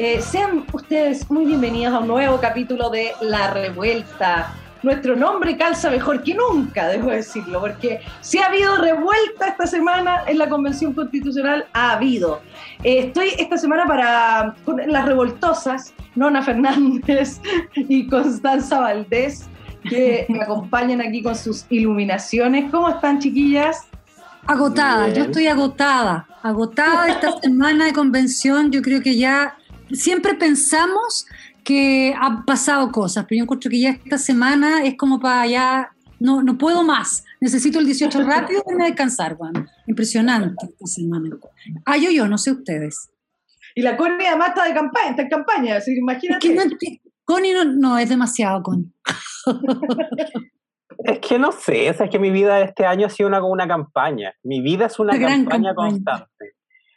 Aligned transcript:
Eh, 0.00 0.22
sean 0.22 0.64
ustedes 0.72 1.28
muy 1.28 1.44
bienvenidos 1.44 1.92
a 1.92 1.98
un 1.98 2.06
nuevo 2.06 2.38
capítulo 2.38 2.88
de 2.88 3.10
La 3.20 3.52
Revuelta. 3.52 4.54
Nuestro 4.84 5.16
nombre 5.16 5.56
calza 5.56 5.90
mejor 5.90 6.22
que 6.22 6.36
nunca, 6.36 6.86
debo 6.86 7.10
decirlo, 7.10 7.60
porque 7.60 8.00
si 8.20 8.38
ha 8.38 8.46
habido 8.46 8.76
revuelta 8.76 9.48
esta 9.48 9.66
semana 9.66 10.22
en 10.28 10.38
la 10.38 10.48
Convención 10.48 10.92
Constitucional, 10.92 11.66
ha 11.72 11.94
habido. 11.94 12.42
Eh, 12.84 13.06
estoy 13.06 13.30
esta 13.38 13.58
semana 13.58 13.86
para 13.86 14.54
con 14.64 14.80
las 14.86 15.04
revoltosas, 15.04 15.92
Nona 16.14 16.42
Fernández 16.42 17.40
y 17.74 18.06
Constanza 18.06 18.78
Valdés, 18.78 19.48
que 19.82 20.26
me 20.28 20.42
acompañan 20.42 21.00
aquí 21.00 21.24
con 21.24 21.34
sus 21.34 21.66
iluminaciones. 21.70 22.70
¿Cómo 22.70 22.88
están, 22.88 23.18
chiquillas? 23.18 23.88
Agotada, 24.46 25.08
yo 25.08 25.24
estoy 25.24 25.48
agotada, 25.48 26.28
agotada 26.40 27.08
esta 27.08 27.32
semana 27.40 27.86
de 27.86 27.92
convención. 27.92 28.70
Yo 28.70 28.80
creo 28.80 29.02
que 29.02 29.18
ya 29.18 29.58
siempre 29.92 30.34
pensamos 30.34 31.26
que 31.64 32.14
han 32.18 32.44
pasado 32.44 32.90
cosas, 32.90 33.26
pero 33.28 33.38
yo 33.38 33.42
encuentro 33.44 33.70
que 33.70 33.80
ya 33.80 33.90
esta 33.90 34.18
semana 34.18 34.84
es 34.84 34.96
como 34.96 35.20
para 35.20 35.46
ya, 35.46 35.90
no, 36.18 36.42
no 36.42 36.56
puedo 36.56 36.82
más. 36.82 37.24
Necesito 37.40 37.78
el 37.78 37.86
18 37.86 38.22
rápido 38.24 38.62
para 38.64 38.86
descansar, 38.86 39.36
bueno. 39.36 39.66
Impresionante 39.86 40.66
esta 40.66 40.86
semana. 40.86 41.36
Ah, 41.84 41.96
yo, 41.96 42.10
yo, 42.10 42.26
no 42.26 42.38
sé 42.38 42.52
ustedes. 42.52 43.10
Y 43.74 43.82
la 43.82 43.96
Connie 43.96 44.26
además 44.26 44.48
está 44.48 44.64
de 44.64 44.74
campaña, 44.74 45.10
está 45.10 45.22
en 45.22 45.28
campaña, 45.28 45.76
así, 45.76 45.94
imagínate. 45.94 46.46
Es 46.46 46.54
que 46.54 46.68
no, 46.68 46.76
Connie 47.24 47.52
no, 47.52 47.64
no, 47.64 47.98
es 47.98 48.08
demasiado, 48.08 48.62
Connie. 48.62 48.90
Es 51.04 51.20
que 51.20 51.38
no 51.38 51.52
sé, 51.52 51.88
es 51.88 51.98
que 52.10 52.18
mi 52.18 52.30
vida 52.30 52.60
este 52.60 52.84
año 52.84 53.06
ha 53.06 53.10
sido 53.10 53.28
una, 53.28 53.42
una 53.44 53.68
campaña. 53.68 54.34
Mi 54.42 54.60
vida 54.60 54.86
es 54.86 54.98
una, 54.98 55.12
campaña, 55.12 55.36
campaña, 55.36 55.74
constante. 55.74 56.54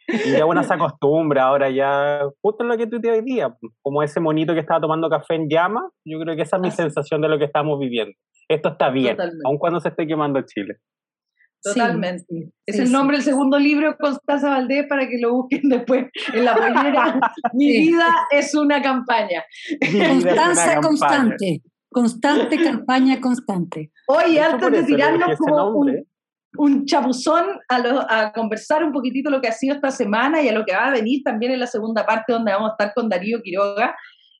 Y 0.07 0.31
ya 0.31 0.45
uno 0.45 0.63
se 0.63 0.73
acostumbra, 0.73 1.44
ahora 1.44 1.69
ya, 1.69 2.21
justo 2.41 2.63
en 2.63 2.69
lo 2.69 2.77
que 2.77 2.88
tú 2.88 2.97
hoy 3.03 3.21
día, 3.21 3.55
como 3.81 4.03
ese 4.03 4.19
monito 4.19 4.53
que 4.53 4.59
estaba 4.59 4.81
tomando 4.81 5.09
café 5.09 5.35
en 5.35 5.47
llama, 5.49 5.89
yo 6.05 6.19
creo 6.19 6.35
que 6.35 6.41
esa 6.41 6.57
es 6.57 6.61
mi 6.61 6.71
sensación 6.71 7.21
de 7.21 7.30
lo 7.30 7.38
que 7.38 7.45
estamos 7.45 7.80
viviendo. 7.80 8.13
Esto 8.49 8.69
está 8.69 8.89
bien, 8.89 9.16
Totalmente. 9.16 9.41
aun 9.45 9.57
cuando 9.57 9.79
se 9.79 9.89
esté 9.89 10.07
quemando 10.07 10.41
Chile. 10.41 10.75
Totalmente. 11.63 12.25
Sí, 12.27 12.52
es 12.66 12.75
sí, 12.75 12.81
el 12.81 12.91
nombre 12.91 13.17
del 13.17 13.23
segundo 13.23 13.59
libro, 13.59 13.95
Constanza 13.97 14.49
Valdés, 14.49 14.88
para 14.88 15.07
que 15.07 15.19
lo 15.19 15.33
busquen 15.33 15.69
después 15.69 16.07
en 16.33 16.45
la 16.45 16.55
pollera. 16.55 17.19
Mi 17.53 17.72
vida 17.72 18.27
es 18.31 18.55
una 18.55 18.81
campaña. 18.81 19.44
Constanza 19.79 20.81
constante. 20.81 21.61
Constante 21.89 22.63
campaña 22.63 23.19
constante. 23.19 23.91
Oye, 24.07 24.39
antes 24.39 24.72
de 24.72 24.83
tirarnos 24.83 25.38
como 25.38 25.77
un, 25.77 26.03
un, 26.57 26.85
chapuzón 26.85 27.59
a, 27.67 27.80
lo, 27.80 28.02
a, 28.09 28.31
conversar 28.33 28.83
un 28.83 28.91
poquitito 28.91 29.30
lo 29.30 29.41
que 29.41 29.47
ha 29.47 29.53
sido 29.53 29.75
esta 29.75 29.91
semana 29.91 30.41
y 30.41 30.49
a 30.49 30.53
lo 30.53 30.66
que 30.66 30.73
va 30.73 30.88
a 30.88 30.91
venir 30.91 31.21
también 31.23 31.52
en 31.52 31.59
la 31.59 31.67
segunda 31.67 32.05
parte 32.05 32.33
donde 32.33 32.52
vamos 32.52 32.69
a 32.69 32.73
estar 32.73 32.94
con 32.94 33.09
Darío 33.09 33.41
Quiroga, 33.41 33.95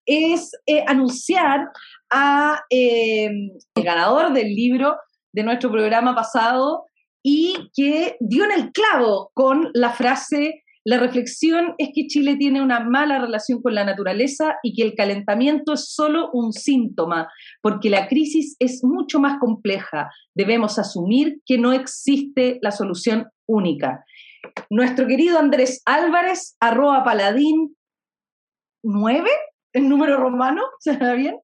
es 0.06 0.52
eh, 0.66 0.84
anunciar 0.88 1.70
a 2.10 2.62
eh, 2.70 3.30
el 3.76 3.84
ganador 3.84 4.34
del 4.34 4.48
libro 4.54 4.98
de 5.32 5.44
nuestro 5.44 5.72
programa 5.72 6.14
pasado 6.16 6.86
y 7.24 7.70
que 7.74 8.18
dio 8.20 8.44
en 8.46 8.52
el 8.52 8.72
clavo 8.72 9.32
con 9.34 9.70
la 9.74 9.92
frase 9.92 10.64
la 10.84 10.98
reflexión 10.98 11.76
es 11.78 11.90
que 11.94 12.08
Chile 12.08 12.36
tiene 12.38 12.62
una 12.62 12.80
mala 12.80 13.20
relación 13.20 13.62
con 13.62 13.76
la 13.76 13.84
naturaleza 13.84 14.56
y 14.64 14.74
que 14.74 14.82
el 14.82 14.96
calentamiento 14.96 15.74
es 15.74 15.94
solo 15.94 16.32
un 16.34 16.54
síntoma, 16.54 17.30
porque 17.62 17.90
la 17.90 18.08
crisis 18.08 18.56
es 18.60 18.84
mucho 18.84 19.20
más 19.20 19.40
compleja. 19.40 20.10
Debemos 20.34 20.80
asumir 20.80 21.40
que 21.46 21.60
no 21.60 21.72
existe 21.72 22.58
la 22.62 22.72
solución 22.72 23.28
única. 23.48 24.04
Nuestro 24.72 25.06
querido 25.06 25.38
Andrés 25.38 25.84
Álvarez, 25.86 26.58
arroba 26.60 27.04
paladín 27.04 27.76
9, 28.84 29.30
el 29.74 29.88
número 29.88 30.18
romano, 30.18 30.64
¿se 30.80 30.98
da 30.98 31.14
bien? 31.14 31.38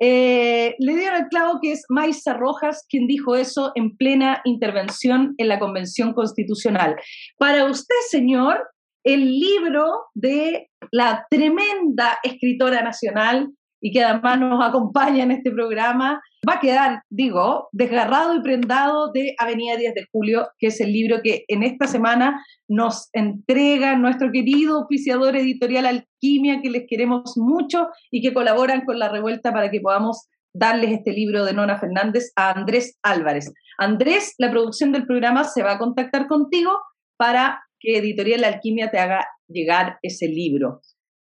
Eh, 0.00 0.74
le 0.78 0.96
dieron 0.96 1.24
el 1.24 1.28
clavo 1.28 1.58
que 1.60 1.72
es 1.72 1.84
Maisa 1.90 2.32
Rojas 2.32 2.86
quien 2.88 3.06
dijo 3.06 3.36
eso 3.36 3.72
en 3.74 3.96
plena 3.98 4.40
intervención 4.44 5.34
en 5.36 5.48
la 5.48 5.58
Convención 5.58 6.14
Constitucional. 6.14 6.96
Para 7.36 7.66
usted, 7.66 7.94
señor, 8.08 8.66
el 9.04 9.38
libro 9.38 10.06
de 10.14 10.68
la 10.90 11.26
tremenda 11.30 12.18
escritora 12.22 12.82
nacional 12.82 13.50
y 13.80 13.92
que 13.92 14.02
además 14.02 14.40
nos 14.40 14.64
acompaña 14.64 15.22
en 15.22 15.30
este 15.30 15.50
programa, 15.50 16.20
va 16.48 16.54
a 16.54 16.60
quedar, 16.60 17.02
digo, 17.10 17.68
desgarrado 17.72 18.34
y 18.34 18.42
prendado 18.42 19.12
de 19.12 19.34
Avenida 19.38 19.76
10 19.76 19.94
de 19.94 20.06
Julio, 20.10 20.48
que 20.58 20.68
es 20.68 20.80
el 20.80 20.92
libro 20.92 21.20
que 21.22 21.44
en 21.48 21.62
esta 21.62 21.86
semana 21.86 22.44
nos 22.68 23.08
entrega 23.12 23.96
nuestro 23.96 24.30
querido 24.32 24.80
oficiador 24.80 25.36
editorial 25.36 25.86
Alquimia, 25.86 26.60
que 26.60 26.70
les 26.70 26.86
queremos 26.88 27.36
mucho 27.36 27.88
y 28.10 28.20
que 28.20 28.34
colaboran 28.34 28.84
con 28.84 28.98
la 28.98 29.08
revuelta 29.08 29.52
para 29.52 29.70
que 29.70 29.80
podamos 29.80 30.28
darles 30.54 30.90
este 30.90 31.12
libro 31.12 31.44
de 31.44 31.52
Nona 31.52 31.78
Fernández 31.78 32.32
a 32.34 32.50
Andrés 32.50 32.98
Álvarez. 33.02 33.52
Andrés, 33.78 34.34
la 34.38 34.50
producción 34.50 34.92
del 34.92 35.06
programa 35.06 35.44
se 35.44 35.62
va 35.62 35.72
a 35.72 35.78
contactar 35.78 36.26
contigo 36.26 36.72
para 37.16 37.62
que 37.80 37.98
Editorial 37.98 38.44
Alquimia 38.44 38.90
te 38.90 38.98
haga 38.98 39.26
llegar 39.46 39.98
ese 40.02 40.28
libro. 40.28 40.80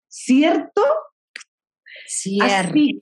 ¿Cierto? 0.08 0.82
Cierto. 2.08 2.46
Así, 2.70 3.00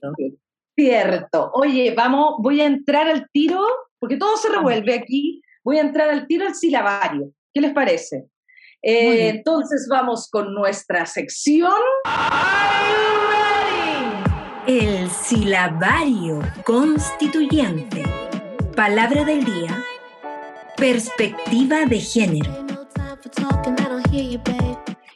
cierto. 0.76 1.50
Oye, 1.54 1.94
vamos, 1.94 2.34
voy 2.38 2.60
a 2.60 2.66
entrar 2.66 3.08
al 3.08 3.28
tiro, 3.32 3.64
porque 3.98 4.16
todo 4.16 4.36
se 4.36 4.48
revuelve 4.48 4.94
aquí, 4.94 5.42
voy 5.64 5.78
a 5.78 5.82
entrar 5.82 6.10
al 6.10 6.26
tiro 6.26 6.46
al 6.46 6.54
silabario. 6.54 7.32
¿Qué 7.52 7.60
les 7.60 7.72
parece? 7.72 8.26
Eh, 8.82 9.30
entonces 9.30 9.88
vamos 9.90 10.28
con 10.30 10.54
nuestra 10.54 11.04
sección. 11.06 11.72
El 14.66 15.10
silabario 15.10 16.40
constituyente. 16.64 18.02
Palabra 18.76 19.24
del 19.24 19.44
día. 19.44 19.82
Perspectiva 20.76 21.86
de 21.86 21.98
género. 21.98 22.77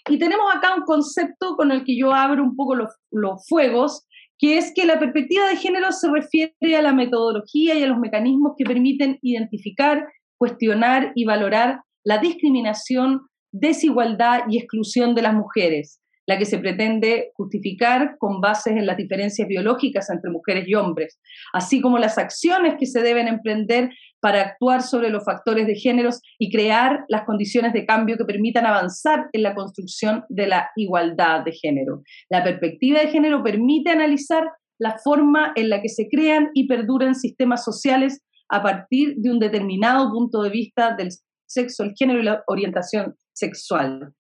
Y 0.08 0.18
tenemos 0.18 0.54
acá 0.54 0.74
un 0.74 0.82
concepto 0.82 1.56
con 1.56 1.72
el 1.72 1.84
que 1.84 1.96
yo 1.96 2.12
abro 2.12 2.42
un 2.42 2.56
poco 2.56 2.74
los, 2.74 2.90
los 3.10 3.46
fuegos, 3.48 4.06
que 4.38 4.58
es 4.58 4.72
que 4.74 4.84
la 4.84 4.98
perspectiva 4.98 5.48
de 5.48 5.56
género 5.56 5.92
se 5.92 6.10
refiere 6.10 6.76
a 6.76 6.82
la 6.82 6.92
metodología 6.92 7.74
y 7.74 7.82
a 7.82 7.86
los 7.86 7.98
mecanismos 7.98 8.52
que 8.58 8.64
permiten 8.64 9.18
identificar, 9.22 10.06
cuestionar 10.36 11.12
y 11.14 11.24
valorar 11.24 11.82
la 12.04 12.18
discriminación, 12.18 13.22
desigualdad 13.52 14.42
y 14.48 14.58
exclusión 14.58 15.14
de 15.14 15.22
las 15.22 15.34
mujeres, 15.34 16.01
la 16.32 16.38
que 16.38 16.46
se 16.46 16.58
pretende 16.58 17.30
justificar 17.34 18.16
con 18.18 18.40
bases 18.40 18.74
en 18.74 18.86
las 18.86 18.96
diferencias 18.96 19.46
biológicas 19.46 20.08
entre 20.08 20.30
mujeres 20.30 20.66
y 20.66 20.74
hombres, 20.74 21.20
así 21.52 21.82
como 21.82 21.98
las 21.98 22.16
acciones 22.16 22.76
que 22.78 22.86
se 22.86 23.02
deben 23.02 23.28
emprender 23.28 23.90
para 24.18 24.40
actuar 24.40 24.82
sobre 24.82 25.10
los 25.10 25.24
factores 25.26 25.66
de 25.66 25.74
géneros 25.74 26.22
y 26.38 26.50
crear 26.50 27.04
las 27.08 27.24
condiciones 27.24 27.74
de 27.74 27.84
cambio 27.84 28.16
que 28.16 28.24
permitan 28.24 28.64
avanzar 28.64 29.28
en 29.32 29.42
la 29.42 29.54
construcción 29.54 30.24
de 30.30 30.46
la 30.46 30.70
igualdad 30.74 31.44
de 31.44 31.52
género. 31.52 32.02
La 32.30 32.42
perspectiva 32.42 33.00
de 33.00 33.08
género 33.08 33.42
permite 33.42 33.90
analizar 33.90 34.44
la 34.78 34.96
forma 35.04 35.52
en 35.54 35.68
la 35.68 35.82
que 35.82 35.90
se 35.90 36.08
crean 36.08 36.48
y 36.54 36.66
perduran 36.66 37.14
sistemas 37.14 37.62
sociales 37.62 38.22
a 38.48 38.62
partir 38.62 39.16
de 39.16 39.30
un 39.30 39.38
determinado 39.38 40.10
punto 40.10 40.42
de 40.42 40.50
vista 40.50 40.94
del 40.96 41.10
sexo, 41.46 41.82
el 41.82 41.92
género 41.94 42.20
y 42.20 42.24
la 42.24 42.42
orientación 42.46 43.16
sexual. 43.34 44.14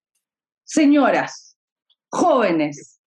Señoras, 0.64 1.51
jóvenes, 2.12 3.00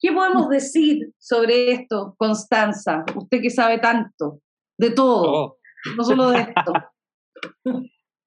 ¿qué 0.00 0.12
podemos 0.12 0.48
decir 0.48 1.12
sobre 1.18 1.72
esto, 1.72 2.14
Constanza? 2.18 3.04
Usted 3.14 3.40
que 3.40 3.50
sabe 3.50 3.78
tanto 3.78 4.40
de 4.78 4.90
todo. 4.90 5.22
Oh 5.32 5.56
no 5.94 6.04
solo 6.04 6.30
de 6.30 6.38
esto. 6.56 6.72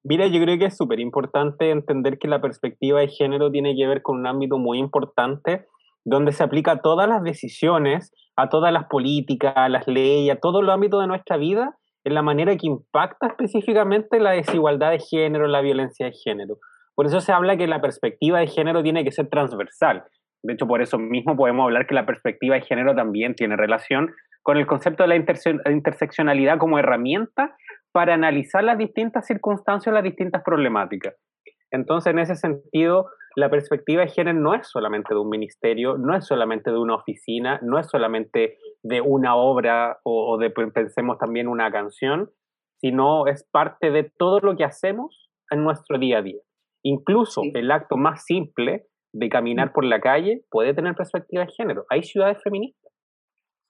Mira, 0.04 0.28
yo 0.28 0.42
creo 0.42 0.58
que 0.58 0.66
es 0.66 0.78
súper 0.78 1.00
importante 1.00 1.72
entender 1.72 2.18
que 2.20 2.28
la 2.28 2.42
perspectiva 2.42 3.00
de 3.00 3.10
género 3.10 3.52
tiene 3.52 3.76
que 3.76 3.88
ver 3.88 4.02
con 4.02 4.20
un 4.20 4.28
ámbito 4.28 4.58
muy 4.58 4.80
importante 4.80 5.66
donde 6.06 6.32
se 6.32 6.44
aplica 6.44 6.72
a 6.72 6.82
todas 6.82 7.10
las 7.10 7.22
decisiones, 7.22 8.14
a 8.36 8.50
todas 8.50 8.72
las 8.72 8.86
políticas, 8.86 9.54
a 9.56 9.70
las 9.70 9.88
leyes, 9.88 10.36
a 10.36 10.40
todo 10.40 10.62
el 10.62 10.70
ámbito 10.70 11.00
de 11.00 11.08
nuestra 11.08 11.36
vida, 11.38 11.78
en 12.06 12.14
la 12.14 12.22
manera 12.22 12.56
que 12.56 12.68
impacta 12.68 13.28
específicamente 13.28 14.20
la 14.20 14.32
desigualdad 14.32 14.92
de 14.92 15.00
género, 15.00 15.48
la 15.48 15.62
violencia 15.62 16.06
de 16.06 16.14
género. 16.14 16.58
Por 17.00 17.06
eso 17.06 17.22
se 17.22 17.32
habla 17.32 17.56
que 17.56 17.66
la 17.66 17.80
perspectiva 17.80 18.40
de 18.40 18.48
género 18.48 18.84
tiene 18.84 19.06
que 19.06 19.14
ser 19.14 19.30
transversal, 19.30 20.04
De 20.44 20.52
hecho, 20.52 20.68
por 20.68 20.82
eso 20.82 21.00
mismo 21.00 21.38
podemos 21.38 21.64
hablar 21.64 21.88
que 21.88 21.96
la 21.96 22.06
perspectiva 22.06 22.56
de 22.56 22.62
género 22.62 22.94
también 22.94 23.36
tiene 23.36 23.56
relación 23.56 24.14
con 24.44 24.58
el 24.58 24.68
concepto 24.68 25.04
de 25.04 25.08
la 25.08 25.72
interseccionalidad 25.72 26.58
como 26.58 26.78
herramienta 26.78 27.56
para 27.94 28.16
analizar 28.16 28.66
las 28.66 28.78
distintas 28.78 29.26
circunstancias, 29.28 29.94
las 29.94 30.04
distintas 30.04 30.44
problemáticas. 30.44 31.16
Entonces, 31.72 32.12
en 32.12 32.20
ese 32.20 32.36
sentido, 32.36 33.06
la 33.38 33.50
perspectiva 33.50 34.02
de 34.02 34.10
género 34.10 34.38
no 34.38 34.54
es 34.54 34.68
solamente 34.68 35.14
de 35.14 35.22
un 35.22 35.30
ministerio, 35.30 35.98
no 35.98 36.14
es 36.18 36.28
solamente 36.28 36.70
de 36.70 36.80
una 36.80 36.96
oficina, 36.96 37.62
no 37.64 37.80
es 37.80 37.88
solamente 37.88 38.58
de 38.84 39.00
una 39.00 39.38
obra 39.38 40.00
o, 40.04 40.38
de, 40.38 40.50
pensemos 40.50 41.18
también, 41.18 41.48
una 41.48 41.72
canción, 41.72 42.30
sino 42.82 43.26
es 43.28 43.48
parte 43.50 43.90
de 43.90 44.04
todo 44.04 44.42
lo 44.42 44.58
que 44.58 44.66
hacemos 44.66 45.30
en 45.50 45.64
nuestro 45.64 45.98
día 45.98 46.18
a 46.18 46.24
día. 46.24 46.42
Incluso 46.84 47.42
el 47.54 47.72
acto 47.72 47.98
más 47.98 48.24
simple 48.26 48.88
de 49.14 49.30
caminar 49.30 49.70
mm. 49.70 49.74
por 49.74 49.86
la 49.86 50.00
calle 50.00 50.44
puede 50.50 50.74
tener 50.74 50.96
perspectiva 50.96 51.46
de 51.46 51.52
género. 51.52 51.86
Hay 51.90 52.04
ciudades 52.04 52.38
feministas. 52.44 52.92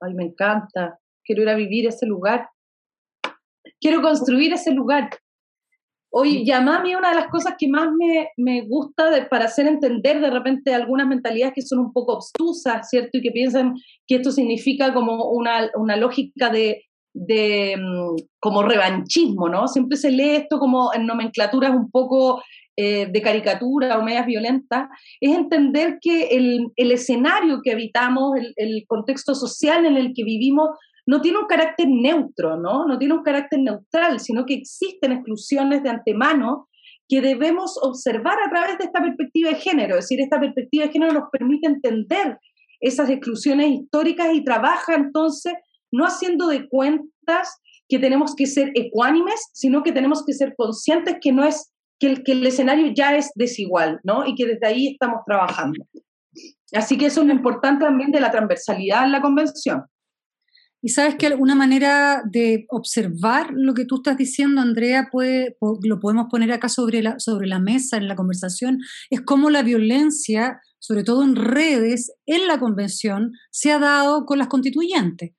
Ay, 0.01 0.13
me 0.13 0.25
encanta. 0.25 0.99
Quiero 1.23 1.43
ir 1.43 1.49
a 1.49 1.55
vivir 1.55 1.87
ese 1.87 2.05
lugar. 2.05 2.49
Quiero 3.79 4.01
construir 4.01 4.53
ese 4.53 4.73
lugar. 4.73 5.09
Oye, 6.11 6.41
y 6.43 6.51
a 6.51 6.61
mí 6.61 6.95
una 6.95 7.09
de 7.09 7.15
las 7.15 7.27
cosas 7.27 7.53
que 7.57 7.67
más 7.67 7.89
me, 7.95 8.29
me 8.37 8.61
gusta 8.67 9.11
de, 9.11 9.23
para 9.23 9.45
hacer 9.45 9.67
entender 9.67 10.19
de 10.19 10.31
repente 10.31 10.73
algunas 10.73 11.07
mentalidades 11.07 11.53
que 11.53 11.61
son 11.61 11.79
un 11.79 11.93
poco 11.93 12.13
obtusas, 12.17 12.89
¿cierto? 12.89 13.19
Y 13.19 13.21
que 13.21 13.31
piensan 13.31 13.75
que 14.07 14.15
esto 14.15 14.31
significa 14.31 14.91
como 14.91 15.29
una, 15.29 15.69
una 15.75 15.95
lógica 15.97 16.49
de, 16.49 16.83
de 17.13 17.75
mm, 17.77 18.15
como 18.39 18.63
revanchismo, 18.63 19.49
¿no? 19.49 19.67
Siempre 19.67 19.97
se 19.97 20.09
lee 20.09 20.37
esto 20.37 20.57
como 20.57 20.91
en 20.95 21.05
nomenclaturas 21.05 21.75
un 21.75 21.91
poco 21.91 22.41
eh, 22.81 23.09
de 23.11 23.21
caricatura 23.21 23.97
o 23.97 24.03
medias 24.03 24.25
violentas, 24.25 24.87
es 25.19 25.35
entender 25.35 25.97
que 25.99 26.27
el, 26.27 26.67
el 26.77 26.91
escenario 26.93 27.59
que 27.61 27.73
habitamos, 27.73 28.37
el, 28.37 28.53
el, 28.55 28.85
contexto 28.87 29.35
social 29.35 29.85
en 29.85 29.97
el 29.97 30.13
que 30.15 30.23
vivimos, 30.23 30.69
no 31.05 31.19
tiene 31.19 31.39
un 31.39 31.47
carácter 31.47 31.89
neutro, 31.89 32.55
¿no? 32.55 32.85
No 32.85 32.97
tiene 32.97 33.15
un 33.15 33.23
carácter 33.23 33.59
neutral, 33.59 34.21
sino 34.21 34.45
que 34.45 34.53
existen 34.53 35.11
exclusiones 35.11 35.83
de 35.83 35.89
antemano 35.89 36.69
que 37.09 37.19
debemos 37.19 37.77
observar 37.81 38.37
a 38.39 38.49
través 38.49 38.77
de 38.77 38.85
esta 38.85 39.01
perspectiva 39.01 39.49
de 39.49 39.55
género. 39.55 39.95
Es 39.97 40.05
decir, 40.05 40.21
esta 40.21 40.39
perspectiva 40.39 40.85
de 40.85 40.93
género 40.93 41.11
nos 41.11 41.29
permite 41.33 41.67
entender 41.67 42.37
esas 42.79 43.09
exclusiones 43.09 43.71
históricas 43.71 44.29
y 44.33 44.41
trabaja 44.45 44.95
entonces 44.95 45.51
no 45.91 46.05
haciendo 46.05 46.47
de 46.47 46.69
cuentas 46.69 47.59
que 47.89 47.99
tenemos 47.99 48.35
que 48.35 48.45
ser 48.45 48.71
ecuánimes, 48.73 49.49
sino 49.51 49.83
que 49.83 49.91
tenemos 49.91 50.23
que 50.23 50.31
ser 50.31 50.53
conscientes 50.55 51.17
que 51.19 51.33
no 51.33 51.43
es 51.43 51.73
que 51.99 52.07
el, 52.07 52.23
que 52.23 52.31
el 52.31 52.45
escenario 52.45 52.91
ya 52.95 53.15
es 53.15 53.31
desigual, 53.35 53.99
¿no? 54.03 54.25
Y 54.25 54.35
que 54.35 54.45
desde 54.45 54.67
ahí 54.67 54.87
estamos 54.87 55.21
trabajando. 55.25 55.85
Así 56.73 56.97
que 56.97 57.07
eso 57.07 57.21
es 57.21 57.27
lo 57.27 57.33
importante 57.33 57.85
también 57.85 58.11
de 58.11 58.19
la 58.19 58.31
transversalidad 58.31 59.05
en 59.05 59.11
la 59.11 59.21
convención. 59.21 59.83
Y 60.81 60.89
sabes 60.89 61.15
que 61.15 61.27
una 61.33 61.55
manera 61.55 62.21
de 62.25 62.65
observar 62.69 63.49
lo 63.51 63.73
que 63.73 63.83
tú 63.83 63.97
estás 63.97 64.15
diciendo, 64.15 64.61
Andrea, 64.61 65.09
puede, 65.11 65.57
lo 65.83 65.99
podemos 65.99 66.27
poner 66.29 66.53
acá 66.53 66.69
sobre 66.69 67.01
la, 67.01 67.19
sobre 67.19 67.47
la 67.47 67.59
mesa 67.59 67.97
en 67.97 68.07
la 68.07 68.15
conversación, 68.15 68.79
es 69.09 69.19
cómo 69.21 69.49
la 69.49 69.61
violencia, 69.61 70.61
sobre 70.77 71.03
todo 71.03 71.23
en 71.23 71.35
redes, 71.35 72.13
en 72.25 72.47
la 72.47 72.59
convención, 72.59 73.33
se 73.51 73.73
ha 73.73 73.79
dado 73.79 74.25
con 74.25 74.37
las 74.37 74.47
constituyentes. 74.47 75.31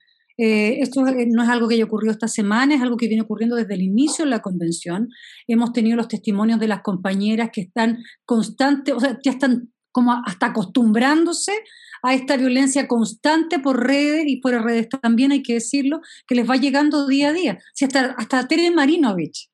Eh, 0.43 0.81
esto 0.81 1.03
no 1.03 1.43
es 1.43 1.49
algo 1.51 1.69
que 1.69 1.75
haya 1.75 1.85
ocurrido 1.85 2.13
esta 2.13 2.27
semana, 2.27 2.75
es 2.75 2.81
algo 2.81 2.97
que 2.97 3.09
viene 3.09 3.23
ocurriendo 3.23 3.57
desde 3.57 3.75
el 3.75 3.83
inicio 3.83 4.25
de 4.25 4.31
la 4.31 4.41
convención. 4.41 5.11
Hemos 5.47 5.75
tenido 5.75 5.97
los 5.97 6.09
testimonios 6.09 6.59
de 6.59 6.67
las 6.67 6.81
compañeras 6.81 7.51
que 7.53 7.61
están 7.61 7.99
constantes, 8.25 8.95
o 8.95 9.01
sea, 9.01 9.19
ya 9.23 9.33
están 9.33 9.71
como 9.93 10.13
hasta 10.25 10.47
acostumbrándose 10.47 11.53
a 12.03 12.15
esta 12.15 12.39
violencia 12.39 12.89
constante 12.89 13.59
por 13.59 13.87
redes 13.87 14.25
y 14.29 14.39
por 14.39 14.53
redes 14.53 14.89
también, 14.89 15.33
hay 15.33 15.43
que 15.43 15.55
decirlo, 15.55 16.01
que 16.27 16.37
les 16.37 16.49
va 16.49 16.57
llegando 16.57 17.07
día 17.07 17.29
a 17.29 17.33
día. 17.35 17.59
Si 17.75 17.85
hasta, 17.85 18.15
hasta 18.17 18.49
Tere 18.49 18.71
Marinovich 18.71 19.51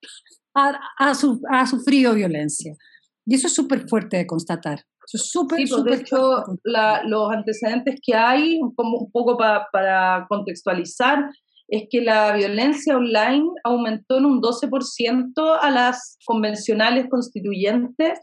ha, 0.54 0.78
ha, 0.98 1.66
sufrido 1.66 2.14
violencia. 2.14 2.76
Y 3.24 3.34
eso 3.34 3.48
es 3.48 3.54
súper 3.54 3.88
fuerte 3.88 4.18
de 4.18 4.26
constatar. 4.28 4.84
Eso 5.06 5.16
es 5.16 5.30
súper, 5.30 5.60
sí, 5.60 5.66
pues, 5.72 5.84
de 5.84 5.94
hecho, 5.94 6.42
los 6.64 7.30
antecedentes 7.30 8.00
que 8.04 8.14
hay, 8.14 8.58
como 8.74 8.98
un 8.98 9.10
poco 9.10 9.36
para 9.36 10.26
contextualizar, 10.28 11.30
es 11.68 11.84
que 11.90 12.00
la 12.00 12.32
violencia 12.32 12.96
online 12.96 13.48
aumentó 13.64 14.18
en 14.18 14.26
un 14.26 14.40
12% 14.40 15.58
a 15.60 15.70
las 15.70 16.18
convencionales 16.24 17.06
constituyentes 17.10 18.20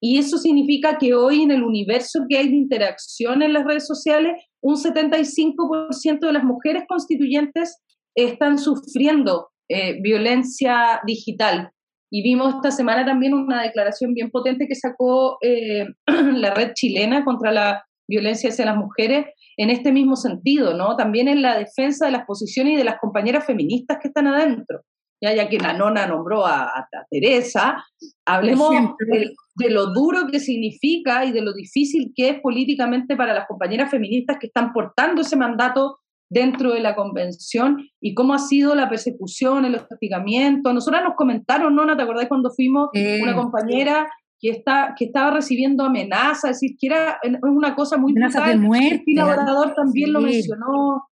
y 0.00 0.18
eso 0.18 0.36
significa 0.36 0.98
que 0.98 1.14
hoy 1.14 1.42
en 1.42 1.52
el 1.52 1.62
universo 1.62 2.24
que 2.28 2.36
hay 2.36 2.48
de 2.48 2.56
interacción 2.56 3.42
en 3.42 3.52
las 3.52 3.64
redes 3.64 3.86
sociales, 3.86 4.32
un 4.60 4.76
75% 4.76 6.18
de 6.26 6.32
las 6.32 6.44
mujeres 6.44 6.84
constituyentes 6.88 7.78
están 8.14 8.58
sufriendo 8.58 9.48
eh, 9.68 10.00
violencia 10.02 11.00
digital. 11.06 11.70
Y 12.14 12.22
vimos 12.22 12.56
esta 12.56 12.70
semana 12.70 13.06
también 13.06 13.32
una 13.32 13.62
declaración 13.62 14.12
bien 14.12 14.30
potente 14.30 14.68
que 14.68 14.74
sacó 14.74 15.38
eh, 15.40 15.86
la 16.06 16.52
red 16.52 16.72
chilena 16.74 17.24
contra 17.24 17.50
la 17.50 17.86
violencia 18.06 18.50
hacia 18.50 18.66
las 18.66 18.76
mujeres 18.76 19.28
en 19.56 19.70
este 19.70 19.92
mismo 19.92 20.16
sentido, 20.16 20.74
¿no? 20.74 20.94
También 20.94 21.26
en 21.26 21.40
la 21.40 21.56
defensa 21.56 22.04
de 22.04 22.12
las 22.12 22.26
posiciones 22.26 22.74
y 22.74 22.76
de 22.76 22.84
las 22.84 23.00
compañeras 23.00 23.46
feministas 23.46 23.96
que 23.98 24.08
están 24.08 24.26
adentro. 24.26 24.82
Ya, 25.22 25.34
ya 25.34 25.48
que 25.48 25.58
la 25.58 25.72
nona 25.72 26.06
nombró 26.06 26.44
a, 26.44 26.64
a 26.64 27.06
Teresa, 27.08 27.82
hablemos 28.26 28.74
de, 29.10 29.32
de 29.54 29.70
lo 29.70 29.86
duro 29.94 30.26
que 30.30 30.38
significa 30.38 31.24
y 31.24 31.32
de 31.32 31.40
lo 31.40 31.54
difícil 31.54 32.12
que 32.14 32.28
es 32.28 32.40
políticamente 32.40 33.16
para 33.16 33.32
las 33.32 33.46
compañeras 33.46 33.90
feministas 33.90 34.36
que 34.38 34.48
están 34.48 34.74
portando 34.74 35.22
ese 35.22 35.36
mandato 35.36 36.00
dentro 36.32 36.72
de 36.72 36.80
la 36.80 36.94
convención 36.94 37.88
y 38.00 38.14
cómo 38.14 38.34
ha 38.34 38.38
sido 38.38 38.74
la 38.74 38.88
persecución, 38.88 39.64
el 39.64 39.74
hostigamiento. 39.74 40.72
Nosotras 40.72 41.02
nos 41.04 41.14
comentaron, 41.14 41.74
¿no? 41.74 41.96
¿Te 41.96 42.02
acordás 42.02 42.28
cuando 42.28 42.50
fuimos 42.50 42.88
una 42.94 43.34
compañera 43.34 44.08
que, 44.40 44.50
está, 44.50 44.94
que 44.98 45.06
estaba 45.06 45.30
recibiendo 45.30 45.84
amenazas? 45.84 46.50
Es 46.50 46.60
decir, 46.60 46.76
que 46.80 46.86
era 46.86 47.20
una 47.42 47.74
cosa 47.74 47.98
muy 47.98 48.12
Amenazas 48.12 48.48
de 48.48 48.56
muerte. 48.56 49.04
El 49.06 49.16
colaborador 49.16 49.74
también 49.74 50.12
lo 50.12 50.20
mencionó. 50.20 51.08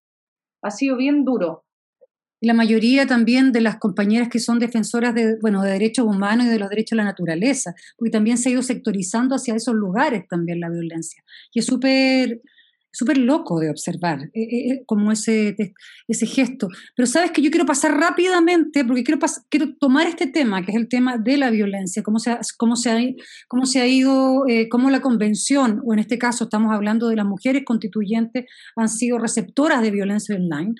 Ha 0.62 0.70
sido 0.70 0.96
bien 0.96 1.24
duro 1.24 1.64
la 2.40 2.54
mayoría 2.54 3.06
también 3.06 3.52
de 3.52 3.60
las 3.60 3.76
compañeras 3.76 4.28
que 4.28 4.38
son 4.38 4.58
defensoras 4.58 5.14
de, 5.14 5.36
bueno, 5.40 5.62
de 5.62 5.72
derechos 5.72 6.06
humanos 6.06 6.46
y 6.46 6.48
de 6.48 6.58
los 6.58 6.70
derechos 6.70 6.96
de 6.96 6.96
la 6.96 7.04
naturaleza, 7.04 7.74
porque 7.96 8.10
también 8.10 8.38
se 8.38 8.48
ha 8.48 8.52
ido 8.52 8.62
sectorizando 8.62 9.34
hacia 9.34 9.54
esos 9.54 9.74
lugares 9.74 10.26
también 10.26 10.60
la 10.60 10.70
violencia. 10.70 11.22
Y 11.52 11.58
es 11.58 11.66
súper 11.66 12.40
súper 12.92 13.18
loco 13.18 13.60
de 13.60 13.70
observar, 13.70 14.22
eh, 14.22 14.30
eh, 14.34 14.70
eh, 14.70 14.82
como 14.86 15.12
ese, 15.12 15.56
ese 16.08 16.26
gesto. 16.26 16.68
Pero 16.96 17.06
sabes 17.06 17.30
que 17.30 17.42
yo 17.42 17.50
quiero 17.50 17.66
pasar 17.66 17.96
rápidamente, 17.96 18.84
porque 18.84 19.04
quiero, 19.04 19.20
quiero 19.48 19.74
tomar 19.78 20.06
este 20.06 20.26
tema, 20.26 20.64
que 20.64 20.72
es 20.72 20.76
el 20.76 20.88
tema 20.88 21.16
de 21.16 21.36
la 21.36 21.50
violencia, 21.50 22.02
cómo 22.02 22.18
se 22.18 22.32
ha, 22.32 22.40
cómo 22.58 22.76
se 22.76 22.90
ha, 22.90 22.98
cómo 23.48 23.66
se 23.66 23.80
ha 23.80 23.86
ido, 23.86 24.44
cómo 24.70 24.90
la 24.90 25.00
convención, 25.00 25.80
o 25.84 25.92
en 25.92 26.00
este 26.00 26.18
caso 26.18 26.44
estamos 26.44 26.72
hablando 26.72 27.08
de 27.08 27.16
las 27.16 27.26
mujeres 27.26 27.62
constituyentes, 27.64 28.46
han 28.76 28.88
sido 28.88 29.18
receptoras 29.18 29.82
de 29.82 29.90
violencia 29.90 30.34
online, 30.34 30.74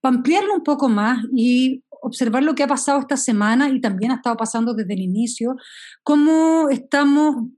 para 0.00 0.16
ampliarlo 0.16 0.54
un 0.54 0.64
poco 0.64 0.88
más 0.88 1.24
y 1.34 1.84
observar 2.02 2.42
lo 2.42 2.54
que 2.54 2.62
ha 2.62 2.66
pasado 2.66 3.00
esta 3.00 3.16
semana 3.16 3.68
y 3.68 3.80
también 3.80 4.12
ha 4.12 4.16
estado 4.16 4.36
pasando 4.36 4.74
desde 4.74 4.94
el 4.94 5.00
inicio, 5.00 5.56
cómo 6.02 6.70
estamos 6.70 7.50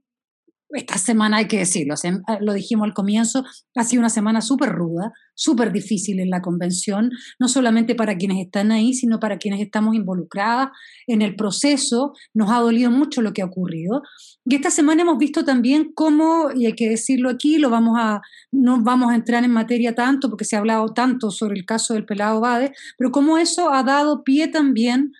esta 0.73 0.97
semana 0.97 1.37
hay 1.37 1.47
que 1.47 1.59
decirlo, 1.59 1.95
ah, 2.27 2.37
lo 2.41 2.53
dijimos 2.53 2.85
al 2.85 2.93
comienzo, 2.93 3.43
ha 3.75 3.83
sido 3.83 3.99
una 3.99 4.09
semana 4.09 4.41
súper 4.41 4.69
ruda, 4.69 5.13
súper 5.35 5.71
difícil 5.71 6.19
en 6.19 6.29
la 6.29 6.41
convención, 6.41 7.11
no 7.39 7.47
solamente 7.47 7.95
para 7.95 8.17
quienes 8.17 8.43
están 8.43 8.71
ahí, 8.71 8.93
sino 8.93 9.19
para 9.19 9.37
quienes 9.37 9.61
estamos 9.61 9.95
involucradas 9.95 10.69
en 11.07 11.21
el 11.21 11.35
proceso. 11.35 12.13
Nos 12.33 12.51
ha 12.51 12.59
dolido 12.59 12.91
mucho 12.91 13.21
lo 13.21 13.33
que 13.33 13.41
ha 13.41 13.45
ocurrido. 13.45 14.01
Y 14.45 14.55
esta 14.55 14.71
semana 14.71 15.03
hemos 15.03 15.17
visto 15.17 15.45
también 15.45 15.91
cómo, 15.93 16.49
y 16.55 16.65
hay 16.65 16.73
que 16.73 16.89
decirlo 16.89 17.29
aquí, 17.29 17.57
lo 17.57 17.69
vamos 17.69 17.97
a, 17.99 18.21
no 18.51 18.83
vamos 18.83 19.11
a 19.11 19.15
entrar 19.15 19.43
en 19.43 19.51
materia 19.51 19.95
tanto, 19.95 20.29
porque 20.29 20.45
se 20.45 20.55
ha 20.55 20.59
hablado 20.59 20.93
tanto 20.93 21.31
sobre 21.31 21.57
el 21.57 21.65
caso 21.65 21.93
del 21.93 22.05
pelado 22.05 22.41
Bade, 22.41 22.73
pero 22.97 23.11
cómo 23.11 23.37
eso 23.37 23.71
ha 23.71 23.83
dado 23.83 24.23
pie 24.23 24.47
también 24.47 25.13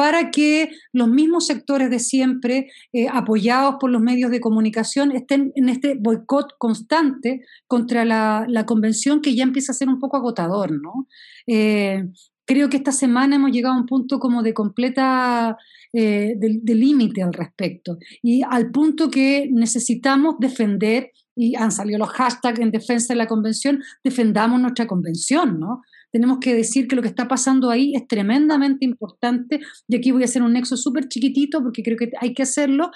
para 0.00 0.30
que 0.30 0.70
los 0.94 1.08
mismos 1.08 1.46
sectores 1.46 1.90
de 1.90 1.98
siempre, 1.98 2.70
eh, 2.90 3.06
apoyados 3.12 3.74
por 3.78 3.90
los 3.90 4.00
medios 4.00 4.30
de 4.30 4.40
comunicación, 4.40 5.12
estén 5.12 5.52
en 5.56 5.68
este 5.68 5.92
boicot 5.92 6.56
constante 6.56 7.44
contra 7.66 8.06
la, 8.06 8.64
convención 8.64 9.20
que 9.20 9.34
ya 9.34 9.42
empieza 9.42 9.72
a 9.72 9.74
ser 9.74 9.90
un 9.90 9.98
poco 9.98 10.16
agotador, 10.16 10.72
¿no? 10.72 11.06
Eh, 11.46 12.08
creo 12.46 12.70
que 12.70 12.78
esta 12.78 12.92
semana 12.92 13.36
hemos 13.36 13.50
llegado 13.50 13.74
a 13.74 13.78
un 13.78 13.84
punto 13.84 14.18
como 14.18 14.42
de 14.42 14.54
completa 14.54 15.58
eh, 15.92 16.34
límite 16.64 17.22
al 17.22 17.34
respecto 17.34 17.98
y 18.22 18.40
al 18.48 18.70
punto 18.70 19.10
que 19.10 19.50
necesitamos 19.52 20.36
defender 20.38 21.10
y 21.36 21.56
han 21.56 21.72
salido 21.72 21.98
los 21.98 22.08
hashtags 22.08 22.60
en 22.60 22.70
defensa 22.70 23.12
de 23.12 23.18
la 23.18 23.26
convención, 23.26 23.82
defendamos 24.02 24.60
nuestra 24.62 24.86
convención, 24.86 25.60
¿no? 25.60 25.82
Tenemos 26.12 26.38
que 26.40 26.54
decir 26.54 26.88
que 26.88 26.96
lo 26.96 27.02
que 27.02 27.08
está 27.08 27.28
pasando 27.28 27.70
ahí 27.70 27.94
es 27.94 28.06
tremendamente 28.06 28.84
importante. 28.84 29.60
Y 29.88 29.96
aquí 29.96 30.10
voy 30.10 30.22
a 30.22 30.26
hacer 30.26 30.42
un 30.42 30.52
nexo 30.52 30.76
súper 30.76 31.08
chiquitito 31.08 31.62
porque 31.62 31.82
creo 31.82 31.96
que 31.96 32.10
hay 32.20 32.34
que 32.34 32.42
hacerlo. 32.42 32.90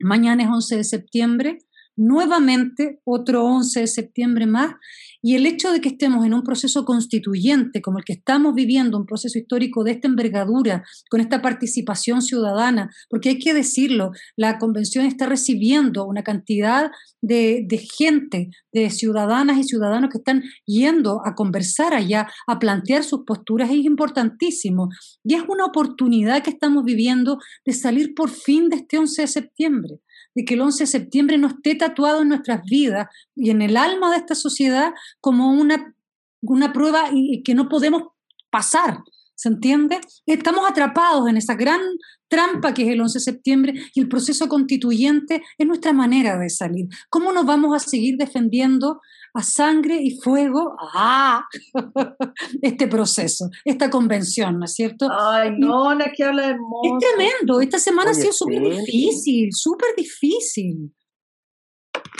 Mañana 0.00 0.44
es 0.44 0.48
11 0.48 0.76
de 0.76 0.84
septiembre. 0.84 1.58
Nuevamente 1.98 3.00
otro 3.04 3.44
11 3.44 3.80
de 3.80 3.86
septiembre 3.88 4.46
más 4.46 4.74
y 5.20 5.34
el 5.34 5.46
hecho 5.46 5.72
de 5.72 5.80
que 5.80 5.88
estemos 5.88 6.24
en 6.24 6.32
un 6.32 6.44
proceso 6.44 6.84
constituyente 6.84 7.82
como 7.82 7.98
el 7.98 8.04
que 8.04 8.12
estamos 8.12 8.54
viviendo, 8.54 8.96
un 8.96 9.04
proceso 9.04 9.36
histórico 9.36 9.82
de 9.82 9.92
esta 9.92 10.06
envergadura, 10.06 10.84
con 11.10 11.20
esta 11.20 11.42
participación 11.42 12.22
ciudadana, 12.22 12.90
porque 13.10 13.30
hay 13.30 13.38
que 13.38 13.52
decirlo, 13.52 14.12
la 14.36 14.58
convención 14.58 15.04
está 15.06 15.26
recibiendo 15.26 16.06
una 16.06 16.22
cantidad 16.22 16.92
de, 17.20 17.64
de 17.66 17.78
gente, 17.78 18.50
de 18.72 18.90
ciudadanas 18.90 19.58
y 19.58 19.64
ciudadanos 19.64 20.10
que 20.10 20.18
están 20.18 20.44
yendo 20.66 21.20
a 21.26 21.34
conversar 21.34 21.94
allá, 21.94 22.28
a 22.46 22.60
plantear 22.60 23.02
sus 23.02 23.24
posturas, 23.24 23.70
es 23.70 23.84
importantísimo. 23.84 24.88
Y 25.24 25.34
es 25.34 25.42
una 25.48 25.64
oportunidad 25.64 26.44
que 26.44 26.50
estamos 26.50 26.84
viviendo 26.84 27.38
de 27.64 27.72
salir 27.72 28.14
por 28.14 28.30
fin 28.30 28.68
de 28.68 28.76
este 28.76 28.98
11 28.98 29.22
de 29.22 29.28
septiembre 29.28 30.00
de 30.34 30.44
que 30.44 30.54
el 30.54 30.60
11 30.60 30.84
de 30.84 30.86
septiembre 30.86 31.38
no 31.38 31.48
esté 31.48 31.74
tatuado 31.74 32.22
en 32.22 32.28
nuestras 32.28 32.62
vidas 32.64 33.08
y 33.34 33.50
en 33.50 33.62
el 33.62 33.76
alma 33.76 34.10
de 34.10 34.18
esta 34.18 34.34
sociedad 34.34 34.92
como 35.20 35.50
una, 35.50 35.94
una 36.42 36.72
prueba 36.72 37.10
que 37.44 37.54
no 37.54 37.68
podemos 37.68 38.02
pasar. 38.50 38.98
¿Se 39.34 39.48
entiende? 39.48 40.00
Estamos 40.26 40.68
atrapados 40.68 41.28
en 41.28 41.36
esa 41.36 41.54
gran 41.54 41.80
trampa 42.26 42.74
que 42.74 42.82
es 42.82 42.88
el 42.88 43.00
11 43.00 43.18
de 43.18 43.22
septiembre 43.22 43.74
y 43.94 44.00
el 44.00 44.08
proceso 44.08 44.48
constituyente 44.48 45.42
es 45.56 45.66
nuestra 45.66 45.92
manera 45.92 46.36
de 46.38 46.50
salir. 46.50 46.88
¿Cómo 47.08 47.32
nos 47.32 47.46
vamos 47.46 47.74
a 47.74 47.78
seguir 47.78 48.16
defendiendo 48.16 49.00
a 49.38 49.42
sangre 49.42 49.98
y 50.00 50.18
fuego 50.20 50.76
¡ah! 50.94 51.44
este 52.62 52.88
proceso, 52.88 53.48
esta 53.64 53.88
convención, 53.88 54.58
¿no 54.58 54.64
es 54.64 54.74
cierto? 54.74 55.08
Ay, 55.10 55.52
no, 55.56 55.94
la 55.94 56.10
que 56.12 56.24
habla 56.24 56.46
hermoso. 56.48 56.98
Es 56.98 57.08
tremendo, 57.08 57.60
esta 57.60 57.78
semana 57.78 58.10
ha 58.10 58.14
sido 58.14 58.32
súper 58.32 58.60
difícil, 58.60 59.50
súper 59.52 59.90
difícil. 59.96 60.92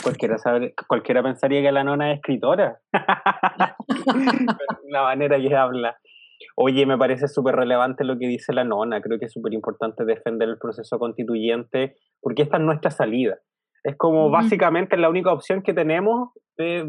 Cualquiera, 0.01 0.37
sabe, 0.37 0.73
cualquiera 0.87 1.21
pensaría 1.21 1.61
que 1.61 1.71
la 1.73 1.83
nona 1.83 2.13
es 2.13 2.19
escritora. 2.19 2.79
la 4.87 5.03
manera 5.03 5.37
que 5.37 5.53
habla. 5.53 5.97
Oye, 6.55 6.85
me 6.85 6.97
parece 6.97 7.27
súper 7.27 7.55
relevante 7.55 8.05
lo 8.05 8.17
que 8.17 8.27
dice 8.27 8.53
la 8.53 8.63
nona. 8.63 9.01
Creo 9.01 9.19
que 9.19 9.25
es 9.25 9.33
súper 9.33 9.53
importante 9.53 10.05
defender 10.05 10.47
el 10.47 10.57
proceso 10.57 10.97
constituyente 10.99 11.97
porque 12.21 12.43
esta 12.43 12.57
es 12.57 12.63
nuestra 12.63 12.91
salida. 12.91 13.39
Es 13.89 13.97
como 13.97 14.29
básicamente 14.29 14.97
la 14.97 15.09
única 15.09 15.33
opción 15.33 15.63
que 15.63 15.73
tenemos, 15.73 16.29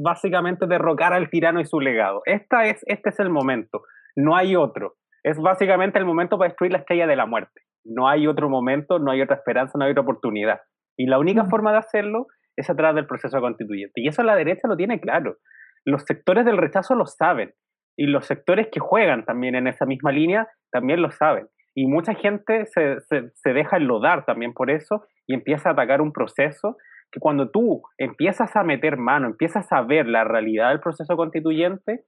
básicamente 0.02 0.66
derrocar 0.66 1.14
al 1.14 1.30
tirano 1.30 1.58
y 1.58 1.64
su 1.64 1.80
legado. 1.80 2.20
Esta 2.26 2.66
es, 2.66 2.82
este 2.84 3.08
es 3.08 3.18
el 3.20 3.30
momento, 3.30 3.80
no 4.16 4.36
hay 4.36 4.54
otro. 4.54 4.96
Es 5.22 5.38
básicamente 5.38 5.98
el 5.98 6.04
momento 6.04 6.36
para 6.36 6.50
destruir 6.50 6.72
la 6.72 6.78
estrella 6.78 7.06
de 7.06 7.16
la 7.16 7.24
muerte. 7.24 7.62
No 7.86 8.06
hay 8.06 8.26
otro 8.26 8.50
momento, 8.50 8.98
no 8.98 9.12
hay 9.12 9.22
otra 9.22 9.36
esperanza, 9.36 9.78
no 9.78 9.86
hay 9.86 9.92
otra 9.92 10.02
oportunidad. 10.02 10.60
Y 10.98 11.06
la 11.06 11.18
única 11.18 11.46
forma 11.46 11.72
de 11.72 11.78
hacerlo 11.78 12.26
es 12.54 12.68
a 12.68 12.76
través 12.76 12.96
del 12.96 13.06
proceso 13.06 13.40
constituyente. 13.40 14.02
Y 14.02 14.08
eso 14.08 14.22
la 14.22 14.36
derecha 14.36 14.68
lo 14.68 14.76
tiene 14.76 15.00
claro. 15.00 15.38
Los 15.86 16.02
sectores 16.02 16.44
del 16.44 16.58
rechazo 16.58 16.94
lo 16.94 17.06
saben. 17.06 17.54
Y 17.96 18.08
los 18.08 18.26
sectores 18.26 18.68
que 18.70 18.80
juegan 18.80 19.24
también 19.24 19.54
en 19.54 19.68
esa 19.68 19.86
misma 19.86 20.12
línea 20.12 20.48
también 20.70 21.00
lo 21.00 21.10
saben. 21.10 21.48
Y 21.74 21.86
mucha 21.86 22.14
gente 22.14 22.66
se, 22.66 23.00
se, 23.00 23.30
se 23.34 23.52
deja 23.52 23.76
enlodar 23.76 24.24
también 24.24 24.52
por 24.52 24.70
eso 24.70 25.04
y 25.26 25.34
empieza 25.34 25.70
a 25.70 25.72
atacar 25.72 26.00
un 26.00 26.12
proceso 26.12 26.76
que 27.12 27.20
cuando 27.20 27.50
tú 27.50 27.82
empiezas 27.98 28.54
a 28.56 28.62
meter 28.62 28.96
mano, 28.96 29.26
empiezas 29.26 29.70
a 29.72 29.82
ver 29.82 30.06
la 30.06 30.24
realidad 30.24 30.70
del 30.70 30.80
proceso 30.80 31.16
constituyente, 31.16 32.04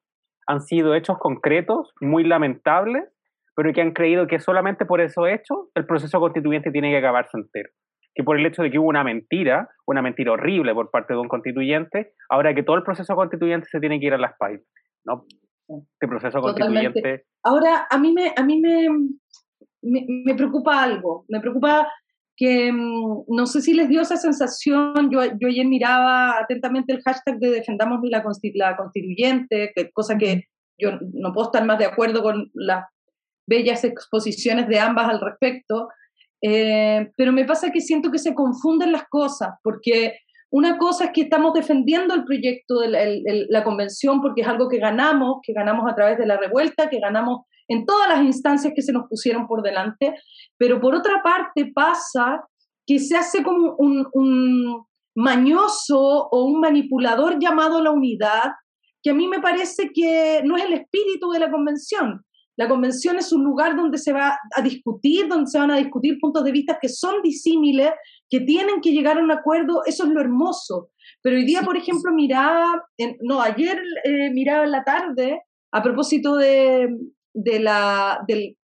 han 0.47 0.61
sido 0.61 0.95
hechos 0.95 1.19
concretos 1.19 1.93
muy 2.01 2.25
lamentables, 2.25 3.05
pero 3.55 3.73
que 3.73 3.83
han 3.83 3.93
creído 3.93 4.27
que 4.27 4.39
solamente 4.39 4.87
por 4.87 5.01
eso 5.01 5.27
hecho 5.27 5.69
el 5.75 5.87
proceso 5.87 6.21
constituyente 6.21 6.71
tiene 6.71 6.91
que 6.91 6.99
acabarse 6.99 7.37
entero. 7.37 7.71
Que 8.15 8.25
por 8.25 8.39
el 8.39 8.47
hecho 8.47 8.63
de 8.63 8.71
que 8.71 8.79
hubo 8.79 8.89
una 8.89 9.05
mentira, 9.05 9.69
una 9.87 10.03
mentira 10.03 10.33
horrible 10.33 10.75
por 10.75 10.91
parte 10.91 11.15
de 11.15 11.21
un 11.21 11.29
constituyente, 11.29 12.13
ahora 12.29 12.55
que 12.55 12.63
todo 12.63 12.77
el 12.77 12.83
proceso 12.83 13.15
constituyente 13.15 13.67
se 13.71 13.81
tiene 13.81 13.99
que 13.99 14.07
ir 14.07 14.15
a 14.15 14.19
las 14.19 14.37
países. 14.39 14.69
¿no? 15.05 15.25
Este 15.69 16.09
proceso 16.09 16.41
constituyente. 16.41 17.25
Ahora, 17.45 17.87
a 17.91 17.99
mí 17.99 18.13
me, 18.13 18.33
a 18.37 18.45
mí 18.45 18.61
me, 18.61 18.89
me, 19.83 20.35
preocupa 20.35 20.83
algo. 20.83 21.25
Me 21.29 21.41
preocupa 21.41 21.89
que 22.37 22.73
mm, 22.73 23.25
no 23.29 23.47
sé 23.47 23.61
si 23.61 23.75
les 23.75 23.89
dio 23.89 24.01
esa 24.01 24.17
sensación, 24.17 25.11
yo, 25.11 25.21
yo 25.41 25.49
ayer 25.49 25.67
miraba 25.67 26.39
atentamente 26.39 26.93
el 26.93 27.03
hashtag 27.03 27.39
de 27.39 27.51
defendamos 27.51 28.01
la, 28.05 28.25
la 28.55 28.77
constituyente, 28.77 29.73
que, 29.75 29.91
cosa 29.93 30.17
que 30.17 30.45
yo 30.79 30.93
no 31.13 31.33
puedo 31.33 31.49
estar 31.49 31.65
más 31.65 31.79
de 31.79 31.85
acuerdo 31.85 32.23
con 32.23 32.51
las 32.55 32.87
bellas 33.47 33.85
exposiciones 33.85 34.69
de 34.69 34.79
ambas 34.79 35.09
al 35.09 35.21
respecto, 35.21 35.89
eh, 36.41 37.11
pero 37.17 37.33
me 37.33 37.45
pasa 37.45 37.71
que 37.71 37.81
siento 37.81 38.11
que 38.11 38.19
se 38.19 38.35
confunden 38.35 38.93
las 38.93 39.05
cosas, 39.09 39.51
porque 39.63 40.17
una 40.51 40.77
cosa 40.77 41.07
es 41.07 41.11
que 41.13 41.23
estamos 41.23 41.55
defendiendo 41.55 42.15
el 42.15 42.25
proyecto 42.25 42.81
de 42.81 43.47
la 43.49 43.65
convención 43.65 44.21
porque 44.21 44.43
es 44.43 44.49
algo 44.49 44.69
que 44.69 44.79
ganamos, 44.79 45.39
que 45.43 45.55
ganamos 45.55 45.91
a 45.91 45.95
través 45.95 46.19
de 46.19 46.27
la 46.27 46.37
revuelta, 46.37 46.91
que 46.91 47.01
ganamos 47.01 47.47
en 47.73 47.87
todas 47.87 48.09
las 48.09 48.23
instancias 48.23 48.73
que 48.75 48.83
se 48.83 48.93
nos 48.93 49.09
pusieron 49.09 49.47
por 49.47 49.63
delante, 49.63 50.15
pero 50.59 50.81
por 50.81 50.95
otra 50.95 51.23
parte 51.23 51.73
pasa 51.75 52.45
que 52.87 52.99
se 52.99 53.17
hace 53.17 53.43
como 53.43 53.75
un, 53.77 54.87
mañoso 55.15 56.29
o 56.31 56.45
un 56.45 56.61
manipulador 56.61 57.39
llamado 57.39 57.83
la 57.83 57.91
unidad, 57.91 58.53
que 59.03 59.11
a 59.11 59.15
mí 59.15 59.29
me 59.29 59.41
parece 59.41 59.91
que 59.93 60.41
no 60.45 60.57
es 60.57 60.65
el 60.65 60.73
espíritu 60.73 61.31
de 61.31 61.39
la 61.39 61.51
convención. 61.51 62.25
La 62.57 62.69
convención 62.69 63.19
es 63.19 63.31
un 63.33 63.45
lugar 63.45 63.77
donde 63.77 63.99
se 63.99 64.13
va 64.13 64.39
a 64.55 64.63
discutir, 64.63 65.29
donde 65.29 65.51
se 65.51 65.59
van 65.59 65.71
a 65.71 65.77
discutir 65.77 66.19
puntos 66.19 66.45
de 66.45 66.53
vista 66.53 66.79
que 66.81 66.89
son 66.89 67.21
disímiles, 67.23 67.91
que 68.31 68.41
tienen 68.41 68.81
que 68.81 68.93
llegar 68.93 69.19
a 69.19 69.23
un 69.23 69.31
acuerdo, 69.31 69.83
eso 69.85 70.05
es 70.05 70.11
lo 70.11 70.21
hermoso. 70.21 70.91
Pero 71.23 71.37
hoy 71.37 71.45
día, 71.45 71.63
por 71.63 71.77
ejemplo, 71.77 72.13
miraba, 72.13 72.83
no, 73.21 73.43
ayer 73.43 73.83
eh, 74.05 74.31
miraba 74.33 74.65
en 74.65 74.71
la 74.71 74.85
tarde, 74.85 75.43
a 75.73 75.83
propósito 75.83 76.37
de, 76.37 76.89
de 77.35 77.61
la, 77.61 78.25
del, 78.27 78.57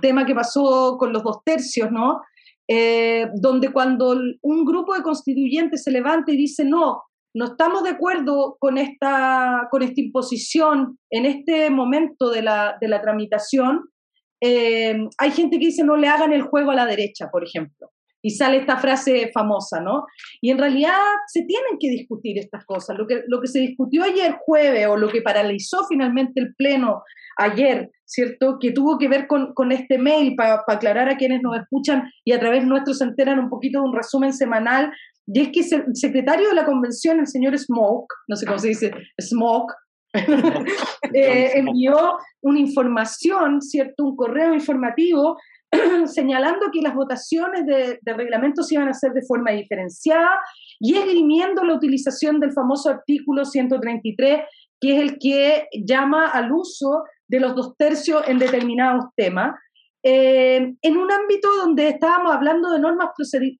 tema 0.00 0.26
que 0.26 0.34
pasó 0.34 0.96
con 0.98 1.12
los 1.12 1.22
dos 1.22 1.38
tercios, 1.44 1.90
¿no? 1.90 2.20
Eh, 2.68 3.28
donde 3.34 3.72
cuando 3.72 4.16
un 4.42 4.64
grupo 4.64 4.94
de 4.94 5.02
constituyentes 5.02 5.82
se 5.82 5.90
levanta 5.90 6.32
y 6.32 6.36
dice, 6.36 6.64
no, 6.64 7.02
no 7.34 7.44
estamos 7.46 7.82
de 7.82 7.90
acuerdo 7.90 8.56
con 8.58 8.78
esta, 8.78 9.68
con 9.70 9.82
esta 9.82 10.00
imposición 10.00 10.98
en 11.10 11.26
este 11.26 11.70
momento 11.70 12.30
de 12.30 12.42
la, 12.42 12.76
de 12.80 12.88
la 12.88 13.00
tramitación, 13.00 13.90
eh, 14.40 14.96
hay 15.18 15.30
gente 15.30 15.58
que 15.58 15.66
dice 15.66 15.84
no 15.84 15.96
le 15.96 16.08
hagan 16.08 16.32
el 16.32 16.42
juego 16.42 16.72
a 16.72 16.74
la 16.74 16.86
derecha, 16.86 17.30
por 17.30 17.44
ejemplo. 17.44 17.90
Y 18.22 18.30
sale 18.30 18.58
esta 18.58 18.76
frase 18.76 19.30
famosa, 19.34 19.80
¿no? 19.80 20.06
Y 20.40 20.50
en 20.50 20.58
realidad 20.58 20.96
se 21.26 21.42
tienen 21.42 21.78
que 21.78 21.90
discutir 21.90 22.38
estas 22.38 22.64
cosas. 22.64 22.96
Lo 22.96 23.06
que, 23.06 23.22
lo 23.26 23.40
que 23.40 23.48
se 23.48 23.58
discutió 23.58 24.04
ayer 24.04 24.36
jueves 24.44 24.86
o 24.86 24.96
lo 24.96 25.08
que 25.08 25.22
paralizó 25.22 25.84
finalmente 25.88 26.40
el 26.40 26.54
Pleno 26.54 27.02
ayer, 27.36 27.90
¿cierto? 28.04 28.58
Que 28.60 28.72
tuvo 28.72 28.98
que 28.98 29.08
ver 29.08 29.26
con, 29.26 29.52
con 29.54 29.72
este 29.72 29.98
mail 29.98 30.34
para 30.36 30.62
aclarar 30.66 31.08
a 31.08 31.16
quienes 31.16 31.42
nos 31.42 31.56
escuchan 31.58 32.10
y 32.24 32.32
a 32.32 32.40
través 32.40 32.64
nuestro 32.64 32.94
se 32.94 33.04
enteran 33.04 33.38
un 33.38 33.50
poquito 33.50 33.80
de 33.80 33.88
un 33.88 33.96
resumen 33.96 34.32
semanal. 34.32 34.92
Y 35.26 35.40
es 35.40 35.48
que 35.48 35.76
el 35.76 35.96
secretario 35.96 36.48
de 36.48 36.54
la 36.54 36.64
convención, 36.64 37.20
el 37.20 37.26
señor 37.26 37.58
Smoke, 37.58 38.12
no 38.28 38.36
sé 38.36 38.46
cómo 38.46 38.58
se 38.58 38.68
dice, 38.68 38.92
Smoke, 39.20 39.72
eh, 41.14 41.52
envió 41.54 42.18
una 42.42 42.58
información, 42.58 43.62
¿cierto? 43.62 44.04
Un 44.04 44.16
correo 44.16 44.54
informativo 44.54 45.38
señalando 46.06 46.66
que 46.72 46.82
las 46.82 46.94
votaciones 46.94 47.64
de, 47.66 47.98
de 48.00 48.12
reglamentos 48.14 48.70
iban 48.70 48.88
a 48.88 48.94
ser 48.94 49.12
de 49.12 49.22
forma 49.26 49.52
diferenciada 49.52 50.38
y 50.78 50.96
esgrimiendo 50.96 51.64
la 51.64 51.74
utilización 51.74 52.40
del 52.40 52.52
famoso 52.52 52.90
artículo 52.90 53.44
133, 53.44 54.40
que 54.80 54.96
es 54.96 55.02
el 55.02 55.18
que 55.18 55.68
llama 55.84 56.28
al 56.28 56.52
uso 56.52 57.04
de 57.28 57.40
los 57.40 57.54
dos 57.54 57.76
tercios 57.76 58.22
en 58.28 58.38
determinados 58.38 59.06
temas, 59.16 59.54
eh, 60.04 60.74
en 60.82 60.96
un 60.96 61.12
ámbito 61.12 61.48
donde 61.56 61.88
estábamos 61.88 62.34
hablando 62.34 62.70
de 62.70 62.80
normas 62.80 63.10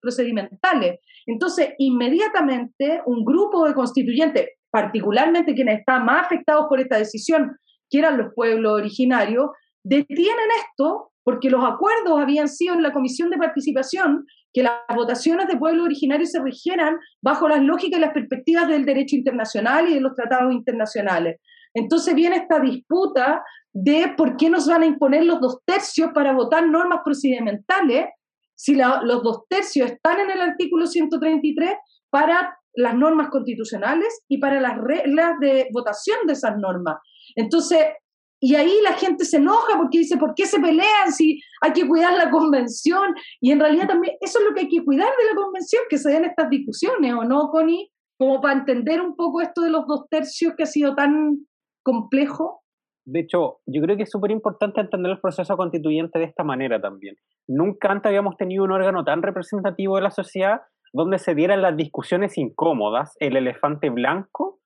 procedimentales. 0.01 0.99
Entonces, 1.27 1.71
inmediatamente 1.79 3.01
un 3.07 3.25
grupo 3.25 3.65
de 3.67 3.75
constituyentes, 3.75 4.49
particularmente 4.71 5.55
quienes 5.55 5.81
están 5.81 6.05
más 6.05 6.27
afectados 6.27 6.67
por 6.69 6.81
esta 6.81 6.99
decisión, 6.99 7.57
que 7.89 7.99
eran 8.01 8.19
los 8.19 8.35
pueblos 8.35 8.73
originarios, 8.73 9.51
detienen 9.85 10.49
esto 10.67 11.12
porque 11.25 11.51
los 11.51 11.65
acuerdos 11.65 12.21
habían 12.21 12.49
sido 12.49 12.75
en 12.75 12.83
la 12.83 12.93
comisión 12.93 13.31
de 13.31 13.39
participación 13.39 14.27
que 14.53 14.63
las 14.63 14.75
votaciones 14.95 15.49
de 15.49 15.57
pueblos 15.57 15.87
originarios 15.87 16.31
se 16.31 16.43
rigieran 16.43 16.99
bajo 17.23 17.49
las 17.49 17.63
lógicas 17.63 17.99
y 17.99 18.03
las 18.03 18.13
perspectivas 18.13 18.69
del 18.69 18.85
derecho 18.85 19.17
internacional 19.17 19.89
y 19.89 19.95
de 19.95 20.01
los 20.01 20.15
tratados 20.15 20.53
internacionales. 20.53 21.41
Entonces 21.75 22.15
viene 22.15 22.37
esta 22.37 22.61
disputa 22.61 23.43
de 23.73 24.13
por 24.17 24.37
qué 24.37 24.51
nos 24.51 24.67
van 24.67 24.83
a 24.83 24.87
imponer 24.87 25.25
los 25.25 25.41
dos 25.41 25.61
tercios 25.65 26.11
para 26.13 26.33
votar 26.33 26.69
normas 26.69 27.01
procedimentales 27.05 28.07
si 28.55 28.75
los 28.75 29.23
dos 29.23 29.45
tercios 29.49 29.91
están 29.91 30.21
en 30.21 30.31
el 30.31 30.41
artículo 30.41 30.87
133 30.87 31.73
para 32.11 32.57
las 32.75 32.95
normas 32.95 33.29
constitucionales 33.29 34.23
y 34.29 34.39
para 34.39 34.61
las 34.61 34.79
reglas 34.79 35.39
de 35.41 35.69
votación 35.73 36.19
de 36.27 36.35
esas 36.35 36.57
normas. 36.59 36.97
Entonces, 37.35 37.87
y 38.43 38.57
ahí 38.57 38.75
la 38.83 38.95
gente 38.95 39.25
se 39.25 39.37
enoja 39.37 39.79
porque 39.79 39.99
dice, 39.99 40.17
¿por 40.19 40.35
qué 40.35 40.47
se 40.47 40.59
pelean 40.59 41.13
si 41.13 41.41
hay 41.61 41.73
que 41.73 41.87
cuidar 41.87 42.13
la 42.15 42.29
convención? 42.29 43.15
Y 43.41 43.53
en 43.53 43.61
realidad 43.61 43.87
también 43.87 44.17
eso 44.21 44.41
es 44.41 44.45
lo 44.45 44.53
que 44.53 44.63
hay 44.63 44.69
que 44.69 44.85
cuidar 44.85 45.09
de 45.09 45.31
la 45.31 45.41
convención, 45.41 45.83
que 45.89 45.97
se 45.97 46.11
den 46.11 46.25
estas 46.25 46.51
discusiones, 46.51 47.15
¿o 47.15 47.23
no, 47.23 47.49
Connie? 47.51 47.89
como 48.23 48.41
para 48.41 48.59
entender 48.61 49.01
un 49.01 49.17
poco 49.17 49.41
esto 49.41 49.63
de 49.63 49.71
los 49.71 49.85
dos 49.87 50.07
tercios 50.09 50.55
que 50.57 50.63
ha 50.63 50.67
sido 50.67 50.95
tan 50.95 51.39
complejo? 51.83 52.63
De 53.05 53.19
hecho, 53.19 53.59
yo 53.67 53.83
creo 53.83 53.97
que 53.97 54.05
es 54.05 54.11
súper 54.11 54.31
importante 54.31 54.81
entender 54.81 55.11
el 55.11 55.21
proceso 55.21 55.57
constituyente 55.57 56.21
de 56.21 56.27
esta 56.27 56.45
manera 56.45 56.81
también. 56.81 57.17
Nunca 57.49 57.91
antes 57.91 58.07
habíamos 58.07 58.37
tenido 58.37 58.63
un 58.63 58.71
órgano 58.71 59.03
tan 59.03 59.23
representativo 59.23 59.97
de 59.97 60.03
la 60.03 60.13
sociedad 60.13 60.61
donde 60.93 61.19
se 61.19 61.35
dieran 61.35 61.63
las 61.63 61.77
discusiones 61.77 62.39
incómodas, 62.39 63.17
el 63.19 63.37
elefante 63.37 63.91
blanco, 63.91 64.61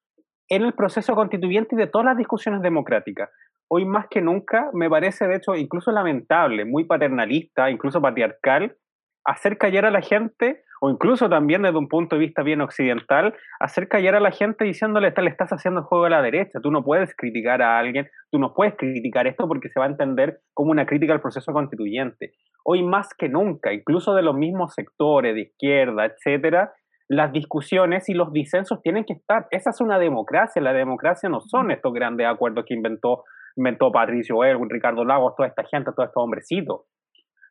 en 0.51 0.63
el 0.63 0.75
proceso 0.75 1.15
constituyente 1.15 1.75
y 1.75 1.79
de 1.79 1.87
todas 1.87 2.05
las 2.05 2.19
discusiones 2.19 2.61
democráticas. 2.61 3.31
Hoy 3.69 3.85
más 3.85 4.07
que 4.09 4.21
nunca 4.21 4.71
me 4.73 4.89
parece, 4.89 5.27
de 5.27 5.37
hecho, 5.37 5.55
incluso 5.55 5.91
lamentable, 5.91 6.65
muy 6.65 6.85
paternalista, 6.85 7.71
incluso 7.71 8.01
patriarcal, 8.01 8.77
hacer 9.25 9.59
callar 9.59 9.85
a 9.85 9.91
la 9.91 10.03
gente, 10.03 10.63
o 10.81 10.91
incluso 10.91 11.29
también 11.29 11.63
desde 11.63 11.79
un 11.79 11.89
punto 11.89 12.17
de 12.17 12.21
vista 12.21 12.43
bien 12.43 12.61
occidental, 12.61 13.35
hacer 13.59 13.89
callar 13.89 14.15
a 14.15 14.21
la 14.21 14.31
gente 14.31 14.65
diciéndole, 14.65 15.13
le 15.17 15.31
estás 15.31 15.51
haciendo 15.51 15.81
el 15.81 15.87
juego 15.87 16.05
a 16.05 16.11
la 16.11 16.23
derecha, 16.23 16.61
tú 16.63 16.71
no 16.71 16.85
puedes 16.85 17.15
criticar 17.17 17.61
a 17.63 17.79
alguien, 17.79 18.09
tú 18.31 18.39
no 18.39 18.55
puedes 18.55 18.77
criticar 18.77 19.27
esto 19.27 19.49
porque 19.49 19.69
se 19.69 19.81
va 19.81 19.87
a 19.87 19.91
entender 19.91 20.41
como 20.55 20.71
una 20.71 20.87
crítica 20.87 21.13
al 21.13 21.21
proceso 21.21 21.53
constituyente. 21.53 22.33
Hoy 22.65 22.85
más 22.85 23.15
que 23.15 23.29
nunca, 23.29 23.73
incluso 23.73 24.15
de 24.15 24.23
los 24.23 24.37
mismos 24.37 24.75
sectores 24.75 25.35
de 25.35 25.43
izquierda, 25.43 26.05
etcétera, 26.05 26.73
las 27.09 27.33
discusiones 27.33 28.09
y 28.09 28.15
los 28.15 28.33
disensos 28.33 28.83
tienen 28.83 29.05
que 29.05 29.13
estar. 29.13 29.47
Esa 29.51 29.71
es 29.71 29.81
una 29.81 29.99
democracia. 29.99 30.61
La 30.61 30.73
democracia 30.73 31.29
no 31.29 31.41
son 31.41 31.71
estos 31.71 31.93
grandes 31.93 32.27
acuerdos 32.27 32.65
que 32.67 32.75
inventó, 32.75 33.23
inventó 33.57 33.91
Patricio 33.91 34.45
Erwin, 34.45 34.71
Ricardo 34.71 35.05
Lagos, 35.05 35.35
toda 35.37 35.49
esta 35.49 35.65
gente, 35.65 35.91
todos 35.95 36.09
estos 36.09 36.23
hombrecitos. 36.23 36.83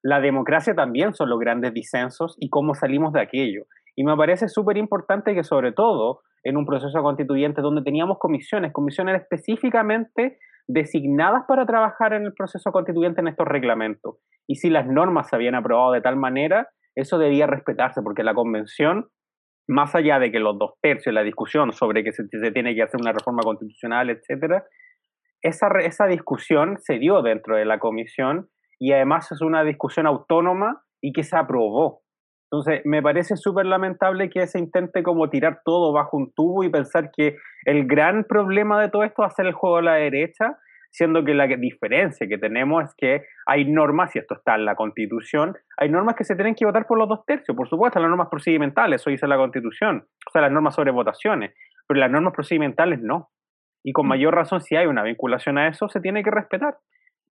La 0.04 0.20
democracia 0.20 0.76
también 0.76 1.14
son 1.14 1.30
los 1.30 1.40
grandes 1.40 1.74
disensos 1.74 2.38
y 2.40 2.50
cómo 2.50 2.76
salimos 2.76 3.12
de 3.14 3.22
aquello. 3.22 3.66
Y 3.96 4.04
me 4.04 4.16
parece 4.16 4.48
súper 4.50 4.78
importante 4.78 5.34
que 5.34 5.44
sobre 5.44 5.72
todo 5.72 6.22
en 6.44 6.58
un 6.58 6.66
proceso 6.66 7.02
constituyente 7.02 7.62
donde 7.62 7.82
teníamos 7.82 8.20
comisiones, 8.20 8.72
comisiones 8.72 9.22
específicamente 9.22 10.38
designadas 10.68 11.44
para 11.48 11.66
trabajar 11.66 12.14
en 12.14 12.26
el 12.26 12.34
proceso 12.34 12.72
constituyente 12.72 13.22
en 13.22 13.28
estos 13.28 13.48
reglamentos. 13.48 14.18
Y 14.48 14.56
si 14.56 14.70
las 14.70 14.86
normas 14.88 15.30
se 15.30 15.36
habían 15.36 15.56
aprobado 15.56 15.92
de 15.92 16.02
tal 16.02 16.18
manera, 16.18 16.70
eso 16.96 17.18
debía 17.18 17.48
respetarse, 17.48 18.02
porque 18.02 18.24
la 18.24 18.34
convención 18.34 19.08
más 19.68 19.96
allá 19.96 20.20
de 20.20 20.32
que 20.32 20.40
los 20.40 20.58
dos 20.60 20.74
tercios, 20.82 21.14
la 21.14 21.24
discusión 21.24 21.74
sobre 21.74 22.04
que 22.04 22.12
se, 22.12 22.24
tiene 22.52 22.76
que 22.76 22.84
hacer 22.84 23.02
una 23.02 23.12
reforma 23.12 23.42
constitucional, 23.42 24.10
etcétera, 24.10 24.64
esa, 25.48 25.68
esa 25.82 26.08
discusión 26.08 26.78
se 26.80 26.98
dio 26.98 27.22
dentro 27.22 27.56
de 27.56 27.66
la 27.66 27.80
comisión 27.80 28.50
y 28.80 28.92
además 28.92 29.32
es 29.32 29.42
una 29.42 29.64
discusión 29.64 30.08
autónoma 30.08 30.84
y 31.02 31.14
que 31.14 31.24
se 31.24 31.38
aprobó. 31.38 32.02
Entonces, 32.52 32.82
me 32.86 33.02
parece 33.02 33.36
súper 33.38 33.66
lamentable 33.66 34.30
que 34.30 34.46
se 34.48 34.60
intente 34.60 35.04
como 35.04 35.30
tirar 35.30 35.62
todo 35.66 35.94
bajo 35.94 36.18
un 36.18 36.32
tubo 36.34 36.64
y 36.64 36.70
pensar 36.70 37.12
que 37.16 37.38
el 37.66 37.86
gran 37.86 38.24
problema 38.24 38.82
de 38.82 38.90
todo 38.90 39.04
esto 39.04 39.22
va 39.24 39.28
a 39.28 39.32
ser 39.32 39.46
el 39.46 39.54
juego 39.54 39.78
a 39.78 39.82
la 39.82 39.94
derecha 39.96 40.58
siendo 40.96 41.26
que 41.26 41.34
la 41.34 41.46
diferencia 41.48 42.26
que 42.26 42.38
tenemos 42.38 42.86
es 42.86 42.96
que 42.98 43.26
hay 43.46 43.66
normas, 43.66 44.16
y 44.16 44.20
esto 44.20 44.36
está 44.36 44.56
en 44.56 44.64
la 44.64 44.76
Constitución, 44.76 45.54
hay 45.76 45.90
normas 45.90 46.16
que 46.16 46.24
se 46.24 46.36
tienen 46.36 46.56
que 46.56 46.66
votar 46.66 46.88
por 46.88 46.98
los 46.98 47.10
dos 47.10 47.26
tercios, 47.26 47.56
por 47.56 47.68
supuesto, 47.68 48.00
las 48.00 48.08
normas 48.08 48.30
procedimentales, 48.30 49.02
eso 49.02 49.10
dice 49.10 49.28
la 49.28 49.36
Constitución, 49.36 50.08
o 50.26 50.32
sea, 50.32 50.42
las 50.42 50.54
normas 50.54 50.74
sobre 50.74 50.92
votaciones, 50.92 51.54
pero 51.86 52.00
las 52.00 52.10
normas 52.10 52.34
procedimentales 52.34 53.02
no. 53.02 53.30
Y 53.86 53.94
con 53.94 54.08
mm. 54.08 54.10
mayor 54.10 54.36
razón, 54.36 54.62
si 54.62 54.76
hay 54.76 54.88
una 54.88 55.04
vinculación 55.04 55.60
a 55.60 55.68
eso, 55.68 55.88
se 55.88 56.02
tiene 56.02 56.24
que 56.24 56.32
respetar. 56.32 56.78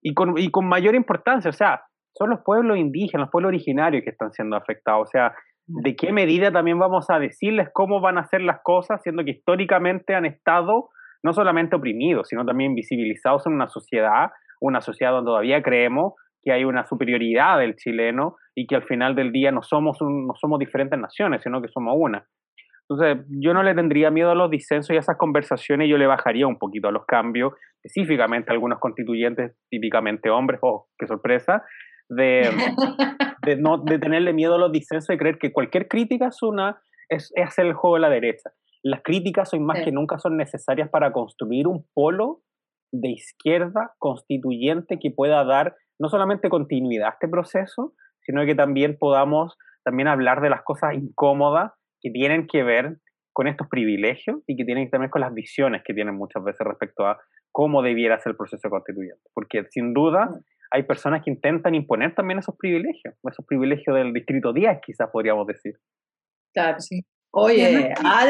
Y 0.00 0.14
con, 0.14 0.38
y 0.38 0.50
con 0.50 0.66
mayor 0.66 0.94
importancia, 0.94 1.50
o 1.50 1.52
sea, 1.52 1.82
son 2.16 2.30
los 2.30 2.40
pueblos 2.42 2.78
indígenas, 2.78 3.26
los 3.26 3.30
pueblos 3.30 3.48
originarios 3.48 4.04
que 4.04 4.10
están 4.10 4.32
siendo 4.32 4.56
afectados, 4.56 5.08
o 5.08 5.10
sea, 5.10 5.34
mm. 5.66 5.82
de 5.82 5.96
qué 5.96 6.12
medida 6.12 6.52
también 6.52 6.78
vamos 6.78 7.10
a 7.10 7.18
decirles 7.18 7.68
cómo 7.72 8.00
van 8.00 8.18
a 8.18 8.22
hacer 8.22 8.40
las 8.40 8.60
cosas, 8.62 9.02
siendo 9.02 9.24
que 9.24 9.32
históricamente 9.32 10.14
han 10.14 10.26
estado 10.26 10.90
no 11.24 11.32
solamente 11.32 11.74
oprimidos, 11.74 12.28
sino 12.28 12.44
también 12.44 12.74
visibilizados 12.74 13.46
en 13.46 13.54
una 13.54 13.66
sociedad, 13.66 14.30
una 14.60 14.80
sociedad 14.80 15.10
donde 15.10 15.30
todavía 15.30 15.62
creemos 15.62 16.12
que 16.44 16.52
hay 16.52 16.64
una 16.64 16.86
superioridad 16.86 17.58
del 17.58 17.74
chileno 17.74 18.36
y 18.54 18.66
que 18.66 18.76
al 18.76 18.84
final 18.84 19.16
del 19.16 19.32
día 19.32 19.50
no 19.50 19.62
somos, 19.62 19.96
no 20.00 20.34
somos 20.34 20.58
diferentes 20.58 20.98
naciones, 20.98 21.42
sino 21.42 21.60
que 21.62 21.68
somos 21.68 21.94
una. 21.96 22.26
Entonces, 22.88 23.24
yo 23.30 23.54
no 23.54 23.62
le 23.62 23.74
tendría 23.74 24.10
miedo 24.10 24.30
a 24.30 24.34
los 24.34 24.50
disensos 24.50 24.90
y 24.90 24.96
a 24.96 25.00
esas 25.00 25.16
conversaciones, 25.16 25.88
yo 25.88 25.96
le 25.96 26.06
bajaría 26.06 26.46
un 26.46 26.58
poquito 26.58 26.88
a 26.88 26.92
los 26.92 27.06
cambios, 27.06 27.54
específicamente 27.82 28.50
a 28.50 28.54
algunos 28.54 28.78
constituyentes, 28.78 29.56
típicamente 29.70 30.28
hombres, 30.28 30.60
oh, 30.62 30.88
qué 30.98 31.06
sorpresa, 31.06 31.64
de, 32.10 32.50
de, 33.46 33.56
no, 33.56 33.78
de 33.78 33.98
tenerle 33.98 34.34
miedo 34.34 34.56
a 34.56 34.58
los 34.58 34.70
disensos 34.70 35.14
y 35.14 35.18
creer 35.18 35.38
que 35.38 35.52
cualquier 35.52 35.88
crítica 35.88 36.28
es, 36.28 36.42
una, 36.42 36.78
es, 37.08 37.32
es 37.34 37.48
hacer 37.48 37.66
el 37.66 37.74
juego 37.74 37.96
de 37.96 38.02
la 38.02 38.10
derecha. 38.10 38.50
Las 38.82 39.00
críticas 39.02 39.54
hoy 39.54 39.60
más 39.60 39.80
que 39.80 39.92
nunca 39.92 40.18
son 40.18 40.36
necesarias 40.36 40.90
para 40.90 41.10
construir 41.12 41.66
un 41.66 41.86
polo 41.94 42.42
de 42.92 43.08
izquierda 43.12 43.94
constituyente 43.98 44.98
que 44.98 45.10
pueda 45.10 45.42
dar 45.44 45.74
no 45.98 46.10
solamente 46.10 46.50
continuidad 46.50 47.08
a 47.08 47.12
este 47.12 47.28
proceso, 47.28 47.94
sino 48.20 48.44
que 48.44 48.54
también 48.54 48.98
podamos 48.98 49.56
también 49.84 50.08
hablar 50.08 50.42
de 50.42 50.50
las 50.50 50.62
cosas 50.62 50.94
incómodas 50.94 51.72
que 52.04 52.10
tienen 52.10 52.46
que 52.46 52.62
ver 52.62 52.98
con 53.32 53.48
estos 53.48 53.66
privilegios 53.68 54.42
y 54.46 54.56
que 54.56 54.64
tienen 54.64 54.90
que 54.90 54.98
ver 54.98 55.08
con 55.08 55.22
las 55.22 55.32
visiones 55.32 55.82
que 55.84 55.94
tienen 55.94 56.14
muchas 56.14 56.44
veces 56.44 56.60
respecto 56.66 57.06
a 57.06 57.18
cómo 57.50 57.82
debiera 57.82 58.20
ser 58.20 58.32
el 58.32 58.36
proceso 58.36 58.68
constituyente. 58.68 59.22
Porque 59.32 59.64
sin 59.70 59.94
duda 59.94 60.28
hay 60.70 60.82
personas 60.82 61.22
que 61.24 61.30
intentan 61.30 61.74
imponer 61.74 62.14
también 62.14 62.38
esos 62.38 62.56
privilegios, 62.58 63.14
esos 63.24 63.46
privilegios 63.46 63.96
del 63.96 64.12
distrito 64.12 64.52
10 64.52 64.80
quizás 64.84 65.08
podríamos 65.10 65.46
decir. 65.46 65.78
Claro, 66.52 66.78
sí. 66.78 67.00
Oye, 67.32 67.92
ah, 68.04 68.26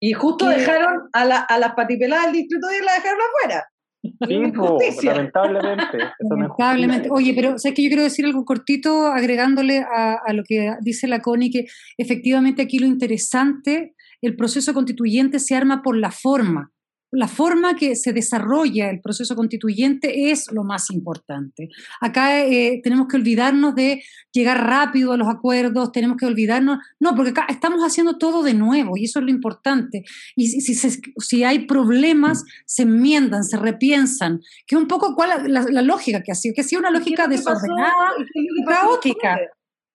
y 0.00 0.12
justo 0.12 0.48
dejaron 0.48 1.08
a, 1.12 1.24
la, 1.24 1.38
a 1.40 1.58
las 1.58 1.74
patipeladas 1.74 2.26
del 2.26 2.42
distrito 2.42 2.66
y 2.70 2.84
la 2.84 2.94
dejaron 2.94 3.20
afuera. 3.20 3.68
Sí, 4.02 5.06
lamentablemente. 5.06 5.98
lamentablemente. 6.30 7.08
Oye, 7.10 7.34
pero 7.34 7.58
¿sabes 7.58 7.74
que 7.74 7.82
yo 7.82 7.88
quiero 7.88 8.02
decir 8.02 8.24
algo 8.24 8.44
cortito 8.44 9.06
agregándole 9.06 9.78
a, 9.78 10.18
a, 10.24 10.32
lo 10.32 10.44
que 10.44 10.74
dice 10.80 11.08
la 11.08 11.20
CONI, 11.20 11.50
que 11.50 11.66
efectivamente 11.98 12.62
aquí 12.62 12.78
lo 12.78 12.86
interesante, 12.86 13.94
el 14.22 14.36
proceso 14.36 14.74
constituyente 14.74 15.38
se 15.38 15.54
arma 15.54 15.82
por 15.82 15.96
la 15.96 16.10
forma, 16.10 16.72
la 17.10 17.28
forma 17.28 17.76
que 17.76 17.94
se 17.96 18.12
desarrolla 18.12 18.90
el 18.90 19.00
proceso 19.00 19.36
constituyente 19.36 20.30
es 20.30 20.50
lo 20.52 20.64
más 20.64 20.90
importante. 20.90 21.68
Acá 22.00 22.44
eh, 22.44 22.80
tenemos 22.82 23.06
que 23.08 23.16
olvidarnos 23.16 23.74
de 23.74 24.02
llegar 24.32 24.66
rápido 24.66 25.12
a 25.12 25.16
los 25.16 25.28
acuerdos, 25.28 25.92
tenemos 25.92 26.16
que 26.16 26.26
olvidarnos, 26.26 26.78
no, 27.00 27.14
porque 27.14 27.30
acá 27.30 27.46
estamos 27.48 27.82
haciendo 27.82 28.18
todo 28.18 28.42
de 28.42 28.54
nuevo 28.54 28.96
y 28.96 29.04
eso 29.04 29.20
es 29.20 29.24
lo 29.24 29.30
importante. 29.30 30.04
Y 30.34 30.48
si, 30.60 30.74
si, 30.74 31.44
hay 31.44 31.60
problemas, 31.66 32.44
se 32.66 32.82
enmiendan, 32.82 33.44
se 33.44 33.56
repiensan, 33.56 34.40
que 34.66 34.74
es 34.74 34.80
un 34.80 34.88
poco 34.88 35.14
cuál 35.14 35.52
la, 35.52 35.62
la, 35.62 35.82
lógica 35.82 36.22
que 36.22 36.32
ha 36.32 36.34
sido, 36.34 36.54
que 36.54 36.60
ha 36.62 36.64
sido 36.64 36.80
una 36.80 36.90
lógica 36.90 37.28
desordenada 37.28 38.12
y 38.34 38.64
caótica. 38.64 39.38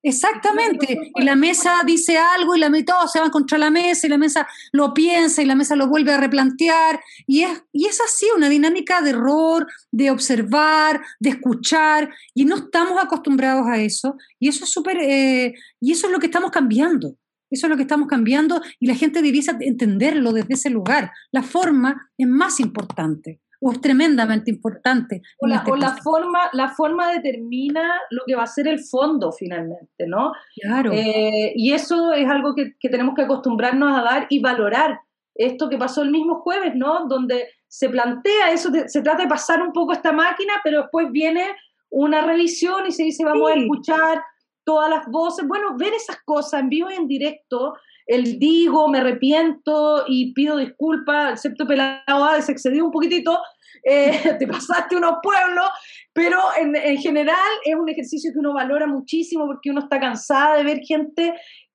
Exactamente. 0.04 0.98
Y 1.16 1.24
la 1.24 1.36
mesa 1.36 1.82
dice 1.86 2.18
algo 2.18 2.56
y 2.56 2.60
la 2.60 2.72
todos 2.84 3.12
se 3.12 3.20
van 3.20 3.30
contra 3.30 3.58
la 3.58 3.70
mesa 3.70 4.08
y 4.08 4.10
la 4.10 4.18
mesa 4.18 4.48
lo 4.72 4.94
piensa 4.94 5.42
y 5.42 5.46
la 5.46 5.56
mesa 5.56 5.76
lo 5.76 5.88
vuelve 5.88 6.14
a 6.14 6.18
replantear. 6.18 7.00
Y 7.28 7.44
es, 7.44 7.64
y 7.72 7.86
es 7.86 8.02
así, 8.02 8.26
una 8.36 8.50
dinámica 8.50 9.02
de 9.02 9.12
error, 9.12 9.68
de 9.92 10.10
observar, 10.10 11.02
de 11.20 11.30
escuchar. 11.30 12.10
Y 12.34 12.46
no 12.46 12.56
estamos 12.56 13.02
acostumbrados 13.02 13.68
a 13.68 13.78
eso. 13.78 14.16
Y 14.40 14.48
eso 14.48 14.64
es 14.64 14.72
súper, 14.72 14.98
eh, 15.02 15.54
y 15.80 15.92
eso 15.92 16.08
es 16.08 16.14
lo 16.14 16.20
que 16.20 16.28
estamos 16.28 16.52
cambiando. 16.52 17.16
Eso 17.52 17.68
es 17.68 17.70
lo 17.70 17.76
que 17.76 17.84
estamos 17.84 18.08
cambiando 18.08 18.62
y 18.80 18.88
la 18.88 18.96
gente 18.96 19.22
debiese 19.22 19.52
entenderlo 19.60 20.32
desde 20.32 20.54
ese 20.54 20.70
lugar. 20.70 21.12
La 21.32 21.44
forma 21.44 22.10
es 22.18 22.28
más 22.28 22.62
importante 22.62 23.42
o 23.62 23.71
es 23.71 23.80
tremendamente 23.80 24.50
importante. 24.50 25.21
O, 25.38 25.47
la, 25.47 25.58
este 25.58 26.02
forma, 26.02 26.50
la 26.52 26.69
forma 26.69 27.13
determina 27.13 27.93
lo 28.10 28.24
que 28.26 28.36
va 28.36 28.43
a 28.43 28.47
ser 28.47 28.67
el 28.67 28.80
fondo 28.80 29.32
finalmente, 29.32 30.08
¿no? 30.08 30.34
Claro. 30.60 30.91
Eh, 30.91 31.54
y 31.56 31.71
eso 31.71 32.12
es 32.12 32.28
algo 32.28 32.56
que, 32.56 32.74
tenemos 32.89 33.13
que 33.15 33.21
acostumbrarnos 33.21 33.97
a 33.97 34.02
dar 34.02 34.26
y 34.30 34.39
valorar. 34.39 35.00
Esto 35.36 35.69
que 35.69 35.78
pasó 35.78 36.02
el 36.02 36.10
mismo 36.10 36.41
jueves, 36.41 36.74
¿no? 36.76 37.06
Donde 37.08 37.50
se 37.67 37.88
plantea 37.88 38.52
eso, 38.52 38.71
se 38.88 39.02
trata 39.02 39.24
de 39.24 39.30
pasar 39.30 39.62
un 39.62 39.71
poco 39.71 39.93
esta 39.93 40.12
máquina, 40.12 40.54
pero 40.63 40.82
después 40.82 41.12
viene 41.12 41.56
una 41.91 42.21
revisión 42.21 42.88
y 42.88 42.91
se 42.91 43.04
dice 43.04 43.24
vamos 43.24 43.52
a 43.52 43.56
escuchar 43.56 44.24
todas 44.65 44.89
las 44.89 45.06
voces. 45.06 45.47
Bueno, 45.47 45.78
ver 45.78 45.93
esas 45.93 46.17
cosas 46.26 46.62
en 46.62 46.69
vivo 46.69 46.89
y 46.89 46.95
en 46.95 47.08
directo 47.08 47.76
el 48.06 48.40
digo, 48.40 48.88
me 48.90 49.00
arrepiento 49.00 50.06
y 50.08 50.34
pido 50.34 50.58
disculpas, 50.58 51.34
excepto 51.34 51.68
Pelado 51.68 52.42
se 52.42 52.52
excedió 52.52 52.86
un 52.86 52.92
poquitito, 52.92 53.40
eh, 53.84 54.12
te 54.40 54.48
pasaste 54.48 54.96
unos 54.96 55.16
pueblos, 55.22 55.68
pero 56.14 56.40
en, 56.60 56.98
general 56.98 57.38
es 57.66 57.76
un 57.76 57.90
ejercicio 57.90 58.32
que 58.34 58.40
uno 58.40 58.54
valora 58.54 58.88
muchísimo 58.88 59.46
porque 59.46 59.72
uno 59.72 59.82
está 59.82 60.00
cansada 60.00 60.58
de 60.58 60.64
ver 60.64 60.80
gente 60.86 61.34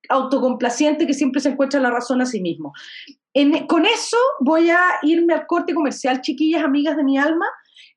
autocomplaciente 0.09 1.07
que 1.07 1.13
siempre 1.13 1.41
se 1.41 1.49
encuentra 1.49 1.79
la 1.79 1.89
razón 1.89 2.21
a 2.21 2.25
sí 2.25 2.39
mismo. 2.39 2.73
con 3.67 3.85
eso 3.85 4.17
voy 4.39 4.69
a 4.69 4.81
irme 5.01 5.33
al 5.33 5.45
corte 5.47 5.73
comercial, 5.73 6.21
chiquillas, 6.21 6.63
amigas 6.63 6.95
de 6.95 7.03
mi 7.03 7.17
alma, 7.17 7.47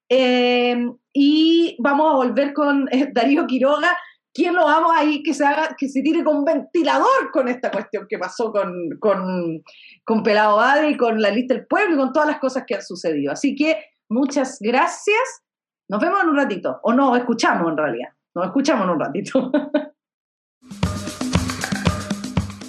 eh, 0.08 0.76
y 1.12 1.76
vamos 1.78 2.12
a 2.12 2.16
volver 2.16 2.52
con 2.52 2.88
eh, 2.90 3.08
Darío 3.12 3.46
Quiroga 3.46 3.96
¿quién 4.32 4.54
lo 4.54 4.64
vamos 4.64 4.92
ahí 4.94 5.22
que 5.22 5.34
se 5.34 5.44
haga, 5.44 5.76
que 5.78 5.88
se 5.88 6.02
tire 6.02 6.24
con 6.24 6.44
ventilador 6.44 7.30
con 7.32 7.48
esta 7.48 7.70
cuestión 7.70 8.06
que 8.08 8.18
pasó 8.18 8.52
con, 8.52 8.72
con, 8.98 9.62
con 10.04 10.22
Pelado 10.22 10.88
y 10.88 10.96
con 10.96 11.20
la 11.20 11.30
lista 11.30 11.54
del 11.54 11.66
pueblo 11.66 11.94
y 11.94 11.98
con 11.98 12.12
todas 12.12 12.28
las 12.28 12.38
cosas 12.38 12.64
que 12.66 12.74
han 12.74 12.82
sucedido? 12.82 13.32
Así 13.32 13.54
que 13.54 13.76
muchas 14.08 14.58
gracias. 14.60 15.42
Nos 15.88 16.00
vemos 16.00 16.22
en 16.22 16.28
un 16.28 16.36
ratito, 16.36 16.78
o 16.82 16.92
no, 16.92 17.16
escuchamos 17.16 17.70
en 17.70 17.76
realidad. 17.76 18.08
Nos 18.34 18.46
escuchamos 18.46 18.84
en 18.84 18.90
un 18.90 19.00
ratito. 19.00 19.50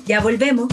Ya 0.07 0.19
volvemos. 0.19 0.67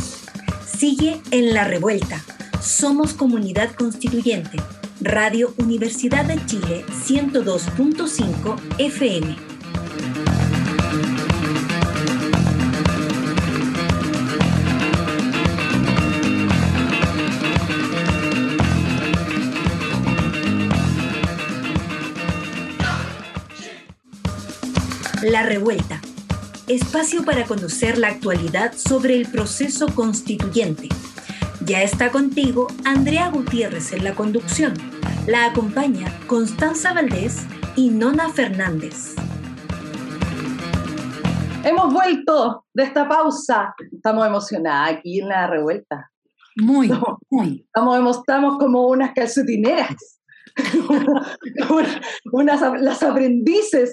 Sigue 0.67 1.21
en 1.31 1.55
la 1.55 1.63
revuelta. 1.63 2.21
Somos 2.61 3.13
comunidad 3.13 3.71
constituyente. 3.77 4.59
Radio 5.01 5.55
Universidad 5.59 6.25
de 6.25 6.45
Chile 6.47 6.85
102.5 6.89 8.57
FM. 8.79 9.58
La 25.31 25.43
Revuelta. 25.43 26.01
Espacio 26.67 27.25
para 27.25 27.45
conocer 27.45 27.99
la 27.99 28.09
actualidad 28.09 28.73
sobre 28.75 29.17
el 29.17 29.31
proceso 29.31 29.87
constituyente 29.95 30.89
ya 31.69 31.83
está 31.83 32.11
contigo 32.11 32.69
Andrea 32.85 33.29
Gutiérrez 33.29 33.93
en 33.93 34.03
la 34.03 34.15
conducción. 34.15 34.73
La 35.27 35.47
acompaña 35.47 36.07
Constanza 36.27 36.95
Valdés 36.95 37.47
y 37.77 37.91
Nona 37.91 38.31
Fernández. 38.31 39.17
Hemos 41.65 41.93
vuelto 41.93 42.65
de 42.73 42.85
esta 42.85 43.07
pausa. 43.07 43.75
Estamos 43.93 44.27
emocionadas 44.27 44.93
aquí 44.93 45.21
en 45.21 45.29
la 45.29 45.47
revuelta. 45.47 46.11
Muy, 46.57 46.91
muy. 47.29 47.67
Estamos, 47.67 48.17
estamos 48.17 48.59
como 48.59 48.87
unas 48.87 49.13
calcetineras. 49.13 50.18
Unas, 52.33 52.81
las 52.81 53.03
aprendices. 53.03 53.93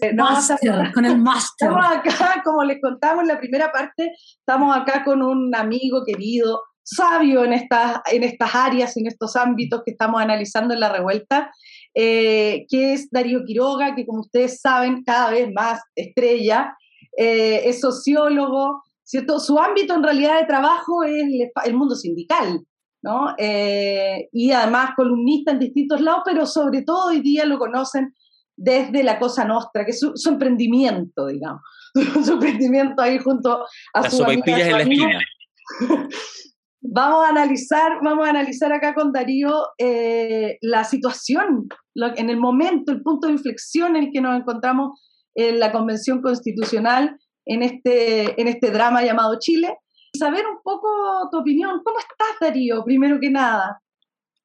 con 0.93 1.05
el 1.05 1.17
máster. 1.19 1.69
Estamos 1.69 1.85
acá, 1.85 2.41
como 2.43 2.63
les 2.63 2.81
contamos 2.81 3.23
en 3.23 3.27
la 3.29 3.39
primera 3.39 3.71
parte, 3.71 4.13
estamos 4.39 4.75
acá 4.75 5.03
con 5.03 5.21
un 5.21 5.53
amigo 5.55 6.03
querido, 6.05 6.61
sabio 6.83 7.43
en 7.43 7.53
estas, 7.53 7.99
en 8.11 8.23
estas 8.23 8.53
áreas, 8.53 8.95
en 8.97 9.07
estos 9.07 9.35
ámbitos 9.35 9.81
que 9.83 9.91
estamos 9.91 10.21
analizando 10.21 10.73
en 10.73 10.79
la 10.79 10.89
revuelta, 10.89 11.51
eh, 11.93 12.65
que 12.69 12.93
es 12.93 13.09
Darío 13.09 13.43
Quiroga, 13.43 13.95
que 13.95 14.05
como 14.05 14.21
ustedes 14.21 14.59
saben, 14.61 15.03
cada 15.03 15.31
vez 15.31 15.51
más 15.53 15.81
estrella, 15.95 16.75
eh, 17.17 17.61
es 17.65 17.81
sociólogo, 17.81 18.83
¿cierto? 19.03 19.39
Su 19.39 19.57
ámbito 19.57 19.95
en 19.95 20.03
realidad 20.03 20.39
de 20.39 20.45
trabajo 20.45 21.03
es 21.03 21.23
el, 21.65 21.73
mundo 21.73 21.95
sindical, 21.95 22.61
¿no? 23.05 23.35
Eh, 23.37 24.29
y 24.31 24.51
además 24.51 24.91
columnista 24.95 25.51
en 25.51 25.59
distintos 25.59 26.01
lados, 26.01 26.23
pero 26.25 26.47
sobre 26.47 26.81
todo 26.81 27.09
hoy 27.09 27.21
día 27.21 27.45
lo 27.45 27.59
conocen 27.59 28.15
desde 28.57 29.03
la 29.03 29.19
Cosa 29.19 29.45
Nostra, 29.45 29.85
que 29.85 29.91
es 29.91 29.99
su, 29.99 30.29
emprendimiento, 30.29 31.27
digamos, 31.27 31.61
su 32.25 32.33
emprendimiento 32.33 33.01
ahí 33.03 33.19
junto 33.19 33.63
a 33.93 34.01
Las 34.01 34.17
su 34.17 34.23
amiga, 34.23 34.59
en 34.59 34.71
la 34.71 34.81
esquina. 34.81 35.19
Vamos 36.87 37.25
a 37.25 37.29
analizar, 37.29 37.93
vamos 38.03 38.27
a 38.27 38.29
analizar 38.29 38.71
acá 38.71 38.93
con 38.93 39.11
Darío 39.11 39.69
eh, 39.79 40.59
la 40.61 40.83
situación, 40.83 41.67
en 41.95 42.29
el 42.29 42.37
momento, 42.37 42.91
el 42.91 43.01
punto 43.01 43.25
de 43.25 43.33
inflexión 43.33 43.95
en 43.95 44.03
el 44.03 44.11
que 44.13 44.21
nos 44.21 44.39
encontramos 44.39 45.01
en 45.33 45.59
la 45.59 45.71
Convención 45.71 46.21
Constitucional, 46.21 47.17
en 47.47 47.63
este, 47.63 48.39
en 48.39 48.47
este 48.47 48.69
drama 48.69 49.03
llamado 49.03 49.39
Chile. 49.39 49.75
Saber 50.17 50.45
un 50.45 50.61
poco 50.63 50.87
tu 51.31 51.39
opinión. 51.39 51.81
¿Cómo 51.83 51.99
estás, 51.99 52.39
Darío, 52.39 52.83
primero 52.83 53.19
que 53.19 53.29
nada? 53.29 53.81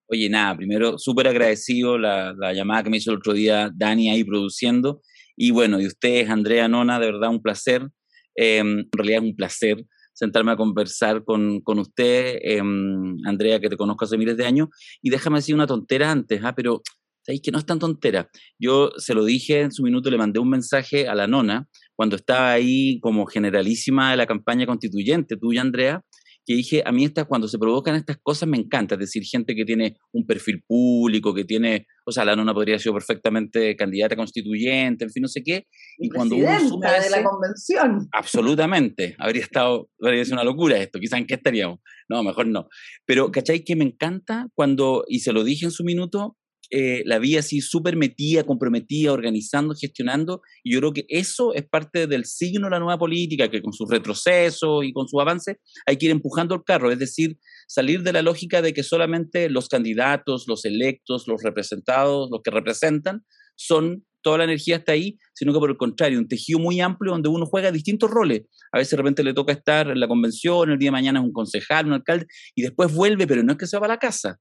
Oye, 0.09 0.29
nada, 0.29 0.57
primero 0.57 0.99
súper 0.99 1.29
agradecido 1.29 1.97
la, 1.97 2.35
la, 2.37 2.53
llamada 2.53 2.83
que 2.83 2.91
me 2.91 2.97
hizo 2.97 3.13
el 3.13 3.19
otro 3.19 3.33
día 3.33 3.71
Dani 3.75 4.11
ahí 4.11 4.25
produciendo. 4.25 5.03
Y 5.37 5.53
bueno, 5.53 5.81
y 5.81 5.87
ustedes, 5.87 6.29
Andrea 6.29 6.69
Nona, 6.69 6.99
de 6.99 7.07
verdad 7.07 7.31
un 7.31 7.41
placer. 7.41 7.89
Em, 8.35 8.81
en 8.81 8.89
realidad 8.93 9.23
es 9.23 9.31
un 9.31 9.37
placer 9.37 9.85
sentarme 10.13 10.53
a 10.53 10.57
conversar 10.57 11.25
con, 11.25 11.61
con 11.61 11.79
usted, 11.79 12.39
em, 12.43 13.17
Andrea, 13.27 13.61
que 13.61 13.69
te 13.69 13.77
conozco 13.77 14.05
hace 14.05 14.19
miles 14.19 14.37
de 14.37 14.45
años, 14.45 14.69
y 15.01 15.11
déjame 15.11 15.39
decir 15.39 15.55
una 15.55 15.67
tontera 15.67 16.11
antes, 16.11 16.41
¿ah? 16.45 16.55
pero 16.55 16.83
¿sabéis 17.23 17.41
que 17.43 17.51
no 17.51 17.59
es 17.59 17.67
tan 17.67 17.79
tontera? 17.79 18.29
Yo 18.59 18.91
se 18.97 19.15
lo 19.15 19.25
dije 19.25 19.61
en 19.61 19.73
su 19.73 19.83
minuto, 19.83 20.11
le 20.11 20.19
mandé 20.19 20.39
un 20.39 20.51
mensaje 20.51 21.09
a 21.09 21.15
la 21.15 21.27
nona, 21.27 21.69
cuando 22.01 22.17
estaba 22.17 22.53
ahí 22.53 22.99
como 23.01 23.27
generalísima 23.27 24.13
de 24.13 24.17
la 24.17 24.27
campaña 24.27 24.65
constituyente, 24.65 25.37
tuya, 25.37 25.61
Andrea, 25.61 26.03
que 26.47 26.55
dije, 26.55 26.83
a 26.87 26.93
mí 26.93 27.05
estas, 27.05 27.27
cuando 27.27 27.47
se 27.47 27.59
provocan 27.59 27.95
estas 27.95 28.17
cosas 28.23 28.49
me 28.49 28.57
encanta, 28.57 28.95
es 28.95 29.01
decir, 29.01 29.23
gente 29.23 29.55
que 29.55 29.67
tiene 29.67 29.99
un 30.11 30.25
perfil 30.25 30.65
público, 30.67 31.35
que 31.35 31.45
tiene, 31.45 31.87
o 32.07 32.11
sea, 32.11 32.25
la 32.25 32.35
nona 32.35 32.55
podría 32.55 32.79
ser 32.79 32.95
perfectamente 32.95 33.77
candidata 33.77 34.17
constituyente, 34.17 35.05
en 35.05 35.11
fin, 35.11 35.21
no 35.21 35.29
sé 35.29 35.43
qué, 35.45 35.67
y, 35.99 36.09
cuando 36.09 36.37
uno 36.37 36.59
suma 36.61 36.91
de 36.93 37.11
la 37.11 37.23
convención. 37.23 38.09
Absolutamente, 38.13 39.15
habría 39.19 39.43
estado, 39.43 39.91
habría 40.03 40.25
sido 40.25 40.37
una 40.37 40.45
locura 40.45 40.79
esto, 40.79 41.01
quizás 41.01 41.19
en 41.19 41.27
qué 41.27 41.35
estaríamos, 41.35 41.81
no, 42.09 42.23
mejor 42.23 42.47
no, 42.47 42.67
pero 43.05 43.31
¿cachai 43.31 43.63
que 43.63 43.77
me 43.77 43.85
encanta 43.85 44.47
cuando, 44.55 45.05
y 45.07 45.21
se 45.21 45.35
lo 45.35 45.45
dije 45.45 45.67
en 45.67 45.71
su 45.71 45.85
minuto, 45.85 46.39
eh, 46.71 47.03
la 47.05 47.19
vi 47.19 47.37
así 47.37 47.61
súper 47.61 47.97
metida, 47.97 48.45
comprometida, 48.45 49.13
organizando, 49.13 49.75
gestionando, 49.75 50.43
y 50.63 50.73
yo 50.73 50.81
creo 50.81 50.93
que 50.93 51.07
eso 51.09 51.53
es 51.55 51.69
parte 51.69 52.07
del 52.07 52.25
signo 52.25 52.67
de 52.67 52.71
la 52.71 52.79
nueva 52.79 52.99
política, 52.99 53.51
que 53.51 53.63
con 53.63 53.73
su 53.73 53.87
retroceso 53.87 54.83
y 54.83 54.93
con 54.93 55.09
su 55.09 55.21
avance 55.21 55.59
hay 55.87 55.97
que 55.97 56.07
ir 56.07 56.13
empujando 56.13 56.55
el 56.55 56.63
carro, 56.65 56.93
es 56.93 56.99
decir, 56.99 57.39
salir 57.67 58.03
de 58.03 58.13
la 58.13 58.23
lógica 58.23 58.63
de 58.63 58.73
que 58.73 58.83
solamente 58.83 59.51
los 59.51 59.69
candidatos, 59.69 60.45
los 60.47 60.65
electos, 60.65 61.27
los 61.27 61.43
representados, 61.43 62.29
los 62.31 62.41
que 62.43 62.51
representan, 62.51 63.25
son 63.57 64.05
toda 64.23 64.39
la 64.39 64.45
energía 64.45 64.77
está 64.77 64.93
ahí, 64.93 65.19
sino 65.35 65.53
que 65.53 65.59
por 65.59 65.71
el 65.71 65.77
contrario, 65.77 66.19
un 66.19 66.29
tejido 66.29 66.59
muy 66.59 66.81
amplio 66.81 67.13
donde 67.13 67.29
uno 67.29 67.47
juega 67.47 67.73
distintos 67.73 68.11
roles. 68.11 68.43
A 68.73 68.79
veces 68.79 68.93
de 68.93 68.97
repente 68.99 69.25
le 69.25 69.35
toca 69.35 69.53
estar 69.53 69.89
en 69.89 69.99
la 69.99 70.09
convención, 70.09 70.71
el 70.71 70.79
día 70.79 70.89
de 70.89 70.93
mañana 70.93 71.21
es 71.21 71.25
un 71.25 71.33
concejal, 71.33 71.87
un 71.87 71.95
alcalde, 71.95 72.27
y 72.55 72.63
después 72.63 72.95
vuelve, 72.95 73.27
pero 73.27 73.43
no 73.43 73.53
es 73.53 73.59
que 73.59 73.67
se 73.67 73.79
va 73.79 73.87
a 73.87 73.89
la 73.89 73.99
casa, 73.99 74.39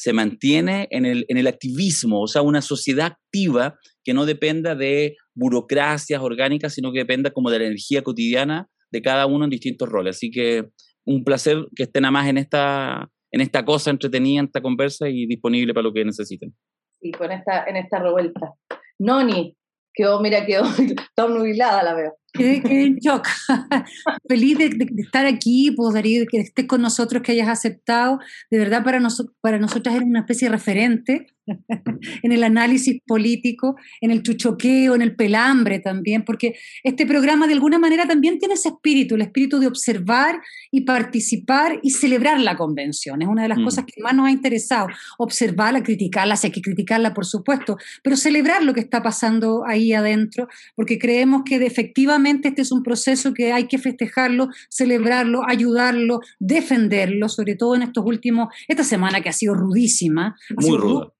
se 0.00 0.14
mantiene 0.14 0.88
en 0.90 1.04
el, 1.04 1.26
en 1.28 1.36
el 1.36 1.46
activismo, 1.46 2.22
o 2.22 2.26
sea, 2.26 2.40
una 2.40 2.62
sociedad 2.62 3.08
activa 3.08 3.78
que 4.02 4.14
no 4.14 4.24
dependa 4.24 4.74
de 4.74 5.16
burocracias 5.34 6.22
orgánicas, 6.22 6.72
sino 6.72 6.90
que 6.90 7.00
dependa 7.00 7.32
como 7.32 7.50
de 7.50 7.58
la 7.58 7.66
energía 7.66 8.00
cotidiana 8.00 8.66
de 8.90 9.02
cada 9.02 9.26
uno 9.26 9.44
en 9.44 9.50
distintos 9.50 9.90
roles. 9.90 10.16
Así 10.16 10.30
que 10.30 10.70
un 11.04 11.22
placer 11.22 11.66
que 11.76 11.82
estén 11.82 12.06
a 12.06 12.10
más 12.10 12.28
en 12.28 12.38
esta, 12.38 13.10
en 13.30 13.42
esta 13.42 13.62
cosa 13.62 13.90
entretenida, 13.90 14.40
en 14.40 14.46
esta 14.46 14.62
conversa 14.62 15.06
y 15.06 15.26
disponible 15.26 15.74
para 15.74 15.84
lo 15.84 15.92
que 15.92 16.02
necesiten. 16.02 16.54
Y 17.02 17.12
con 17.12 17.30
esta, 17.30 17.64
en 17.64 17.76
esta 17.76 17.98
revuelta. 17.98 18.54
Noni, 18.98 19.54
quedó, 19.92 20.22
mira, 20.22 20.46
quedó 20.46 20.62
tan 21.14 21.34
nubilada 21.34 21.82
la 21.82 21.94
veo. 21.94 22.16
Quedé, 22.40 22.84
en 22.84 22.96
shock. 22.96 23.28
Feliz 24.28 24.58
de, 24.58 24.86
estar 24.98 25.26
aquí, 25.26 25.70
pues 25.72 25.94
Darío, 25.94 26.24
que 26.30 26.38
estés 26.38 26.66
con 26.66 26.80
nosotros, 26.80 27.22
que 27.22 27.32
hayas 27.32 27.48
aceptado. 27.48 28.18
De 28.50 28.58
verdad, 28.58 28.82
para, 28.82 29.00
nosotros 29.00 29.36
para 29.40 29.58
nosotras 29.58 29.94
eres 29.94 30.08
una 30.08 30.20
especie 30.20 30.48
de 30.48 30.52
referente 30.52 31.26
en 32.22 32.32
el 32.32 32.44
análisis 32.44 33.00
político, 33.06 33.76
en 34.00 34.10
el 34.10 34.22
chuchoqueo, 34.22 34.94
en 34.94 35.02
el 35.02 35.16
pelambre 35.16 35.78
también, 35.78 36.24
porque 36.24 36.54
este 36.82 37.06
programa 37.06 37.46
de 37.46 37.54
alguna 37.54 37.78
manera 37.78 38.06
también 38.06 38.38
tiene 38.38 38.54
ese 38.54 38.70
espíritu, 38.70 39.14
el 39.14 39.22
espíritu 39.22 39.58
de 39.58 39.66
observar 39.66 40.40
y 40.70 40.82
participar 40.82 41.78
y 41.82 41.90
celebrar 41.90 42.40
la 42.40 42.56
convención. 42.56 43.22
Es 43.22 43.28
una 43.28 43.42
de 43.42 43.48
las 43.48 43.58
mm. 43.58 43.64
cosas 43.64 43.84
que 43.84 44.00
más 44.02 44.14
nos 44.14 44.26
ha 44.26 44.30
interesado, 44.30 44.88
observarla, 45.18 45.82
criticarla, 45.82 46.36
si 46.36 46.48
hay 46.48 46.52
que 46.52 46.62
criticarla, 46.62 47.14
por 47.14 47.26
supuesto, 47.26 47.76
pero 48.02 48.16
celebrar 48.16 48.62
lo 48.62 48.74
que 48.74 48.80
está 48.80 49.02
pasando 49.02 49.64
ahí 49.66 49.92
adentro, 49.92 50.48
porque 50.74 50.98
creemos 50.98 51.42
que 51.44 51.56
efectivamente 51.56 52.29
este 52.30 52.62
es 52.62 52.72
un 52.72 52.82
proceso 52.82 53.34
que 53.34 53.52
hay 53.52 53.66
que 53.66 53.78
festejarlo, 53.78 54.48
celebrarlo, 54.68 55.42
ayudarlo, 55.48 56.20
defenderlo, 56.38 57.28
sobre 57.28 57.56
todo 57.56 57.74
en 57.74 57.82
estos 57.82 58.04
últimos, 58.04 58.48
esta 58.68 58.84
semana 58.84 59.20
que 59.20 59.28
ha 59.28 59.32
sido 59.32 59.54
rudísima. 59.54 60.36
Muy 60.56 60.76
ruda 60.76 61.12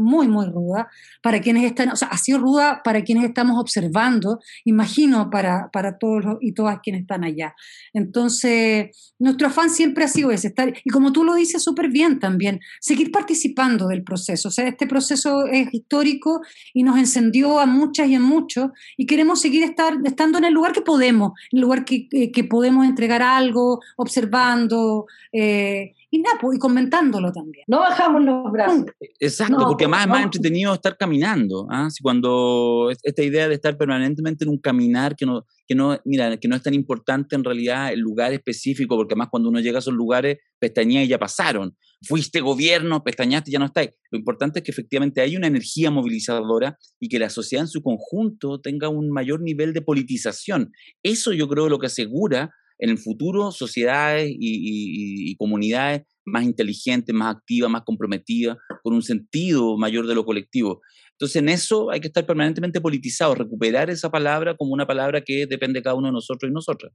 muy, 0.00 0.28
muy 0.28 0.46
ruda, 0.46 0.88
para 1.22 1.40
quienes 1.40 1.64
están, 1.64 1.90
o 1.90 1.96
sea, 1.96 2.08
ha 2.08 2.18
sido 2.18 2.38
ruda 2.38 2.80
para 2.82 3.02
quienes 3.02 3.24
estamos 3.24 3.60
observando, 3.60 4.40
imagino 4.64 5.30
para, 5.30 5.70
para 5.72 5.98
todos 5.98 6.38
y 6.40 6.52
todas 6.52 6.80
quienes 6.82 7.02
están 7.02 7.24
allá. 7.24 7.54
Entonces, 7.92 9.14
nuestro 9.18 9.48
afán 9.48 9.70
siempre 9.70 10.04
ha 10.04 10.08
sido 10.08 10.30
ese, 10.30 10.48
estar, 10.48 10.72
y 10.84 10.90
como 10.90 11.12
tú 11.12 11.24
lo 11.24 11.34
dices 11.34 11.62
súper 11.62 11.90
bien 11.90 12.18
también, 12.18 12.60
seguir 12.80 13.10
participando 13.10 13.88
del 13.88 14.02
proceso. 14.02 14.48
O 14.48 14.52
sea, 14.52 14.66
este 14.68 14.86
proceso 14.86 15.46
es 15.46 15.68
histórico 15.72 16.40
y 16.74 16.82
nos 16.82 16.98
encendió 16.98 17.58
a 17.58 17.66
muchas 17.66 18.08
y 18.08 18.14
a 18.14 18.20
muchos, 18.20 18.70
y 18.96 19.06
queremos 19.06 19.40
seguir 19.40 19.62
estar, 19.62 19.94
estando 20.04 20.38
en 20.38 20.44
el 20.44 20.54
lugar 20.58 20.72
que 20.72 20.82
podemos, 20.82 21.32
en 21.52 21.58
el 21.58 21.62
lugar 21.62 21.84
que, 21.84 22.08
que 22.08 22.44
podemos 22.44 22.86
entregar 22.86 23.22
algo, 23.22 23.80
observando. 23.96 25.06
Eh, 25.32 25.94
y 26.10 26.20
nada, 26.20 26.38
pues, 26.40 26.56
y 26.56 26.58
comentándolo 26.58 27.32
también. 27.32 27.64
No 27.68 27.80
bajamos 27.80 28.24
los 28.24 28.50
brazos. 28.50 28.84
Exacto, 29.20 29.66
porque 29.66 29.84
además 29.84 30.02
es 30.02 30.08
más 30.08 30.24
entretenido 30.24 30.72
estar 30.72 30.96
caminando. 30.96 31.66
¿ah? 31.70 31.90
Si 31.90 32.02
cuando 32.02 32.90
esta 33.02 33.22
idea 33.22 33.48
de 33.48 33.54
estar 33.54 33.76
permanentemente 33.76 34.44
en 34.44 34.50
un 34.50 34.58
caminar 34.58 35.16
que 35.16 35.26
no, 35.26 35.44
que 35.66 35.74
no, 35.74 35.98
mira, 36.06 36.38
que 36.38 36.48
no 36.48 36.56
es 36.56 36.62
tan 36.62 36.72
importante 36.72 37.36
en 37.36 37.44
realidad 37.44 37.92
el 37.92 38.00
lugar 38.00 38.32
específico, 38.32 38.96
porque 38.96 39.12
además 39.12 39.28
cuando 39.30 39.50
uno 39.50 39.60
llega 39.60 39.78
a 39.78 39.80
esos 39.80 39.92
lugares, 39.92 40.38
pestañea 40.58 41.04
y 41.04 41.08
ya 41.08 41.18
pasaron. 41.18 41.76
Fuiste 42.06 42.40
gobierno, 42.40 43.04
pestañaste 43.04 43.50
y 43.50 43.52
ya 43.52 43.58
no 43.58 43.66
está. 43.66 43.82
Lo 44.10 44.18
importante 44.18 44.60
es 44.60 44.64
que 44.64 44.70
efectivamente 44.70 45.20
hay 45.20 45.36
una 45.36 45.46
energía 45.46 45.90
movilizadora 45.90 46.78
y 46.98 47.08
que 47.08 47.18
la 47.18 47.28
sociedad 47.28 47.64
en 47.64 47.68
su 47.68 47.82
conjunto 47.82 48.60
tenga 48.60 48.88
un 48.88 49.10
mayor 49.10 49.42
nivel 49.42 49.74
de 49.74 49.82
politización. 49.82 50.72
Eso 51.02 51.34
yo 51.34 51.48
creo 51.48 51.68
lo 51.68 51.78
que 51.78 51.86
asegura 51.86 52.50
en 52.78 52.90
el 52.90 52.98
futuro 52.98 53.50
sociedades 53.50 54.30
y, 54.30 55.34
comunidades 55.36 56.02
más 56.24 56.44
inteligentes, 56.44 57.14
más 57.14 57.36
activas, 57.36 57.70
más 57.70 57.82
comprometidas, 57.84 58.56
con 58.82 58.94
un 58.94 59.02
sentido 59.02 59.76
mayor 59.76 60.06
de 60.06 60.14
lo 60.14 60.24
colectivo. 60.24 60.80
Entonces, 61.12 61.36
en 61.36 61.48
eso 61.48 61.90
hay 61.90 62.00
que 62.00 62.08
estar 62.08 62.26
permanentemente 62.26 62.80
politizado, 62.80 63.34
recuperar 63.34 63.90
esa 63.90 64.10
palabra 64.10 64.56
como 64.56 64.72
una 64.72 64.86
palabra 64.86 65.22
que 65.22 65.46
depende 65.46 65.80
de 65.80 65.82
cada 65.82 65.96
uno 65.96 66.08
de 66.08 66.12
nosotros 66.12 66.50
y 66.50 66.52
nosotras. 66.52 66.92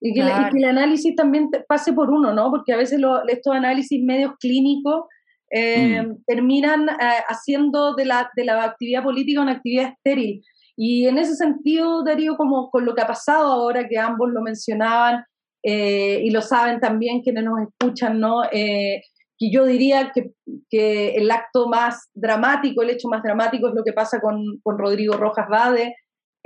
Y 0.00 0.14
que, 0.14 0.20
el 0.20 0.64
análisis 0.64 1.14
también 1.14 1.50
pase 1.68 1.92
por 1.92 2.10
uno, 2.10 2.32
¿no? 2.32 2.50
Porque 2.50 2.72
a 2.72 2.76
veces 2.76 3.00
estos 3.28 3.54
análisis 3.54 4.02
medios 4.02 4.32
clínicos 4.40 5.04
eh, 5.50 6.02
mm. 6.02 6.24
terminan 6.26 6.88
eh, 6.88 7.22
haciendo 7.28 7.94
de 7.94 8.06
la, 8.06 8.30
de 8.34 8.44
la 8.44 8.64
actividad 8.64 9.02
política 9.02 9.42
una 9.42 9.52
actividad 9.52 9.92
estéril. 9.92 10.42
Y 10.82 11.06
en 11.06 11.18
ese 11.18 11.34
sentido, 11.36 12.02
Darío, 12.02 12.38
como 12.38 12.70
con 12.70 12.86
lo 12.86 12.94
que 12.94 13.02
ha 13.02 13.06
pasado 13.06 13.52
ahora, 13.52 13.86
que 13.86 13.98
ambos 13.98 14.30
lo 14.30 14.40
mencionaban, 14.40 15.26
eh, 15.62 16.22
y 16.24 16.30
lo 16.30 16.40
saben 16.40 16.80
también 16.80 17.20
quienes 17.20 17.44
nos 17.44 17.60
escuchan, 17.60 18.18
¿no? 18.18 18.44
Eh, 18.50 19.02
yo 19.38 19.66
diría 19.66 20.10
que, 20.14 20.30
que, 20.70 21.16
el 21.16 21.30
acto 21.30 21.68
más 21.68 22.08
dramático, 22.14 22.80
el 22.80 22.88
hecho 22.88 23.08
más 23.08 23.22
dramático 23.22 23.68
es 23.68 23.74
lo 23.74 23.84
que 23.84 23.92
pasa 23.92 24.22
con, 24.22 24.42
con 24.62 24.78
Rodrigo 24.78 25.18
Rojas 25.18 25.48
Bade, 25.50 25.96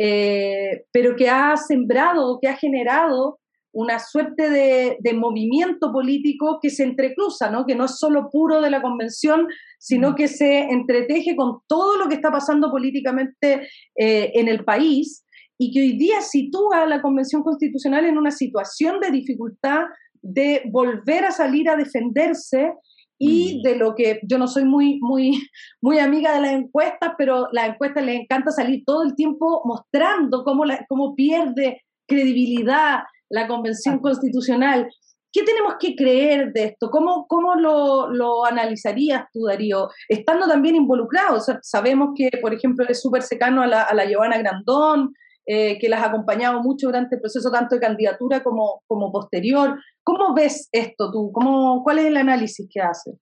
eh, 0.01 0.83
pero 0.91 1.15
que 1.15 1.31
ha 1.31 1.57
sembrado, 1.57 2.41
que 2.43 2.49
ha 2.49 2.57
generado 2.57 3.39
una 3.75 3.99
suerte 3.99 4.49
de, 4.49 4.97
de, 5.01 5.13
movimiento 5.13 5.93
político 5.93 6.59
que 6.63 6.71
se 6.71 6.85
entrecruza, 6.85 7.51
¿no? 7.51 7.67
que 7.67 7.75
no 7.75 7.85
es 7.85 7.99
solo 7.99 8.31
puro 8.31 8.61
de 8.61 8.71
la 8.71 8.81
convención, 8.81 9.47
sino 9.79 10.13
mm. 10.13 10.15
que 10.15 10.29
se 10.29 10.61
entreteje 10.61 11.37
con 11.37 11.59
todo 11.67 11.97
lo 11.97 12.09
que 12.09 12.15
está 12.15 12.31
pasando 12.31 12.71
políticamente 12.71 13.69
eh, 13.97 14.33
en 14.35 14.49
el 14.49 14.65
país 14.65 15.25
y 15.59 15.73
que 15.73 15.81
hoy 15.81 15.99
día 15.99 16.21
sitúa 16.21 16.83
a 16.83 16.87
la 16.87 17.03
Convención 17.03 17.43
Constitucional 17.43 18.05
en 18.05 18.17
una 18.17 18.31
situación 18.31 19.01
de 19.01 19.11
dificultad 19.11 19.83
de 20.23 20.63
volver 20.71 21.25
a 21.25 21.33
salir 21.33 21.69
a 21.69 21.77
defenderse 21.77 22.73
y 23.19 23.59
mm. 23.59 23.63
de 23.63 23.77
lo 23.77 23.95
que 23.95 24.21
yo 24.23 24.39
no 24.39 24.47
soy 24.47 24.65
muy, 24.65 24.99
muy, 25.01 25.33
muy 25.81 25.99
amiga 25.99 26.33
de 26.35 26.41
las 26.41 26.53
encuestas, 26.53 27.13
pero 27.19 27.49
las 27.53 27.71
encuestas 27.71 28.05
les 28.05 28.21
encanta 28.21 28.51
salir 28.51 28.85
todo 28.87 29.03
el 29.03 29.15
tiempo 29.15 29.63
mostrando 29.65 30.45
cómo, 30.45 30.65
la, 30.65 30.85
cómo 30.89 31.15
pierde 31.15 31.83
credibilidad, 32.07 33.01
la 33.35 33.49
Convención 33.49 33.99
Constitucional. 33.99 34.89
¿Qué 35.33 35.43
tenemos 35.43 35.75
que 35.81 35.97
creer 35.97 36.53
de 36.53 36.65
esto? 36.65 36.89
¿Cómo, 36.91 37.27
cómo 37.27 37.57
lo, 37.57 38.09
lo 38.09 38.47
analizarías 38.47 39.25
tú, 39.33 39.47
Darío? 39.47 39.89
Estando 40.09 40.47
también 40.47 40.77
involucrado, 40.77 41.41
sabemos 41.61 42.11
que, 42.17 42.31
por 42.41 42.55
ejemplo, 42.55 42.87
es 42.89 43.03
súper 43.03 43.23
cercano 43.23 43.63
a 43.63 43.67
la, 43.67 43.83
a 43.83 43.95
la 43.95 44.07
Giovanna 44.07 44.39
Grandón, 44.39 45.13
eh, 45.47 45.77
que 45.81 45.89
las 45.89 46.03
ha 46.03 46.07
acompañado 46.07 46.63
mucho 46.63 46.87
durante 46.87 47.17
el 47.17 47.21
proceso 47.21 47.51
tanto 47.51 47.75
de 47.75 47.81
candidatura 47.81 48.45
como, 48.45 48.83
como 48.87 49.11
posterior. 49.11 49.77
¿Cómo 50.05 50.35
ves 50.35 50.69
esto 50.71 51.11
tú? 51.11 51.33
¿Cómo, 51.33 51.83
¿Cuál 51.83 51.99
es 51.99 52.07
el 52.07 52.17
análisis 52.17 52.69
que 52.71 52.81
haces? 52.81 53.17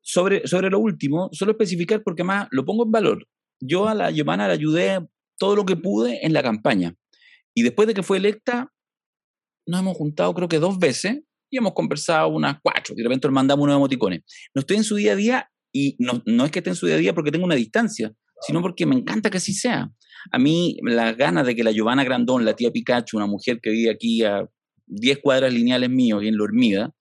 Sobre, 0.00 0.46
sobre 0.46 0.70
lo 0.70 0.78
último, 0.78 1.28
solo 1.32 1.50
especificar 1.50 2.02
porque 2.04 2.22
más 2.22 2.46
lo 2.52 2.64
pongo 2.64 2.84
en 2.84 2.92
valor. 2.92 3.26
Yo 3.58 3.88
a 3.88 3.94
la 3.94 4.10
Giovanna 4.12 4.46
la 4.46 4.54
ayudé 4.54 5.00
todo 5.38 5.56
lo 5.56 5.64
que 5.64 5.76
pude 5.76 6.24
en 6.24 6.32
la 6.32 6.42
campaña. 6.42 6.94
Y 7.52 7.64
después 7.64 7.88
de 7.88 7.94
que 7.94 8.04
fue 8.04 8.18
electa, 8.18 8.70
nos 9.70 9.80
hemos 9.80 9.96
juntado 9.96 10.34
creo 10.34 10.48
que 10.48 10.58
dos 10.58 10.78
veces 10.78 11.20
y 11.50 11.58
hemos 11.58 11.72
conversado 11.72 12.28
unas 12.28 12.58
cuatro. 12.62 12.94
Y 12.94 12.98
de 12.98 13.04
repente 13.04 13.26
nos 13.28 13.34
mandamos 13.34 13.64
unos 13.64 13.76
emoticones. 13.76 14.22
No 14.54 14.60
estoy 14.60 14.76
en 14.76 14.84
su 14.84 14.96
día 14.96 15.12
a 15.12 15.16
día 15.16 15.50
y 15.72 15.96
no, 15.98 16.22
no 16.26 16.44
es 16.44 16.50
que 16.50 16.60
esté 16.60 16.70
en 16.70 16.76
su 16.76 16.86
día 16.86 16.96
a 16.96 16.98
día 16.98 17.14
porque 17.14 17.30
tengo 17.30 17.44
una 17.44 17.54
distancia, 17.54 18.12
sino 18.46 18.62
porque 18.62 18.86
me 18.86 18.94
encanta 18.94 19.30
que 19.30 19.38
así 19.38 19.52
sea. 19.52 19.90
A 20.32 20.38
mí 20.38 20.76
las 20.82 21.16
ganas 21.16 21.46
de 21.46 21.56
que 21.56 21.64
la 21.64 21.72
Giovanna 21.72 22.04
Grandón, 22.04 22.44
la 22.44 22.54
tía 22.54 22.70
Pikachu, 22.70 23.16
una 23.16 23.26
mujer 23.26 23.60
que 23.62 23.70
vive 23.70 23.90
aquí 23.90 24.22
a 24.22 24.46
10 24.86 25.18
cuadras 25.22 25.52
lineales 25.52 25.90
míos 25.90 26.22
y 26.22 26.28
en 26.28 26.36
La 26.36 26.44
Hormida, 26.44 26.94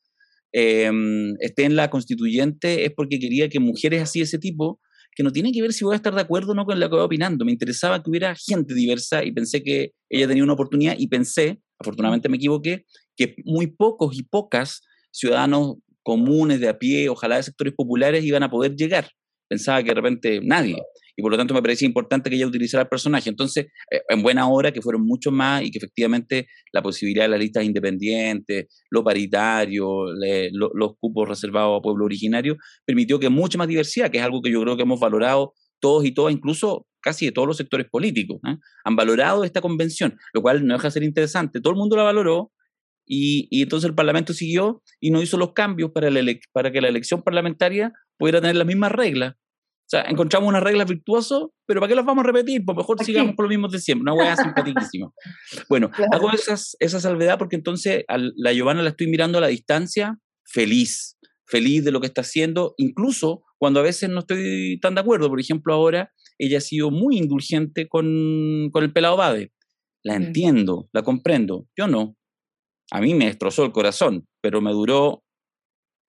em, 0.52 1.36
esté 1.40 1.66
en 1.66 1.76
la 1.76 1.90
constituyente 1.90 2.86
es 2.86 2.92
porque 2.96 3.20
quería 3.20 3.50
que 3.50 3.60
mujeres 3.60 4.02
así 4.02 4.20
de 4.20 4.26
ese 4.26 4.40
tipo 4.40 4.80
que 5.20 5.24
no 5.24 5.34
tiene 5.34 5.52
que 5.52 5.62
ver 5.62 5.74
si 5.74 5.84
voy 5.84 5.96
a 5.96 5.98
estar 5.98 6.16
de 6.16 6.22
acuerdo 6.22 6.54
o 6.54 6.56
no 6.56 6.64
con 6.64 6.80
lo 6.80 6.90
que 6.90 6.96
voy 6.96 7.04
opinando. 7.04 7.44
Me 7.44 7.52
interesaba 7.52 8.02
que 8.02 8.10
hubiera 8.10 8.34
gente 8.36 8.74
diversa 8.74 9.22
y 9.22 9.34
pensé 9.34 9.62
que 9.62 9.92
ella 10.10 10.30
tenía 10.30 10.46
una 10.46 10.54
oportunidad 10.54 10.96
y 10.98 11.10
pensé, 11.10 11.60
afortunadamente 11.78 12.30
me 12.30 12.38
equivoqué, 12.38 12.86
que 13.18 13.36
muy 13.44 13.68
pocos 13.68 14.18
y 14.18 14.24
pocas 14.24 14.82
ciudadanos 15.12 15.76
comunes 16.04 16.62
de 16.62 16.70
a 16.70 16.80
pie, 16.80 17.10
ojalá 17.10 17.36
de 17.36 17.44
sectores 17.44 17.74
populares, 17.74 18.24
iban 18.24 18.44
a 18.44 18.50
poder 18.50 18.78
llegar. 18.78 19.10
Pensaba 19.50 19.84
que 19.84 19.90
de 19.90 19.96
repente 19.96 20.40
nadie. 20.42 20.82
Y 21.20 21.22
por 21.22 21.34
lo 21.34 21.38
tanto 21.38 21.54
me 21.54 21.62
parecía 21.62 21.86
importante 21.86 22.30
que 22.30 22.38
ella 22.38 22.48
utilizara 22.48 22.84
el 22.84 22.88
personaje. 22.88 23.30
Entonces, 23.30 23.66
eh, 23.92 24.00
en 24.08 24.24
buena 24.24 24.48
hora, 24.48 24.72
que 24.72 24.82
fueron 24.82 25.06
muchos 25.06 25.34
más 25.34 25.62
y 25.62 25.70
que 25.70 25.78
efectivamente 25.78 26.48
la 26.72 26.82
posibilidad 26.82 27.26
de 27.26 27.28
las 27.28 27.40
listas 27.42 27.66
independientes, 27.66 28.68
lo 28.90 29.04
paritario, 29.04 30.06
los 30.14 30.92
cupos 30.98 31.28
reservados 31.28 31.78
a 31.78 31.82
pueblo 31.82 32.06
originario, 32.06 32.56
permitió 32.86 33.20
que 33.20 33.28
mucha 33.28 33.58
más 33.58 33.68
diversidad, 33.68 34.10
que 34.10 34.20
es 34.20 34.24
algo 34.24 34.42
que 34.42 34.50
yo 34.50 34.62
creo 34.62 34.78
que 34.78 34.84
hemos 34.84 35.02
valorado 35.02 35.52
todos 35.82 36.06
y 36.06 36.14
todas, 36.14 36.34
incluso 36.34 36.88
casi 37.02 37.26
de 37.26 37.34
todos 37.34 37.50
los 37.50 37.58
sectores 37.58 37.88
políticos, 37.92 38.40
¿eh? 38.48 38.56
han 38.86 38.96
valorado 38.96 39.44
esta 39.44 39.60
convención, 39.60 40.18
lo 40.32 40.42
cual 40.42 40.66
no 40.66 40.76
deja 40.76 40.88
de 40.88 40.92
ser 40.92 41.04
interesante. 41.04 41.60
Todo 41.60 41.74
el 41.74 41.80
mundo 41.80 41.98
la 41.98 42.04
valoró, 42.04 42.54
y, 43.06 43.50
y, 43.52 43.64
entonces 43.64 43.90
el 43.90 43.96
Parlamento 43.96 44.34
siguió 44.34 44.82
y 45.02 45.12
no 45.12 45.22
hizo 45.22 45.36
los 45.36 45.52
cambios 45.52 45.92
para, 45.92 46.10
para 46.54 46.72
que 46.72 46.80
la 46.80 46.88
elección 46.88 47.24
parlamentaria 47.24 47.92
pudiera 48.18 48.40
tener 48.40 48.56
las 48.56 48.68
mismas 48.68 48.94
reglas. 48.94 49.34
O 49.90 49.92
sea, 49.92 50.04
encontramos 50.04 50.48
unas 50.48 50.62
reglas 50.62 50.88
virtuosas, 50.88 51.46
pero 51.66 51.80
¿para 51.80 51.90
qué 51.90 51.96
las 51.96 52.06
vamos 52.06 52.24
a 52.24 52.28
repetir? 52.28 52.64
Pues 52.64 52.78
mejor 52.78 53.04
sigamos 53.04 53.34
por 53.34 53.46
lo 53.46 53.50
mismo 53.50 53.68
de 53.70 53.80
siempre. 53.80 54.04
Una 54.04 54.14
hueá 54.14 54.36
simpaticísima. 54.38 55.10
Bueno, 55.68 55.90
hago 56.12 56.32
esas, 56.32 56.78
esa 56.80 57.00
salvedad 57.00 57.40
porque 57.40 57.56
entonces 57.56 58.04
a 58.08 58.20
la 58.20 58.54
Giovanna 58.54 58.84
la 58.84 58.92
estoy 58.92 59.08
mirando 59.08 59.40
a 59.40 59.42
la 59.42 59.48
distancia, 59.48 60.20
feliz, 60.46 61.18
feliz 61.48 61.84
de 61.84 61.90
lo 61.92 62.02
que 62.02 62.06
está 62.06 62.22
haciendo, 62.22 62.76
incluso 62.78 63.42
cuando 63.58 63.80
a 63.80 63.84
veces 63.84 64.12
no 64.12 64.20
estoy 64.20 64.80
tan 64.80 64.94
de 64.94 65.02
acuerdo. 65.02 65.28
Por 65.28 65.40
ejemplo, 65.40 65.74
ahora 65.74 66.12
ella 66.38 66.60
ha 66.60 66.62
sido 66.62 66.92
muy 66.92 67.18
indulgente 67.18 67.88
con, 67.88 68.70
con 68.72 68.84
el 68.84 68.94
pelado 68.94 69.18
Bade. 69.18 69.52
La 70.04 70.14
entiendo, 70.14 70.88
la 70.94 71.02
comprendo. 71.02 71.66
Yo 71.76 71.88
no. 71.88 72.16
A 72.92 73.02
mí 73.02 73.16
me 73.16 73.26
destrozó 73.26 73.66
el 73.66 73.72
corazón, 73.72 74.28
pero 74.40 74.62
me 74.62 74.72
duró 74.72 75.24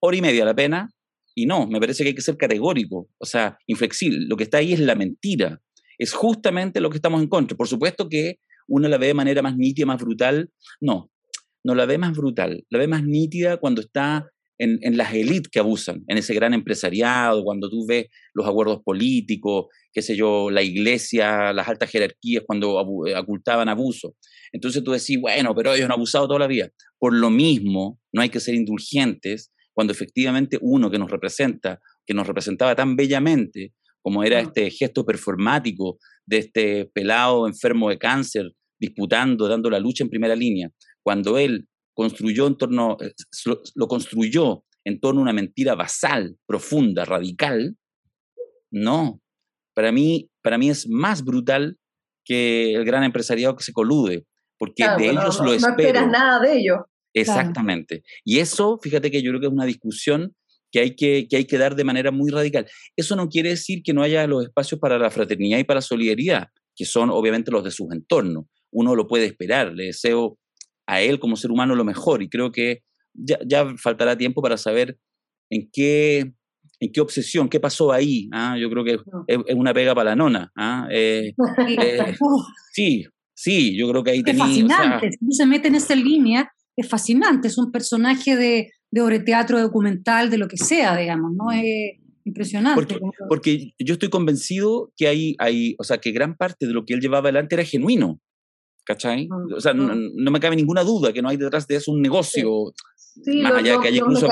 hora 0.02 0.16
y 0.18 0.20
media 0.20 0.44
la 0.44 0.54
pena 0.54 0.90
y 1.34 1.46
no, 1.46 1.66
me 1.66 1.80
parece 1.80 2.02
que 2.02 2.08
hay 2.08 2.14
que 2.14 2.22
ser 2.22 2.36
categórico, 2.36 3.08
o 3.18 3.26
sea, 3.26 3.58
inflexible. 3.66 4.26
Lo 4.28 4.36
que 4.36 4.44
está 4.44 4.58
ahí 4.58 4.72
es 4.72 4.80
la 4.80 4.94
mentira. 4.94 5.60
Es 5.98 6.12
justamente 6.12 6.80
lo 6.80 6.90
que 6.90 6.96
estamos 6.96 7.22
en 7.22 7.28
contra. 7.28 7.56
Por 7.56 7.68
supuesto 7.68 8.08
que 8.08 8.38
uno 8.68 8.88
la 8.88 8.98
ve 8.98 9.08
de 9.08 9.14
manera 9.14 9.42
más 9.42 9.56
nítida, 9.56 9.86
más 9.86 10.00
brutal. 10.00 10.50
No, 10.80 11.10
no 11.64 11.74
la 11.74 11.86
ve 11.86 11.98
más 11.98 12.16
brutal. 12.16 12.64
La 12.70 12.78
ve 12.78 12.88
más 12.88 13.04
nítida 13.04 13.58
cuando 13.58 13.80
está 13.80 14.30
en, 14.58 14.78
en 14.82 14.96
las 14.96 15.14
élites 15.14 15.50
que 15.50 15.58
abusan, 15.58 16.04
en 16.06 16.18
ese 16.18 16.34
gran 16.34 16.52
empresariado, 16.52 17.42
cuando 17.44 17.70
tú 17.70 17.86
ves 17.86 18.06
los 18.34 18.46
acuerdos 18.46 18.80
políticos, 18.84 19.66
qué 19.92 20.02
sé 20.02 20.16
yo, 20.16 20.50
la 20.50 20.62
iglesia, 20.62 21.52
las 21.52 21.68
altas 21.68 21.90
jerarquías, 21.90 22.44
cuando 22.46 22.74
ocultaban 22.74 23.68
abuso. 23.68 24.14
Entonces 24.52 24.84
tú 24.84 24.92
decís, 24.92 25.18
bueno, 25.20 25.54
pero 25.54 25.72
ellos 25.72 25.86
han 25.86 25.92
abusado 25.92 26.26
toda 26.26 26.40
la 26.40 26.46
vida. 26.46 26.70
Por 26.98 27.14
lo 27.14 27.30
mismo, 27.30 27.98
no 28.12 28.22
hay 28.22 28.28
que 28.28 28.40
ser 28.40 28.54
indulgentes 28.54 29.50
cuando 29.80 29.94
efectivamente 29.94 30.58
uno 30.60 30.90
que 30.90 30.98
nos 30.98 31.10
representa, 31.10 31.80
que 32.04 32.12
nos 32.12 32.26
representaba 32.26 32.76
tan 32.76 32.96
bellamente, 32.96 33.72
como 34.02 34.22
era 34.22 34.38
este 34.38 34.70
gesto 34.70 35.06
performático 35.06 35.96
de 36.26 36.36
este 36.36 36.90
pelado 36.92 37.46
enfermo 37.46 37.88
de 37.88 37.96
cáncer, 37.96 38.52
disputando, 38.78 39.48
dando 39.48 39.70
la 39.70 39.80
lucha 39.80 40.04
en 40.04 40.10
primera 40.10 40.36
línea, 40.36 40.68
cuando 41.02 41.38
él 41.38 41.66
construyó 41.94 42.46
en 42.46 42.58
torno, 42.58 42.98
eh, 43.00 43.14
lo 43.74 43.88
construyó 43.88 44.64
en 44.84 45.00
torno 45.00 45.20
a 45.20 45.22
una 45.22 45.32
mentira 45.32 45.74
basal, 45.74 46.36
profunda, 46.44 47.06
radical, 47.06 47.74
no. 48.70 49.22
Para 49.74 49.92
mí, 49.92 50.28
para 50.42 50.58
mí 50.58 50.68
es 50.68 50.86
más 50.90 51.24
brutal 51.24 51.78
que 52.26 52.74
el 52.74 52.84
gran 52.84 53.02
empresariado 53.02 53.56
que 53.56 53.64
se 53.64 53.72
colude, 53.72 54.26
porque 54.58 54.84
de 54.98 55.06
ellos 55.06 55.40
lo 55.40 55.54
espero. 55.54 55.74
No 55.74 55.80
esperas 55.80 56.10
nada 56.10 56.38
de 56.38 56.58
ellos. 56.58 56.80
Exactamente. 57.14 58.02
Y 58.24 58.38
eso, 58.38 58.78
fíjate 58.82 59.10
que 59.10 59.22
yo 59.22 59.30
creo 59.30 59.40
que 59.40 59.46
es 59.46 59.52
una 59.52 59.66
discusión 59.66 60.34
que 60.72 60.80
hay 60.80 60.94
que, 60.94 61.26
que 61.28 61.36
hay 61.36 61.44
que 61.44 61.58
dar 61.58 61.74
de 61.74 61.84
manera 61.84 62.10
muy 62.10 62.30
radical. 62.30 62.66
Eso 62.96 63.16
no 63.16 63.28
quiere 63.28 63.50
decir 63.50 63.82
que 63.82 63.92
no 63.92 64.02
haya 64.02 64.26
los 64.26 64.44
espacios 64.44 64.80
para 64.80 64.98
la 64.98 65.10
fraternidad 65.10 65.58
y 65.58 65.64
para 65.64 65.78
la 65.78 65.82
solidaridad, 65.82 66.48
que 66.76 66.84
son 66.84 67.10
obviamente 67.10 67.50
los 67.50 67.64
de 67.64 67.70
sus 67.70 67.92
entornos. 67.92 68.44
Uno 68.70 68.94
lo 68.94 69.08
puede 69.08 69.26
esperar, 69.26 69.72
le 69.72 69.86
deseo 69.86 70.38
a 70.86 71.00
él 71.00 71.18
como 71.18 71.36
ser 71.36 71.50
humano 71.50 71.74
lo 71.74 71.84
mejor 71.84 72.22
y 72.22 72.28
creo 72.28 72.52
que 72.52 72.82
ya, 73.14 73.38
ya 73.44 73.74
faltará 73.76 74.16
tiempo 74.16 74.42
para 74.42 74.56
saber 74.56 74.96
en 75.50 75.68
qué, 75.72 76.32
en 76.80 76.92
qué 76.92 77.00
obsesión, 77.00 77.48
qué 77.48 77.60
pasó 77.60 77.92
ahí. 77.92 78.28
¿ah? 78.32 78.56
Yo 78.58 78.70
creo 78.70 78.84
que 78.84 78.98
es, 79.26 79.56
una 79.56 79.74
pega 79.74 79.94
para 79.94 80.10
la 80.10 80.16
nona. 80.16 80.52
¿ah? 80.56 80.88
Eh, 80.90 81.34
eh, 81.68 82.14
sí, 82.72 83.06
sí, 83.34 83.76
yo 83.76 83.88
creo 83.90 84.02
que 84.02 84.10
ahí 84.12 84.22
tenía... 84.22 84.44
Es 84.44 84.50
fascinante, 84.50 85.10
si 85.12 85.32
se 85.32 85.46
mete 85.46 85.68
en 85.68 85.74
esa 85.74 85.94
línea, 85.94 86.50
es 86.76 86.88
fascinante, 86.88 87.48
es 87.48 87.58
un 87.58 87.70
personaje 87.70 88.36
de, 88.36 88.70
de 88.90 89.00
obra 89.00 89.22
teatro, 89.24 89.60
documental, 89.60 90.30
de 90.30 90.38
lo 90.38 90.48
que 90.48 90.56
sea, 90.56 90.96
digamos, 90.96 91.32
¿no? 91.34 91.50
Es 91.50 91.98
impresionante. 92.24 92.98
Porque, 93.28 93.72
yo 93.78 93.94
estoy 93.94 94.10
convencido 94.10 94.92
que 94.96 95.08
hay, 95.08 95.36
hay, 95.38 95.74
o 95.78 95.84
sea, 95.84 95.98
que 95.98 96.12
gran 96.12 96.36
parte 96.36 96.66
de 96.66 96.72
lo 96.72 96.84
que 96.84 96.94
él 96.94 97.00
llevaba 97.00 97.28
adelante 97.28 97.54
era 97.54 97.64
genuino. 97.64 98.20
¿Cachai? 98.84 99.28
Mm, 99.28 99.54
o 99.54 99.60
sea, 99.60 99.74
no, 99.74 99.94
mm. 99.94 100.12
no, 100.16 100.30
me 100.30 100.40
cabe 100.40 100.56
ninguna 100.56 100.82
duda 100.82 101.12
que 101.12 101.22
no 101.22 101.28
hay 101.28 101.36
detrás 101.36 101.66
de 101.66 101.76
eso 101.76 101.92
un 101.92 102.02
negocio. 102.02 102.72
Sí, 102.96 103.40
más 103.42 103.52
allá 103.52 103.80
que 103.80 103.88
haya 103.88 103.98
incluso 103.98 104.26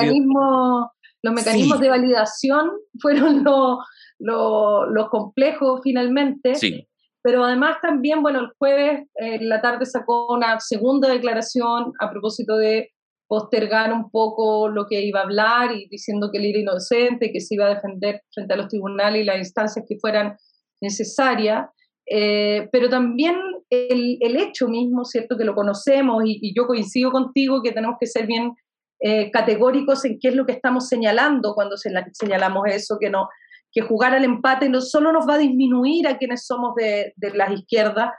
los 1.21 1.33
mecanismos 1.33 1.79
de 1.81 1.89
validación 1.89 2.71
fueron 2.99 3.43
los 3.43 5.09
complejos 5.09 5.81
finalmente. 5.83 6.55
Sí. 6.55 6.85
Pero 7.21 7.43
además 7.43 7.77
también, 7.81 8.21
bueno, 8.21 8.39
el 8.39 8.51
jueves 8.57 9.07
en 9.15 9.49
la 9.49 9.61
tarde 9.61 9.85
sacó 9.85 10.33
una 10.33 10.59
segunda 10.59 11.09
declaración 11.09 11.91
a 11.99 12.09
propósito 12.09 12.57
de 12.57 12.91
postergar 13.27 13.93
un 13.93 14.09
poco 14.09 14.69
lo 14.69 14.87
que 14.87 15.01
iba 15.01 15.19
a 15.19 15.23
hablar 15.23 15.71
y 15.71 15.87
diciendo 15.89 16.29
que 16.31 16.39
él 16.39 16.45
era 16.45 16.59
inocente, 16.59 17.31
que 17.31 17.41
se 17.41 17.55
iba 17.55 17.65
a 17.65 17.75
defender 17.75 18.21
frente 18.33 18.53
a 18.53 18.57
los 18.57 18.67
tribunales 18.69 19.21
y 19.21 19.25
las 19.25 19.37
instancias 19.37 19.85
que 19.87 19.99
fueran 19.99 20.35
necesarias. 20.81 21.67
Eh, 22.11 22.67
pero 22.71 22.89
también 22.89 23.35
el, 23.69 24.17
el, 24.19 24.35
hecho 24.37 24.67
mismo, 24.67 25.05
¿cierto? 25.05 25.37
Que 25.37 25.45
lo 25.45 25.53
conocemos 25.53 26.23
y, 26.25 26.39
y, 26.41 26.55
yo 26.55 26.65
coincido 26.65 27.11
contigo 27.11 27.61
que 27.61 27.71
tenemos 27.71 27.97
que 27.99 28.07
ser 28.07 28.25
bien 28.25 28.53
eh, 29.01 29.31
categóricos 29.31 30.03
en 30.03 30.19
qué 30.19 30.27
es 30.27 30.35
lo 30.35 30.45
que 30.45 30.51
estamos 30.51 30.89
señalando 30.89 31.53
cuando 31.53 31.77
señalamos 31.77 32.63
eso, 32.67 32.97
que, 32.99 33.09
no, 33.09 33.29
que 33.71 33.81
jugar 33.81 34.13
al 34.13 34.23
empate 34.23 34.69
no 34.69 34.81
solo 34.81 35.11
nos 35.11 35.27
va 35.27 35.35
a 35.35 35.39
disminuir 35.39 36.07
a 36.07 36.17
quienes 36.17 36.45
somos 36.45 36.73
de, 36.75 37.13
de 37.15 37.31
las 37.31 37.51
izquierdas, 37.51 38.11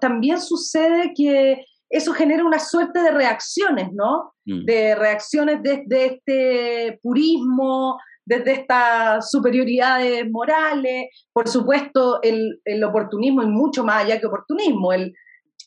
también 0.00 0.40
sucede 0.40 1.12
que 1.14 1.64
eso 1.90 2.12
genera 2.12 2.44
una 2.44 2.58
suerte 2.58 3.00
de 3.00 3.10
reacciones, 3.10 3.92
¿no? 3.92 4.32
Mm. 4.44 4.64
De 4.64 4.94
reacciones 4.94 5.62
desde 5.62 6.06
este 6.06 6.98
purismo, 7.02 7.98
desde 8.24 8.52
estas 8.52 9.30
superioridades 9.30 10.28
morales, 10.30 11.06
por 11.32 11.48
supuesto 11.48 12.20
el, 12.22 12.60
el, 12.64 12.82
oportunismo 12.82 13.42
y 13.42 13.46
mucho 13.46 13.84
más 13.84 14.04
allá 14.04 14.18
que 14.18 14.26
oportunismo, 14.26 14.92
el, 14.92 15.14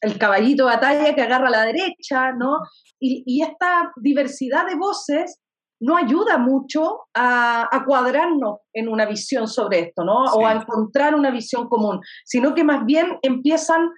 el 0.02 0.18
caballito 0.18 0.66
de 0.66 0.76
batalla 0.76 1.16
que 1.16 1.22
agarra 1.22 1.48
a 1.48 1.52
la 1.52 1.66
derecha, 1.66 2.34
¿no? 2.34 2.60
Y, 3.00 3.42
esta 3.42 3.94
diversidad 3.96 4.68
de 4.68 4.76
voces 4.76 5.40
no 5.80 5.96
ayuda 5.96 6.38
mucho 6.38 7.08
a, 7.14 7.84
cuadrarnos 7.86 8.60
en 8.74 8.88
una 8.90 9.06
visión 9.06 9.48
sobre 9.48 9.80
esto, 9.80 10.04
¿no? 10.04 10.24
O 10.26 10.46
a 10.46 10.54
encontrar 10.54 11.16
una 11.16 11.32
visión 11.32 11.68
común, 11.70 12.02
sino 12.26 12.54
que 12.54 12.64
más 12.64 12.86
bien 12.86 13.18
empiezan 13.22 13.90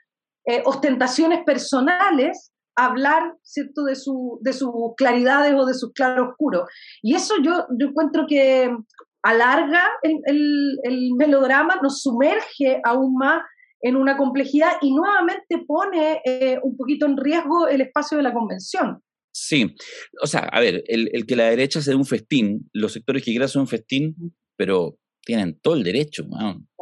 eh, 0.46 0.62
ostentaciones 0.66 1.44
personales 1.44 2.52
a 2.76 2.86
hablar, 2.86 3.36
¿cierto?, 3.42 3.84
de, 3.84 3.96
su, 3.96 4.40
de 4.42 4.54
sus 4.54 4.72
claridades 4.96 5.54
o 5.56 5.66
de 5.66 5.74
sus 5.74 5.92
claroscuros. 5.94 6.70
Y 7.02 7.16
eso 7.16 7.36
yo, 7.44 7.66
yo 7.78 7.88
encuentro 7.88 8.26
que 8.28 8.76
alarga 9.24 9.84
el, 10.04 10.20
el, 10.26 10.78
el 10.84 11.12
melodrama, 11.18 11.80
nos 11.82 12.02
sumerge 12.02 12.80
aún 12.84 13.16
más 13.16 13.42
en 13.82 13.96
una 13.96 14.16
complejidad 14.16 14.74
y 14.82 14.94
nuevamente 14.94 15.64
pone 15.68 16.22
eh, 16.24 16.60
un 16.64 16.78
poquito 16.78 17.06
en 17.06 17.18
riesgo 17.18 17.68
el 17.68 17.82
espacio 17.82 18.18
de 18.18 18.24
la 18.24 18.34
convención. 18.34 19.02
Sí, 19.34 19.76
o 20.22 20.28
sea, 20.28 20.42
a 20.42 20.60
ver, 20.60 20.84
el, 20.88 21.26
que 21.26 21.36
la 21.36 21.50
derecha 21.50 21.82
se 21.82 21.92
dé 21.92 21.96
un 21.96 22.06
festín, 22.06 22.70
los 22.74 22.94
sectores 22.94 23.24
que 23.24 23.32
quieran 23.32 23.50
un 23.56 23.68
festín, 23.68 24.16
pero 24.58 24.98
tienen 25.24 25.58
todo 25.62 25.76
el 25.76 25.84
derecho, 25.84 26.28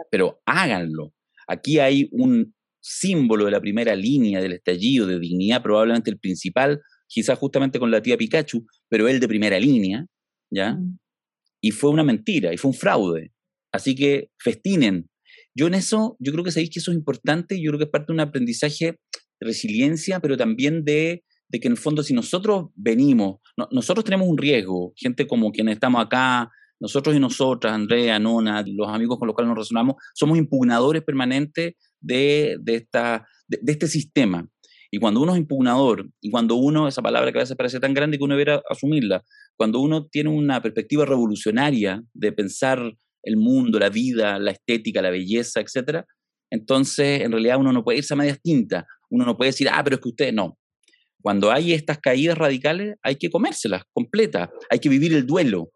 pero 0.09 0.41
háganlo. 0.45 1.13
Aquí 1.47 1.79
hay 1.79 2.09
un 2.11 2.55
símbolo 2.81 3.45
de 3.45 3.51
la 3.51 3.61
primera 3.61 3.95
línea 3.95 4.41
del 4.41 4.53
estallido 4.53 5.05
de 5.05 5.19
dignidad, 5.19 5.61
probablemente 5.61 6.09
el 6.09 6.17
principal, 6.17 6.81
quizás 7.07 7.37
justamente 7.37 7.79
con 7.79 7.91
la 7.91 8.01
tía 8.01 8.17
Pikachu, 8.17 8.65
pero 8.87 9.07
él 9.07 9.19
de 9.19 9.27
primera 9.27 9.59
línea, 9.59 10.05
¿ya? 10.51 10.77
Y 11.61 11.71
fue 11.71 11.91
una 11.91 12.03
mentira, 12.03 12.53
y 12.53 12.57
fue 12.57 12.71
un 12.71 12.77
fraude. 12.77 13.31
Así 13.71 13.93
que 13.95 14.29
festinen, 14.39 15.09
yo 15.55 15.67
en 15.67 15.73
eso, 15.73 16.15
yo 16.19 16.31
creo 16.31 16.43
que 16.43 16.51
sabéis 16.51 16.69
que 16.69 16.79
eso 16.79 16.91
es 16.91 16.97
importante, 16.97 17.61
yo 17.61 17.69
creo 17.71 17.79
que 17.79 17.85
es 17.85 17.91
parte 17.91 18.07
de 18.07 18.13
un 18.13 18.19
aprendizaje 18.21 18.97
de 19.39 19.45
resiliencia, 19.47 20.19
pero 20.19 20.37
también 20.37 20.83
de, 20.85 21.23
de 21.49 21.59
que 21.59 21.67
en 21.67 21.73
el 21.73 21.77
fondo 21.77 22.03
si 22.03 22.13
nosotros 22.13 22.67
venimos, 22.75 23.39
nosotros 23.71 24.05
tenemos 24.05 24.27
un 24.27 24.37
riesgo, 24.37 24.93
gente 24.95 25.27
como 25.27 25.51
quienes 25.51 25.73
estamos 25.73 26.03
acá, 26.03 26.49
nosotros 26.79 27.15
y 27.15 27.19
nosotras, 27.19 27.73
Andrea, 27.73 28.19
Nona, 28.19 28.63
los 28.65 28.87
amigos 28.87 29.19
con 29.19 29.27
los 29.27 29.35
cuales 29.35 29.49
nos 29.49 29.57
relacionamos, 29.57 29.95
somos 30.13 30.37
impugnadores 30.37 31.03
permanentes 31.03 31.73
de, 31.99 32.57
de, 32.61 32.75
esta, 32.75 33.27
de, 33.47 33.59
este 33.71 33.87
sistema. 33.87 34.47
Y 34.91 34.97
cuando 34.97 35.21
uno 35.21 35.33
es 35.33 35.39
impugnador, 35.39 36.09
y 36.21 36.31
cuando 36.31 36.55
uno, 36.55 36.87
esa 36.87 37.01
palabra 37.01 37.31
que 37.31 37.39
a 37.39 37.41
veces 37.41 37.57
parece 37.57 37.79
tan 37.79 37.93
grande 37.93 38.17
que 38.17 38.23
uno 38.23 38.35
debería 38.35 38.61
asumirla, 38.69 39.23
cuando 39.55 39.79
uno 39.81 40.07
tiene 40.07 40.29
una 40.29 40.61
perspectiva 40.61 41.05
revolucionaria 41.05 42.01
de 42.13 42.31
pensar 42.31 42.93
el 43.23 43.37
mundo, 43.37 43.77
la 43.77 43.89
vida, 43.89 44.39
la 44.39 44.51
estética, 44.51 45.01
la 45.01 45.09
belleza, 45.09 45.59
etc. 45.59 46.05
Entonces, 46.49 47.21
en 47.21 47.31
realidad 47.31 47.59
uno 47.59 47.73
no 47.73 47.83
puede 47.83 47.99
irse 47.99 48.13
a 48.13 48.17
medias 48.17 48.41
tintas, 48.41 48.85
uno 49.09 49.25
no 49.25 49.35
puede 49.35 49.49
decir, 49.49 49.67
ah, 49.69 49.81
pero 49.83 49.97
es 49.97 50.01
que 50.01 50.09
usted 50.09 50.33
no. 50.33 50.57
Cuando 51.21 51.51
hay 51.51 51.73
estas 51.73 51.99
caídas 51.99 52.37
radicales, 52.37 52.95
hay 53.03 53.15
que 53.15 53.29
comérselas 53.29 53.83
completas, 53.93 54.49
hay 54.69 54.79
que 54.79 54.89
vivir 54.89 55.13
el 55.13 55.25
duelo. 55.25 55.71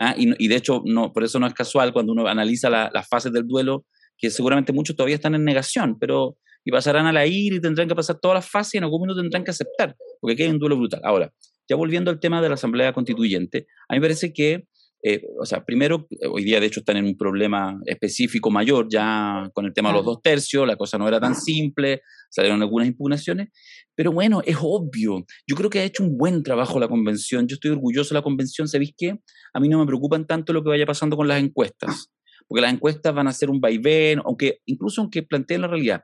¿ah? 0.00 0.14
Y, 0.16 0.48
de 0.48 0.56
hecho, 0.56 0.82
no, 0.84 1.12
por 1.12 1.24
eso 1.24 1.38
no 1.38 1.46
es 1.46 1.54
casual 1.54 1.92
cuando 1.92 2.12
uno 2.12 2.26
analiza 2.26 2.68
las 2.68 3.08
fases 3.08 3.32
del 3.32 3.46
duelo, 3.46 3.84
que 4.16 4.30
seguramente 4.30 4.72
muchos 4.72 4.96
todavía 4.96 5.14
están 5.14 5.34
en 5.34 5.44
negación, 5.44 5.98
pero 5.98 6.36
y 6.64 6.70
pasarán 6.70 7.06
a 7.06 7.12
la 7.12 7.26
ira 7.26 7.56
y 7.56 7.60
tendrán 7.60 7.88
que 7.88 7.94
pasar 7.94 8.18
todas 8.20 8.34
las 8.34 8.50
fases 8.50 8.74
y 8.74 8.76
en 8.76 8.84
algún 8.84 9.00
momento 9.00 9.18
tendrán 9.18 9.42
que 9.42 9.52
aceptar, 9.52 9.96
porque 10.20 10.34
aquí 10.34 10.42
hay 10.42 10.50
un 10.50 10.58
duelo 10.58 10.76
brutal. 10.76 11.00
Ahora, 11.02 11.32
ya 11.66 11.76
volviendo 11.76 12.10
al 12.10 12.20
tema 12.20 12.42
de 12.42 12.48
la 12.48 12.56
Asamblea 12.56 12.92
Constituyente, 12.92 13.66
a 13.88 13.94
mí 13.94 14.00
me 14.00 14.02
parece 14.02 14.34
que 14.34 14.66
eh, 15.00 15.22
o 15.40 15.46
sea, 15.46 15.64
primero, 15.64 16.08
eh, 16.10 16.26
hoy 16.26 16.42
día 16.42 16.58
de 16.58 16.66
hecho 16.66 16.80
están 16.80 16.96
en 16.96 17.04
un 17.04 17.16
problema 17.16 17.80
específico 17.86 18.50
mayor, 18.50 18.88
ya 18.90 19.48
con 19.54 19.64
el 19.64 19.72
tema 19.72 19.90
de 19.90 19.96
los 19.96 20.04
dos 20.04 20.20
tercios, 20.22 20.66
la 20.66 20.76
cosa 20.76 20.98
no 20.98 21.06
era 21.06 21.20
tan 21.20 21.36
simple, 21.36 22.02
salieron 22.30 22.60
algunas 22.62 22.88
impugnaciones, 22.88 23.48
pero 23.94 24.10
bueno, 24.10 24.42
es 24.44 24.56
obvio, 24.60 25.24
yo 25.46 25.56
creo 25.56 25.70
que 25.70 25.78
ha 25.78 25.84
hecho 25.84 26.02
un 26.02 26.16
buen 26.18 26.42
trabajo 26.42 26.80
la 26.80 26.88
convención, 26.88 27.46
yo 27.46 27.54
estoy 27.54 27.70
orgulloso 27.70 28.10
de 28.10 28.18
la 28.18 28.22
convención, 28.22 28.66
¿sabéis 28.66 28.92
qué? 28.96 29.14
A 29.54 29.60
mí 29.60 29.68
no 29.68 29.78
me 29.78 29.86
preocupan 29.86 30.26
tanto 30.26 30.52
lo 30.52 30.64
que 30.64 30.70
vaya 30.70 30.86
pasando 30.86 31.16
con 31.16 31.28
las 31.28 31.40
encuestas, 31.40 32.10
porque 32.48 32.62
las 32.62 32.72
encuestas 32.72 33.14
van 33.14 33.28
a 33.28 33.32
ser 33.32 33.50
un 33.50 33.60
vaivén, 33.60 34.20
aunque 34.24 34.62
incluso 34.66 35.00
aunque 35.00 35.22
planteen 35.22 35.60
la 35.60 35.68
realidad. 35.68 36.02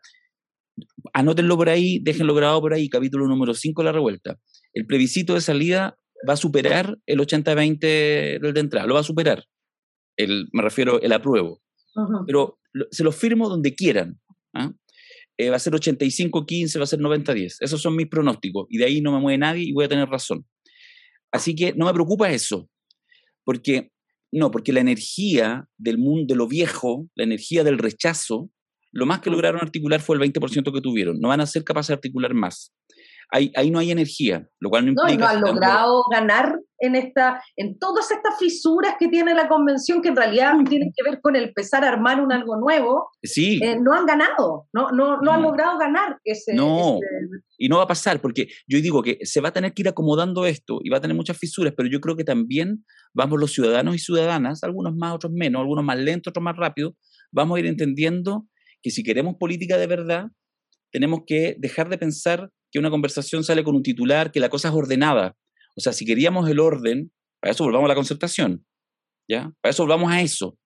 Anótenlo 1.13 1.57
por 1.57 1.69
ahí, 1.69 1.99
déjenlo 2.01 2.35
grabado 2.35 2.61
por 2.61 2.75
ahí, 2.75 2.89
capítulo 2.89 3.27
número 3.27 3.55
5 3.55 3.83
de 3.83 3.87
la 3.87 3.93
revuelta. 3.93 4.39
El 4.73 4.87
plebiscito 4.87 5.35
de 5.35 5.41
salida 5.41 5.97
va 6.29 6.35
a 6.35 6.37
superar 6.37 6.99
el 7.07 7.21
80-20 7.21 8.41
del 8.41 8.55
de 8.55 8.61
entrada, 8.61 8.87
lo 8.87 8.95
va 8.95 9.01
a 9.01 9.05
superar. 9.05 9.45
El, 10.17 10.49
me 10.53 10.63
refiero 10.63 11.01
el 11.01 11.13
apruebo. 11.13 11.61
Pero 12.27 12.59
se 12.91 13.05
lo 13.05 13.13
firmo 13.13 13.49
donde 13.49 13.75
quieran. 13.75 14.21
¿ah? 14.55 14.73
Eh, 15.37 15.51
va 15.51 15.57
a 15.57 15.61
ser 15.61 15.73
85-15, 15.73 16.79
va 16.79 16.85
a 16.85 16.87
ser 16.87 17.01
90-10. 17.01 17.57
Esos 17.61 17.81
son 17.81 17.97
mis 17.97 18.09
pronósticos. 18.09 18.67
Y 18.69 18.79
de 18.79 18.85
ahí 18.85 19.01
no 19.01 19.13
me 19.13 19.21
mueve 19.21 19.39
nadie 19.39 19.65
y 19.65 19.73
voy 19.73 19.85
a 19.85 19.89
tener 19.89 20.09
razón. 20.09 20.47
Así 21.33 21.55
que 21.55 21.73
no 21.75 21.87
me 21.87 21.93
preocupa 21.93 22.31
eso. 22.31 22.69
Porque, 23.45 23.91
no, 24.33 24.51
porque 24.51 24.73
la 24.73 24.81
energía 24.81 25.69
del 25.77 25.99
mundo, 25.99 26.33
de 26.33 26.37
lo 26.37 26.49
viejo, 26.49 27.09
la 27.15 27.25
energía 27.25 27.65
del 27.65 27.79
rechazo, 27.79 28.51
lo 28.93 29.07
más 29.07 29.21
que 29.21 29.31
lograron 29.31 29.61
articular 29.61 30.01
fue 30.01 30.17
el 30.17 30.23
20% 30.23 30.73
que 30.73 30.81
tuvieron. 30.81 31.21
No 31.21 31.29
van 31.29 31.41
a 31.41 31.47
ser 31.47 31.65
capaces 31.65 31.89
de 31.89 31.95
articular 31.95 32.33
más 32.35 32.73
ahí, 33.31 33.71
no 33.71 33.79
hay 33.79 33.91
energía, 33.91 34.47
lo 34.61 34.71
cual 34.71 34.85
no 34.85 34.93
implica... 34.93 35.25
No, 35.25 35.27
han 35.29 35.41
logrado 35.41 36.05
ganar 36.11 36.59
en, 36.79 36.95
esta, 36.95 37.43
en 37.57 37.79
todas 37.79 38.11
estas 38.11 38.39
fisuras 38.39 38.95
que 38.99 39.09
tiene 39.09 39.35
la 39.35 39.49
convención, 39.49 40.03
que 40.03 40.09
en 40.09 40.17
realidad 40.17 40.55
tienen 40.69 40.93
que 40.95 41.09
ver 41.09 41.21
con 41.21 41.37
el 41.37 41.45
empezar 41.45 41.85
a 41.85 41.89
armar 41.89 42.21
un 42.21 42.33
algo 42.33 42.57
nuevo. 42.57 43.09
Sí. 43.23 43.61
Eh, 43.63 43.79
no 43.81 43.93
han 43.93 44.07
ganado, 44.07 44.69
no, 44.73 44.91
no, 44.91 45.21
no, 45.21 45.33
han 45.33 45.43
logrado 45.43 45.79
ganar 45.79 46.19
ese... 46.25 46.55
No, 46.55 46.99
y 47.57 47.69
no 47.69 47.79
va 47.79 47.85
a 47.85 47.89
pasar, 47.89 48.21
porque 48.21 48.49
yo 48.67 48.81
digo 48.81 49.03
que 49.03 49.19
se 49.23 49.41
va 49.41 49.49
a 49.49 49.53
tener 49.53 49.73
que 49.73 49.83
ir 49.83 49.89
acomodando 49.89 50.47
esto 50.47 50.81
y 50.83 50.91
va 50.91 50.99
a 50.99 51.01
tener 51.01 51.17
muchas 51.17 51.39
fisuras, 51.39 51.75
pero 51.77 51.89
yo 51.89 52.01
creo 52.01 52.17
que 52.17 52.25
también 52.25 52.85
vamos 53.15 53.41
los 53.41 53.53
ciudadanos 53.53 53.95
y 53.95 53.99
ciudadanas, 53.99 54.63
algunos 54.63 54.95
más, 54.95 55.15
otros 55.15 55.33
menos, 55.33 55.61
algunos 55.61 55.85
más 55.85 55.99
lentos, 55.99 56.31
otros 56.31 56.43
más 56.43 56.57
rápidos, 56.57 56.95
vamos 57.33 57.57
a 57.57 57.61
ir 57.61 57.67
entendiendo 57.67 58.47
que 58.83 58.91
si 58.91 59.03
queremos 59.03 59.37
política 59.37 59.79
de 59.79 59.87
verdad, 59.87 60.27
tenemos 60.93 61.23
que 61.27 61.57
dejar 61.59 61.89
de 61.89 61.99
pensar 61.99 62.51
que 62.75 62.81
una 62.81 62.91
conversación 62.91 63.45
sale 63.45 63.63
con 63.63 63.77
un 63.77 63.85
titular, 63.85 64.33
que 64.33 64.41
la 64.41 64.49
cosa 64.49 64.67
es 64.67 64.75
ordenada. 64.75 65.37
O 65.77 65.81
sea, 65.81 65.93
si 65.93 66.05
queríamos 66.05 66.51
el 66.51 66.59
orden, 66.59 67.13
para 67.41 67.53
eso 67.53 67.63
volvamos 67.63 67.87
a 67.87 67.89
la 67.91 67.95
concertación. 67.95 68.67
¿Ya? 69.31 69.53
Para 69.61 69.71
eso 69.71 69.85
volvamos 69.85 70.11
a 70.11 70.21
eso. 70.21 70.59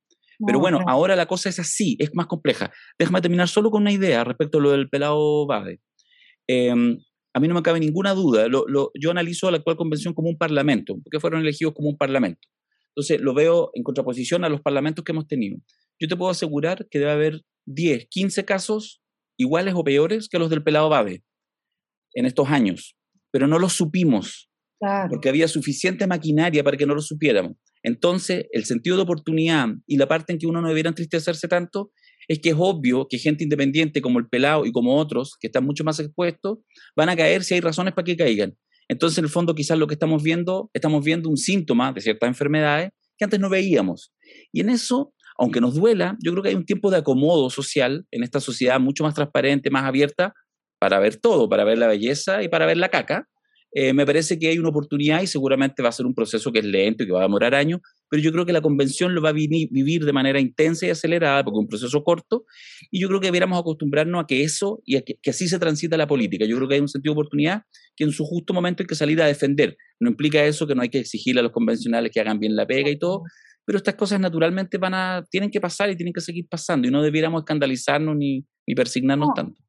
Pero 0.46 0.58
bueno, 0.58 0.80
ahora 0.86 1.16
la 1.16 1.26
cosa 1.26 1.50
es 1.50 1.58
así, 1.58 1.96
es 1.98 2.14
más 2.14 2.26
compleja. 2.26 2.72
Déjame 2.98 3.20
terminar 3.20 3.48
solo 3.48 3.70
con 3.70 3.82
una 3.82 3.92
idea 3.92 4.24
respecto 4.24 4.56
a 4.56 4.62
lo 4.62 4.70
del 4.70 4.88
pelado 4.88 5.46
Bade. 5.46 5.80
Em, 6.46 6.98
a 7.34 7.40
mí 7.40 7.48
no 7.48 7.54
me 7.54 7.62
cabe 7.62 7.78
ninguna 7.78 8.14
duda. 8.14 8.46
yo 8.48 9.10
analizo 9.10 9.50
la 9.50 9.58
actual 9.58 9.76
convención 9.76 10.14
como 10.14 10.30
un 10.30 10.38
parlamento, 10.38 10.96
porque 11.04 11.20
fueron 11.20 11.42
elegidos 11.42 11.74
como 11.74 11.90
un 11.90 11.98
parlamento. 11.98 12.48
Entonces, 12.96 13.20
lo 13.20 13.34
veo 13.34 13.70
en 13.74 13.82
contraposición 13.82 14.46
a 14.46 14.48
los 14.48 14.62
parlamentos 14.62 15.04
que 15.04 15.12
hemos 15.12 15.26
tenido. 15.26 15.58
Yo 16.00 16.08
te 16.08 16.16
puedo 16.16 16.30
asegurar 16.30 16.88
que 16.90 17.00
debe 17.00 17.10
haber 17.10 17.42
10, 17.66 18.06
15 18.08 18.46
casos 18.46 19.02
iguales 19.36 19.74
o 19.76 19.84
peores 19.84 20.28
que 20.30 20.38
los 20.38 20.48
del 20.48 20.62
pelado 20.62 20.88
Babe 20.88 21.22
en 22.14 22.26
estos 22.26 22.48
años, 22.48 22.96
pero 23.30 23.46
no 23.46 23.58
los 23.58 23.72
supimos, 23.72 24.50
porque 25.10 25.28
había 25.28 25.48
suficiente 25.48 26.06
maquinaria 26.06 26.62
para 26.62 26.76
que 26.76 26.86
no 26.86 26.94
lo 26.94 27.02
supiéramos. 27.02 27.56
Entonces, 27.82 28.46
el 28.52 28.64
sentido 28.64 28.96
de 28.96 29.02
oportunidad 29.02 29.68
y 29.86 29.96
la 29.96 30.08
parte 30.08 30.32
en 30.32 30.38
que 30.38 30.46
uno 30.46 30.60
no 30.60 30.68
debiera 30.68 30.88
entristecerse 30.88 31.48
tanto 31.48 31.92
es 32.28 32.40
que 32.40 32.50
es 32.50 32.56
obvio 32.58 33.06
que 33.08 33.18
gente 33.18 33.44
independiente 33.44 34.02
como 34.02 34.18
el 34.18 34.28
pelado 34.28 34.66
y 34.66 34.72
como 34.72 34.96
otros, 34.96 35.36
que 35.40 35.46
están 35.46 35.64
mucho 35.64 35.84
más 35.84 35.98
expuestos, 35.98 36.58
van 36.94 37.08
a 37.08 37.16
caer 37.16 37.42
si 37.42 37.54
hay 37.54 37.60
razones 37.60 37.94
para 37.94 38.04
que 38.04 38.16
caigan. 38.16 38.54
Entonces, 38.88 39.18
en 39.18 39.24
el 39.24 39.30
fondo, 39.30 39.54
quizás 39.54 39.78
lo 39.78 39.86
que 39.86 39.94
estamos 39.94 40.22
viendo, 40.22 40.70
estamos 40.74 41.04
viendo 41.04 41.28
un 41.28 41.36
síntoma 41.36 41.92
de 41.92 42.00
ciertas 42.00 42.28
enfermedades 42.28 42.90
que 43.16 43.24
antes 43.24 43.40
no 43.40 43.48
veíamos. 43.48 44.12
Y 44.52 44.60
en 44.60 44.70
eso, 44.70 45.14
aunque 45.38 45.60
nos 45.60 45.74
duela, 45.74 46.16
yo 46.22 46.32
creo 46.32 46.42
que 46.42 46.50
hay 46.50 46.54
un 46.54 46.64
tiempo 46.64 46.90
de 46.90 46.98
acomodo 46.98 47.50
social 47.50 48.06
en 48.10 48.22
esta 48.22 48.40
sociedad 48.40 48.80
mucho 48.80 49.04
más 49.04 49.14
transparente, 49.14 49.70
más 49.70 49.84
abierta, 49.84 50.34
para 50.78 50.98
ver 50.98 51.16
todo, 51.16 51.48
para 51.48 51.64
ver 51.64 51.78
la 51.78 51.86
belleza 51.86 52.42
y 52.42 52.48
para 52.48 52.66
ver 52.66 52.76
la 52.76 52.88
caca. 52.88 53.28
Eh, 53.72 53.92
me 53.92 54.06
parece 54.06 54.38
que 54.38 54.48
hay 54.48 54.58
una 54.58 54.70
oportunidad 54.70 55.20
y 55.20 55.26
seguramente 55.26 55.82
va 55.82 55.90
a 55.90 55.92
ser 55.92 56.06
un 56.06 56.14
proceso 56.14 56.50
que 56.50 56.60
es 56.60 56.64
lento 56.64 57.04
y 57.04 57.06
que 57.06 57.12
va 57.12 57.20
a 57.20 57.24
demorar 57.24 57.54
años, 57.54 57.80
pero 58.08 58.22
yo 58.22 58.32
creo 58.32 58.46
que 58.46 58.54
la 58.54 58.62
convención 58.62 59.14
lo 59.14 59.20
va 59.20 59.28
a 59.28 59.32
vivir 59.32 60.04
de 60.06 60.12
manera 60.12 60.40
intensa 60.40 60.86
y 60.86 60.90
acelerada 60.90 61.44
porque 61.44 61.58
es 61.58 61.60
un 61.60 61.68
proceso 61.68 62.02
corto 62.02 62.46
y 62.90 62.98
yo 62.98 63.08
creo 63.08 63.20
que 63.20 63.26
deberíamos 63.26 63.60
acostumbrarnos 63.60 64.24
a 64.24 64.26
que 64.26 64.42
eso 64.42 64.80
y 64.86 64.96
a 64.96 65.02
que, 65.02 65.18
que, 65.20 65.30
así 65.30 65.48
se 65.48 65.58
transita 65.58 65.98
la 65.98 66.06
política. 66.06 66.46
Yo 66.46 66.56
creo 66.56 66.66
que 66.66 66.76
hay 66.76 66.80
un 66.80 66.88
sentido 66.88 67.12
de 67.12 67.20
oportunidad 67.20 67.62
que 67.94 68.04
en 68.04 68.12
su 68.12 68.24
justo 68.24 68.54
momento 68.54 68.82
hay 68.82 68.86
que 68.86 68.94
salir 68.94 69.20
a 69.20 69.26
defender. 69.26 69.76
No 70.00 70.08
implica 70.08 70.42
eso 70.42 70.66
que 70.66 70.74
no 70.74 70.80
hay 70.80 70.88
que 70.88 71.00
exigirle 71.00 71.40
a 71.40 71.42
los 71.42 71.52
convencionales 71.52 72.10
que 72.10 72.20
hagan 72.20 72.38
bien 72.38 72.56
la 72.56 72.66
pega 72.66 72.88
y 72.88 72.98
todo, 72.98 73.22
pero 73.66 73.76
estas 73.76 73.96
cosas 73.96 74.18
naturalmente 74.18 74.78
van 74.78 74.94
a, 74.94 75.26
tienen 75.30 75.50
que 75.50 75.60
pasar 75.60 75.90
y 75.90 75.96
tienen 75.96 76.14
que 76.14 76.22
seguir 76.22 76.46
pasando 76.48 76.88
y 76.88 76.90
no 76.90 77.02
debiéramos 77.02 77.42
escandalizarnos 77.42 78.16
ni, 78.16 78.46
ni 78.66 78.74
persignarnos 78.74 79.28
tanto. 79.36 79.60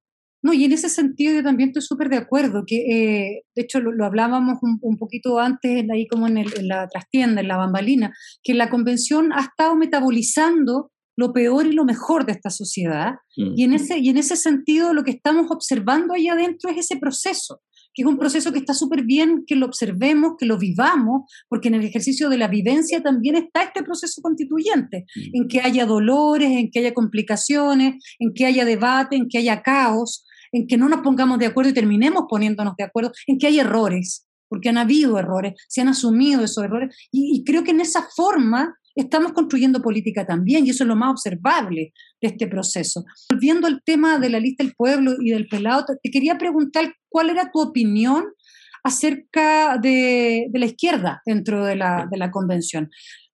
No, 0.41 0.53
y 0.53 0.63
en 0.63 0.71
ese 0.71 0.89
sentido 0.89 1.33
yo 1.33 1.43
también 1.43 1.69
estoy 1.69 1.81
súper 1.81 2.09
de 2.09 2.17
acuerdo, 2.17 2.63
que 2.65 2.77
eh, 2.77 3.43
de 3.55 3.61
hecho 3.61 3.81
lo, 3.81 4.05
hablábamos 4.05 4.59
un, 4.61 4.97
poquito 4.97 5.39
antes, 5.39 5.85
ahí 5.91 6.07
como 6.07 6.27
en, 6.27 6.45
la 6.61 6.87
trastienda, 6.87 7.41
en 7.41 7.47
la 7.47 7.57
bambalina, 7.57 8.13
que 8.41 8.53
la 8.53 8.69
convención 8.69 9.33
ha 9.33 9.41
estado 9.41 9.75
metabolizando 9.75 10.91
lo 11.17 11.33
peor 11.33 11.67
y 11.67 11.73
lo 11.73 11.83
mejor 11.83 12.25
de 12.25 12.31
esta 12.31 12.49
sociedad, 12.49 13.15
mm. 13.35 13.53
y, 13.57 13.63
en 13.65 13.73
ese, 13.73 13.99
y 13.99 14.07
en 14.07 14.17
ese 14.17 14.37
sentido 14.37 14.93
lo 14.93 15.03
que 15.03 15.11
estamos 15.11 15.51
observando 15.51 16.13
ahí 16.13 16.29
adentro 16.29 16.69
es 16.69 16.77
ese 16.77 16.97
proceso, 16.97 17.61
que 17.93 18.03
es 18.03 18.07
un 18.07 18.17
proceso 18.17 18.53
que 18.53 18.59
está 18.59 18.73
súper 18.73 19.03
bien 19.03 19.43
que 19.45 19.57
lo 19.57 19.65
observemos, 19.65 20.35
que 20.37 20.45
lo 20.45 20.57
vivamos, 20.57 21.23
porque 21.49 21.67
en 21.67 21.75
el 21.75 21.83
ejercicio 21.83 22.29
de 22.29 22.37
la 22.37 22.47
vivencia 22.47 23.03
también 23.03 23.35
está 23.35 23.63
este 23.63 23.83
proceso 23.83 24.21
constituyente, 24.21 25.05
mm. 25.13 25.21
en 25.33 25.47
que 25.49 25.59
haya 25.59 25.85
dolores, 25.85 26.49
en 26.49 26.71
que 26.71 26.79
haya 26.79 26.93
complicaciones, 26.93 28.01
en 28.19 28.33
que 28.33 28.45
haya 28.45 28.63
debate, 28.63 29.17
en 29.17 29.27
que 29.27 29.39
haya 29.39 29.61
caos, 29.61 30.23
en 30.51 30.67
que 30.67 30.77
no 30.77 30.89
nos 30.89 31.01
pongamos 31.01 31.39
de 31.39 31.47
acuerdo 31.47 31.71
y 31.71 31.73
terminemos 31.73 32.23
poniéndonos 32.29 32.75
de 32.77 32.83
acuerdo, 32.83 33.11
en 33.27 33.37
que 33.37 33.47
hay 33.47 33.59
errores, 33.59 34.27
porque 34.47 34.69
han 34.69 34.77
habido 34.77 35.17
errores, 35.19 35.53
se 35.67 35.81
han 35.81 35.87
asumido 35.87 36.43
esos 36.43 36.63
errores, 36.63 36.95
y, 37.11 37.43
creo 37.43 37.63
que 37.63 37.71
en 37.71 37.81
esa 37.81 38.07
forma 38.15 38.75
estamos 38.95 39.33
construyendo 39.33 39.81
política 39.81 40.25
también, 40.25 40.65
y 40.65 40.71
eso 40.71 40.83
es 40.83 40.87
lo 40.87 40.95
más 40.95 41.11
observable 41.11 41.93
de 42.21 42.27
este 42.27 42.47
proceso. 42.47 43.05
Volviendo 43.31 43.67
al 43.67 43.81
tema 43.83 44.19
de 44.19 44.29
la 44.29 44.39
lista 44.39 44.63
del 44.63 44.73
pueblo 44.75 45.15
y 45.19 45.31
del 45.31 45.47
pelado, 45.47 45.85
te 46.01 46.11
quería 46.11 46.37
preguntar 46.37 46.93
cuál 47.07 47.29
era 47.29 47.51
tu 47.51 47.61
opinión 47.61 48.25
acerca 48.83 49.77
de, 49.77 50.49
la 50.53 50.65
izquierda 50.65 51.21
dentro 51.25 51.65
de 51.65 51.75
la, 51.75 52.07
de 52.09 52.17
la 52.17 52.31
convención 52.31 52.89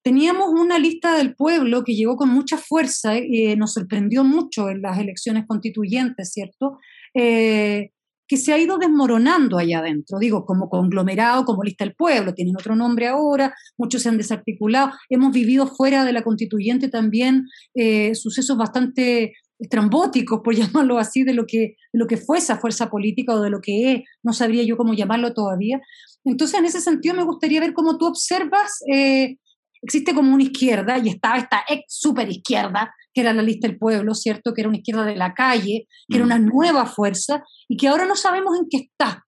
teníamos 0.05 0.49
una 0.49 0.77
lista 0.77 1.17
del 1.17 1.35
pueblo 1.35 1.83
que 1.83 1.95
llegó 1.95 2.15
con 2.15 2.29
mucha 2.29 2.59
fuerza 2.59 3.17
y 3.17 3.47
eh, 3.47 3.55
nos 3.55 3.73
sorprendió 3.73 4.23
mucho 4.23 4.69
en 4.69 4.83
las 4.83 4.99
elecciones 4.99 5.45
constituyentes, 5.47 6.31
¿cierto? 6.31 6.77
Eh, 7.15 7.91
que 8.27 8.37
se 8.37 8.53
ha 8.53 8.57
ido 8.57 8.77
desmoronando 8.77 9.57
allá 9.57 9.79
adentro, 9.79 10.17
digo, 10.19 10.45
como 10.45 10.69
conglomerado, 10.69 11.45
como 11.45 11.63
lista 11.63 11.85
del 11.85 11.95
pueblo, 11.95 12.33
tienen 12.33 12.55
otro 12.55 12.75
nombre 12.75 13.07
ahora, 13.07 13.53
muchos 13.77 14.01
se 14.01 14.09
han 14.09 14.17
desarticulado, 14.17 14.91
hemos 15.09 15.31
vivido 15.31 15.67
fuera 15.67 16.03
de 16.03 16.13
la 16.13 16.23
constituyente 16.23 16.89
también 16.89 17.45
eh, 17.75 18.15
sucesos 18.15 18.57
bastante 18.57 19.33
estrambóticos, 19.59 20.41
por 20.43 20.55
llamarlo 20.55 20.97
así, 20.97 21.23
de 21.23 21.33
lo, 21.33 21.45
que, 21.45 21.75
lo 21.93 22.07
que 22.07 22.17
fue 22.17 22.39
esa 22.39 22.57
fuerza 22.57 22.89
política 22.89 23.35
o 23.35 23.41
de 23.41 23.49
lo 23.49 23.61
que 23.61 23.93
es, 23.93 24.03
no 24.23 24.33
sabría 24.33 24.63
yo 24.63 24.77
cómo 24.77 24.93
llamarlo 24.93 25.33
todavía. 25.33 25.79
Entonces, 26.23 26.59
en 26.59 26.65
ese 26.65 26.81
sentido, 26.81 27.15
me 27.15 27.23
gustaría 27.23 27.59
ver 27.59 27.73
cómo 27.73 27.97
tú 27.97 28.07
observas, 28.07 28.79
eh, 28.91 29.37
existe 29.85 30.13
como 30.13 30.33
una 30.33 30.43
izquierda, 30.43 30.97
y 30.97 31.09
estaba 31.09 31.37
esta 31.37 31.63
ex 31.67 31.83
super 31.87 32.29
izquierda, 32.29 32.93
que 33.13 33.21
era 33.21 33.33
la 33.33 33.41
lista 33.41 33.67
del 33.67 33.77
pueblo, 33.77 34.13
¿cierto? 34.13 34.53
Que 34.53 34.61
era 34.61 34.69
una 34.69 34.77
izquierda 34.77 35.05
de 35.05 35.15
la 35.15 35.33
calle, 35.33 35.87
que 36.09 36.17
era 36.17 36.25
mm. 36.25 36.27
una 36.27 36.39
nueva 36.39 36.85
fuerza 36.85 37.43
y 37.69 37.77
que 37.77 37.87
ahora 37.87 38.05
no 38.05 38.15
sabemos 38.15 38.57
en 38.59 38.67
qué 38.69 38.77
está. 38.77 39.23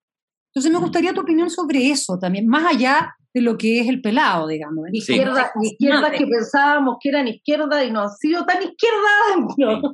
Entonces 0.52 0.72
me 0.72 0.78
mm. 0.78 0.82
gustaría 0.82 1.14
tu 1.14 1.22
opinión 1.22 1.48
sobre 1.48 1.88
eso 1.88 2.18
también, 2.20 2.46
más 2.46 2.74
allá 2.74 3.14
de 3.34 3.42
lo 3.42 3.56
que 3.56 3.80
es 3.80 3.88
el 3.88 4.00
pelado, 4.00 4.48
digamos. 4.48 4.86
Izquierda, 4.92 5.52
izquierdas 5.62 6.10
que 6.12 6.26
pensábamos 6.26 6.96
que 7.00 7.10
eran 7.10 7.28
izquierda 7.28 7.84
y 7.84 7.90
no 7.90 8.02
han 8.02 8.10
sido 8.10 8.44
tan 8.44 8.58
izquierdas. 8.62 9.88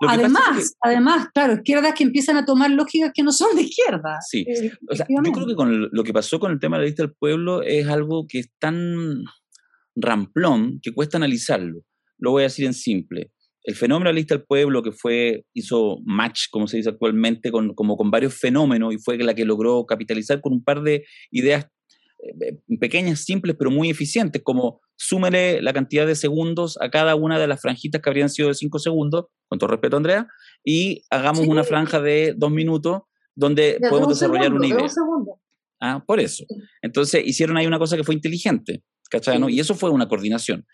Además, 0.08 0.74
además, 0.82 1.28
claro, 1.32 1.54
izquierdas 1.54 1.94
que 1.94 2.04
empiezan 2.04 2.36
a 2.36 2.44
tomar 2.44 2.70
lógicas 2.70 3.10
que 3.14 3.22
no 3.22 3.32
son 3.32 3.54
de 3.56 3.62
izquierda. 3.62 4.18
Sí, 4.28 4.44
eh, 4.48 4.72
o 4.88 4.94
sea, 4.94 5.06
yo 5.08 5.32
creo 5.32 5.46
que 5.46 5.54
con 5.54 5.88
lo 5.90 6.04
que 6.04 6.12
pasó 6.12 6.38
con 6.38 6.52
el 6.52 6.58
tema 6.58 6.76
de 6.76 6.82
la 6.82 6.86
lista 6.86 7.02
del 7.02 7.14
pueblo 7.14 7.62
es 7.62 7.86
algo 7.88 8.26
que 8.28 8.40
es 8.40 8.50
tan 8.58 9.24
ramplón 9.96 10.80
que 10.82 10.92
cuesta 10.92 11.16
analizarlo 11.16 11.84
lo 12.18 12.32
voy 12.32 12.42
a 12.42 12.44
decir 12.44 12.66
en 12.66 12.74
simple. 12.74 13.30
El 13.62 13.76
fenómeno 13.76 14.10
de 14.10 14.14
la 14.14 14.18
lista 14.18 14.34
del 14.34 14.44
pueblo, 14.44 14.82
que 14.82 14.92
fue, 14.92 15.46
hizo 15.54 15.98
match, 16.04 16.46
como 16.50 16.66
se 16.66 16.76
dice 16.76 16.90
actualmente, 16.90 17.50
con, 17.50 17.74
como 17.74 17.96
con 17.96 18.10
varios 18.10 18.34
fenómenos 18.34 18.92
y 18.92 18.98
fue 18.98 19.16
la 19.18 19.34
que 19.34 19.44
logró 19.44 19.86
capitalizar 19.86 20.40
con 20.40 20.52
un 20.52 20.62
par 20.62 20.82
de 20.82 21.04
ideas 21.30 21.66
eh, 22.40 22.58
pequeñas, 22.78 23.20
simples, 23.20 23.56
pero 23.58 23.70
muy 23.70 23.88
eficientes, 23.88 24.42
como 24.42 24.80
súmele 24.96 25.62
la 25.62 25.72
cantidad 25.72 26.06
de 26.06 26.14
segundos 26.14 26.76
a 26.80 26.90
cada 26.90 27.14
una 27.14 27.38
de 27.38 27.46
las 27.46 27.60
franjitas 27.60 28.02
que 28.02 28.10
habrían 28.10 28.28
sido 28.28 28.48
de 28.48 28.54
cinco 28.54 28.78
segundos, 28.78 29.26
con 29.48 29.58
todo 29.58 29.70
respeto, 29.70 29.96
Andrea, 29.96 30.26
y 30.62 31.02
hagamos 31.10 31.46
una 31.46 31.64
franja 31.64 32.00
de 32.00 32.34
dos 32.36 32.50
minutos 32.50 33.02
donde 33.34 33.78
podemos 33.88 34.10
desarrollar 34.10 34.52
una 34.52 34.66
idea. 34.66 34.86
Ah, 35.80 36.04
por 36.06 36.20
eso. 36.20 36.44
Entonces 36.82 37.22
hicieron 37.26 37.56
ahí 37.56 37.66
una 37.66 37.78
cosa 37.78 37.96
que 37.96 38.04
fue 38.04 38.14
inteligente, 38.14 38.82
¿cachai? 39.10 39.40
Y 39.48 39.60
eso 39.60 39.74
fue 39.74 39.90
una 39.90 40.08
coordinación. 40.08 40.64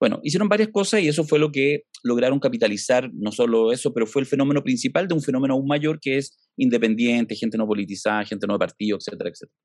Bueno, 0.00 0.20
hicieron 0.22 0.48
varias 0.48 0.68
cosas 0.68 1.00
y 1.02 1.08
eso 1.08 1.24
fue 1.24 1.40
lo 1.40 1.50
que 1.50 1.82
lograron 2.04 2.38
capitalizar, 2.38 3.10
no 3.12 3.32
solo 3.32 3.72
eso, 3.72 3.92
pero 3.92 4.06
fue 4.06 4.22
el 4.22 4.26
fenómeno 4.26 4.62
principal 4.62 5.08
de 5.08 5.14
un 5.14 5.22
fenómeno 5.22 5.54
aún 5.54 5.66
mayor 5.66 5.98
que 6.00 6.18
es 6.18 6.38
independiente, 6.56 7.34
gente 7.34 7.58
no 7.58 7.66
politizada, 7.66 8.24
gente 8.24 8.46
no 8.46 8.52
de 8.52 8.58
partido, 8.60 8.96
etcétera, 8.98 9.30
etcétera. 9.30 9.56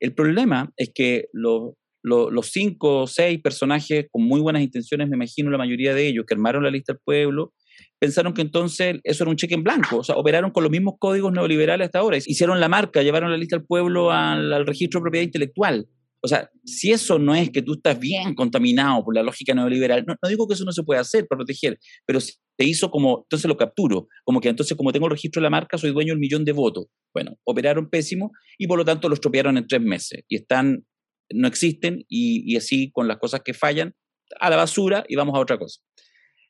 El 0.00 0.14
problema 0.14 0.72
es 0.76 0.90
que 0.92 1.26
los, 1.32 1.74
los, 2.02 2.50
cinco 2.50 3.02
o 3.02 3.06
seis 3.06 3.40
personajes 3.40 4.06
con 4.10 4.24
muy 4.24 4.40
buenas 4.40 4.62
intenciones, 4.62 5.08
me 5.08 5.16
imagino 5.16 5.50
la 5.50 5.58
mayoría 5.58 5.94
de 5.94 6.08
ellos, 6.08 6.24
que 6.26 6.34
armaron 6.34 6.64
la 6.64 6.70
lista 6.70 6.92
del 6.92 7.00
pueblo, 7.04 7.52
pensaron 8.00 8.34
que 8.34 8.42
entonces 8.42 8.96
eso 9.04 9.24
era 9.24 9.30
un 9.30 9.36
cheque 9.36 9.54
en 9.54 9.62
blanco, 9.62 9.98
o 9.98 10.04
sea, 10.04 10.16
operaron 10.16 10.50
con 10.50 10.64
los 10.64 10.72
mismos 10.72 10.94
códigos 10.98 11.32
neoliberales 11.32 11.86
hasta 11.86 12.00
ahora, 12.00 12.16
hicieron 12.16 12.58
la 12.58 12.68
marca, 12.68 13.02
llevaron 13.02 13.30
la 13.30 13.36
lista 13.36 13.56
del 13.56 13.66
pueblo 13.66 14.10
al, 14.10 14.52
al 14.52 14.66
registro 14.66 14.98
de 14.98 15.02
propiedad 15.02 15.24
intelectual, 15.24 15.86
o 16.20 16.28
sea, 16.28 16.50
si 16.64 16.90
eso 16.90 17.18
no 17.18 17.34
es 17.34 17.50
que 17.50 17.62
tú 17.62 17.74
estás 17.74 17.98
bien 17.98 18.34
contaminado 18.34 19.04
por 19.04 19.14
la 19.14 19.22
lógica 19.22 19.54
neoliberal, 19.54 20.04
no, 20.06 20.16
digo 20.28 20.46
que 20.48 20.54
eso 20.54 20.64
no 20.64 20.72
se 20.72 20.82
pueda 20.82 21.00
hacer 21.00 21.26
para 21.26 21.38
proteger, 21.38 21.78
pero 22.06 22.20
se 22.20 22.34
hizo 22.58 22.90
como, 22.90 23.24
entonces 23.24 23.48
lo 23.48 23.56
capturo, 23.56 24.08
como 24.24 24.40
que 24.40 24.48
entonces 24.48 24.76
como 24.76 24.92
tengo 24.92 25.06
el 25.06 25.12
registro 25.12 25.40
de 25.40 25.44
la 25.44 25.50
marca, 25.50 25.78
soy 25.78 25.92
dueño 25.92 26.12
del 26.12 26.20
millón 26.20 26.44
de 26.44 26.52
votos. 26.52 26.86
Bueno, 27.14 27.36
operaron 27.44 27.88
pésimo 27.88 28.32
y 28.58 28.66
por 28.66 28.78
lo 28.78 28.84
tanto 28.84 29.08
los 29.08 29.20
tropearon 29.20 29.56
en 29.58 29.66
tres 29.66 29.80
meses 29.80 30.22
y 30.28 30.36
están, 30.36 30.84
no 31.32 31.46
existen 31.46 32.04
y 32.08 32.56
así 32.56 32.90
con 32.90 33.06
las 33.06 33.18
cosas 33.18 33.42
que 33.44 33.54
fallan, 33.54 33.94
a 34.40 34.50
la 34.50 34.56
basura 34.56 35.04
y 35.08 35.16
vamos 35.16 35.34
a 35.34 35.38
otra 35.38 35.58
cosa. 35.58 35.80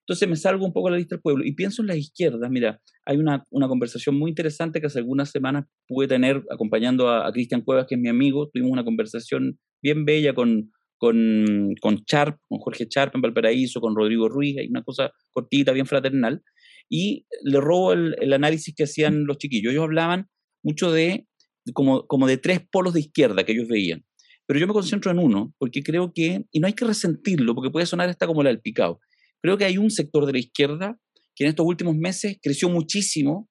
Entonces 0.09 0.27
me 0.27 0.37
salgo 0.37 0.65
un 0.65 0.73
poco 0.73 0.89
de 0.89 0.93
la 0.93 0.97
lista 0.97 1.17
del 1.17 1.21
pueblo 1.21 1.45
y 1.45 1.53
pienso 1.53 1.83
en 1.83 1.89
las 1.89 1.99
izquierdas. 1.99 2.51
Mira, 2.51 2.81
hay 3.05 3.19
una, 3.19 3.45
una 3.51 3.69
conversación 3.69 4.19
muy 4.19 4.31
interesante 4.31 4.81
que 4.81 4.87
hace 4.87 5.01
algunas 5.01 5.31
semanas 5.31 5.67
pude 5.87 6.09
tener 6.09 6.43
acompañando 6.51 7.11
a, 7.11 7.31
Cristian 7.31 7.61
Cuevas, 7.61 7.85
que 7.87 7.97
es 7.97 8.01
mi 8.01 8.09
amigo. 8.09 8.49
Tuvimos 8.49 8.73
una 8.73 8.85
conversación 8.85 9.59
bien 9.83 10.07
bella 10.07 10.33
con, 10.33 10.73
con, 10.97 11.75
con 11.83 12.07
Charp, 12.07 12.39
con 12.49 12.59
Jorge 12.59 12.89
Charp 12.89 13.15
en 13.17 13.21
Valparaíso, 13.21 13.83
con 13.83 13.95
Rodrigo 13.95 14.31
Ruiz, 14.31 14.57
hay 14.57 14.69
una 14.69 14.83
cosa 14.83 15.13
cortita, 15.31 15.73
bien 15.73 15.85
fraternal. 15.85 16.43
Y 16.89 17.27
le 17.43 17.61
robo 17.61 17.93
el, 17.93 18.17
el 18.19 18.33
análisis 18.33 18.75
que 18.75 18.85
hacían 18.85 19.27
los 19.27 19.37
chiquillos. 19.37 19.73
Ellos 19.73 19.85
hablaban 19.85 20.29
mucho 20.63 20.91
de 20.91 21.27
como, 21.75 22.07
como 22.07 22.27
de 22.27 22.39
tres 22.39 22.61
polos 22.73 22.95
de 22.95 23.01
izquierda 23.01 23.45
que 23.45 23.53
ellos 23.53 23.69
veían. 23.69 24.07
Pero 24.47 24.59
yo 24.59 24.67
me 24.67 24.73
concentro 24.73 25.11
en 25.11 25.19
uno, 25.19 25.53
porque 25.59 25.83
creo 25.83 26.13
que, 26.15 26.47
y 26.51 26.61
no 26.61 26.67
hay 26.67 26.73
que 26.73 26.87
resentirlo, 26.87 27.55
porque 27.55 27.71
puede 27.71 27.85
sonar 27.85 28.09
esta 28.09 28.27
como 28.27 28.43
la 28.43 28.49
del 28.49 28.63
picado, 28.63 29.01
Creo 29.43 29.57
que 29.57 29.65
hay 29.65 29.79
un 29.79 29.91
sector 29.91 30.27
de 30.27 30.33
la 30.33 30.39
izquierda 30.39 30.99
que 31.35 31.45
en 31.45 31.51
estos 31.51 31.67
últimos 31.67 31.97
meses 31.97 32.39
creció 32.43 32.69
muchísimo 32.69 33.49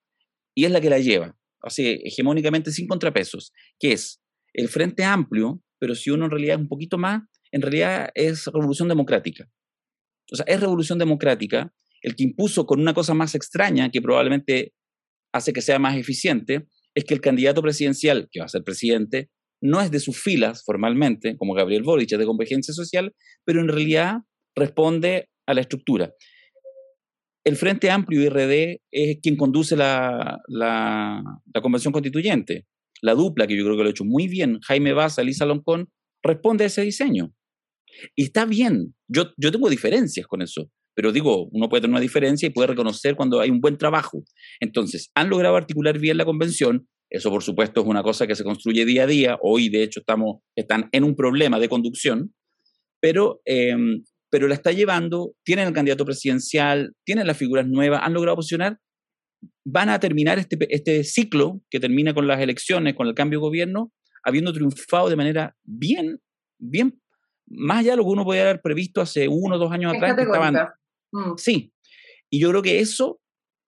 y 0.56 0.66
es 0.66 0.72
la 0.72 0.82
que 0.82 0.90
la 0.90 1.00
lleva. 1.00 1.36
así 1.62 2.00
hegemónicamente 2.04 2.72
sin 2.72 2.88
contrapesos, 2.88 3.52
que 3.80 3.94
es 3.94 4.22
el 4.54 4.70
Frente 4.70 5.04
Amplio, 5.04 5.62
pero 5.80 5.96
si 5.96 6.10
uno 6.10 6.26
en 6.26 6.32
realidad 6.32 6.56
es 6.56 6.62
un 6.62 6.68
poquito 6.68 6.98
más, 6.98 7.24
en 7.52 7.62
realidad 7.62 8.10
es 8.16 8.46
Revolución 8.48 8.88
Democrática. 8.88 9.50
O 10.32 10.36
sea, 10.36 10.46
es 10.48 10.60
Revolución 10.60 11.00
Democrática 11.00 11.74
el 12.02 12.16
que 12.16 12.24
impuso 12.24 12.66
con 12.66 12.80
una 12.80 12.94
cosa 12.94 13.14
más 13.14 13.36
extraña 13.36 13.90
que 13.90 14.02
probablemente 14.02 14.74
hace 15.34 15.54
que 15.54 15.62
sea 15.62 15.80
más 15.80 15.98
eficiente, 15.98 16.68
es 16.96 17.04
que 17.04 17.14
el 17.14 17.22
candidato 17.22 17.62
presidencial, 17.62 18.28
que 18.32 18.40
va 18.40 18.46
a 18.46 18.50
ser 18.50 18.64
presidente, 18.64 19.30
no 19.62 19.82
es 19.82 19.92
de 19.92 20.00
sus 20.00 20.22
filas 20.22 20.64
formalmente, 20.64 21.36
como 21.38 21.54
Gabriel 21.54 21.84
Boric, 21.84 22.12
es 22.12 22.20
de 22.20 22.26
Convergencia 22.26 22.74
Social, 22.74 23.14
pero 23.46 23.60
en 23.62 23.68
realidad 23.68 24.18
responde 24.56 25.30
a 25.48 25.54
la 25.54 25.62
estructura. 25.62 26.14
El 27.44 27.56
Frente 27.56 27.90
Amplio 27.90 28.22
IRD 28.22 28.82
es 28.92 29.20
quien 29.22 29.38
conduce 29.38 29.76
la, 29.78 30.38
la, 30.48 31.24
convención 31.62 31.94
constituyente. 31.94 32.68
La 33.02 33.14
dupla, 33.14 33.48
que 33.48 33.56
yo 33.56 33.64
creo 33.64 33.78
que 33.78 33.84
lo 33.84 33.88
ha 33.88 33.92
hecho 33.92 34.04
muy 34.04 34.28
bien, 34.28 34.60
Jaime 34.62 34.94
Baza, 34.94 35.22
Elisa 35.22 35.46
Loncón, 35.46 35.90
responde 36.22 36.66
a 36.66 36.68
ese 36.68 36.82
diseño. 36.82 37.34
Y 38.16 38.26
está 38.26 38.46
bien, 38.46 38.96
yo, 39.08 39.32
yo 39.38 39.52
tengo 39.52 39.70
diferencias 39.70 40.28
con 40.28 40.42
eso, 40.42 40.70
pero 40.94 41.12
digo, 41.12 41.48
uno 41.52 41.70
puede 41.70 41.82
tener 41.82 41.94
una 41.94 42.02
diferencia 42.02 42.48
y 42.48 42.50
puede 42.50 42.68
reconocer 42.68 43.16
cuando 43.16 43.40
hay 43.40 43.50
un 43.50 43.62
buen 43.62 43.78
trabajo. 43.78 44.24
Entonces, 44.60 45.10
han 45.16 45.30
logrado 45.30 45.56
articular 45.56 45.98
bien 46.00 46.18
la 46.18 46.26
convención, 46.26 46.88
eso, 47.10 47.30
por 47.30 47.44
supuesto, 47.44 47.82
es 47.82 47.88
una 47.88 48.04
cosa 48.04 48.28
que 48.28 48.36
se 48.36 48.44
construye 48.44 48.84
día 48.86 49.04
a 49.04 49.08
día. 49.08 49.38
Hoy, 49.42 49.70
de 49.70 49.84
hecho, 49.84 50.02
estamos, 50.02 50.42
están 50.56 50.90
en 50.92 51.04
un 51.04 51.16
problema 51.16 51.60
de 51.60 51.70
conducción, 51.70 52.34
pero, 53.00 53.42
em, 53.46 54.04
pero 54.30 54.48
la 54.48 54.56
está 54.56 54.72
llevando, 54.72 55.34
tienen 55.44 55.68
el 55.68 55.74
candidato 55.74 56.06
presidencial, 56.06 56.94
tienen 57.06 57.28
las 57.28 57.38
figuras 57.38 57.68
nuevas, 57.68 58.02
han 58.04 58.14
logrado 58.14 58.38
posicionar, 58.38 58.78
van 59.66 59.90
a 59.90 60.00
terminar 60.00 60.40
este, 60.40 60.58
este 60.70 61.04
ciclo 61.04 61.62
que 61.70 61.80
termina 61.80 62.14
con 62.14 62.28
las 62.28 62.40
elecciones, 62.40 62.96
con 62.96 63.08
el 63.08 63.14
cambio 63.14 63.40
de 63.40 63.46
gobierno, 63.46 63.92
habiendo 64.24 64.52
triunfado 64.52 65.10
de 65.10 65.16
manera 65.16 65.56
bien, 65.64 66.20
bien, 66.60 67.02
más 67.48 67.80
allá 67.80 67.92
de 67.92 67.98
lo 67.98 68.04
que 68.04 68.10
uno 68.10 68.26
podía 68.26 68.42
haber 68.42 68.62
previsto 68.62 69.02
hace 69.02 69.28
uno 69.28 69.56
o 69.56 69.60
dos 69.60 69.72
años 69.72 69.94
atrás. 69.96 70.16
Que 70.16 70.24
estaban, 70.24 70.56
mm. 71.12 71.34
Sí, 71.38 71.72
y 72.30 72.40
yo 72.40 72.50
creo 72.50 72.62
que 72.62 72.80
eso, 72.80 73.22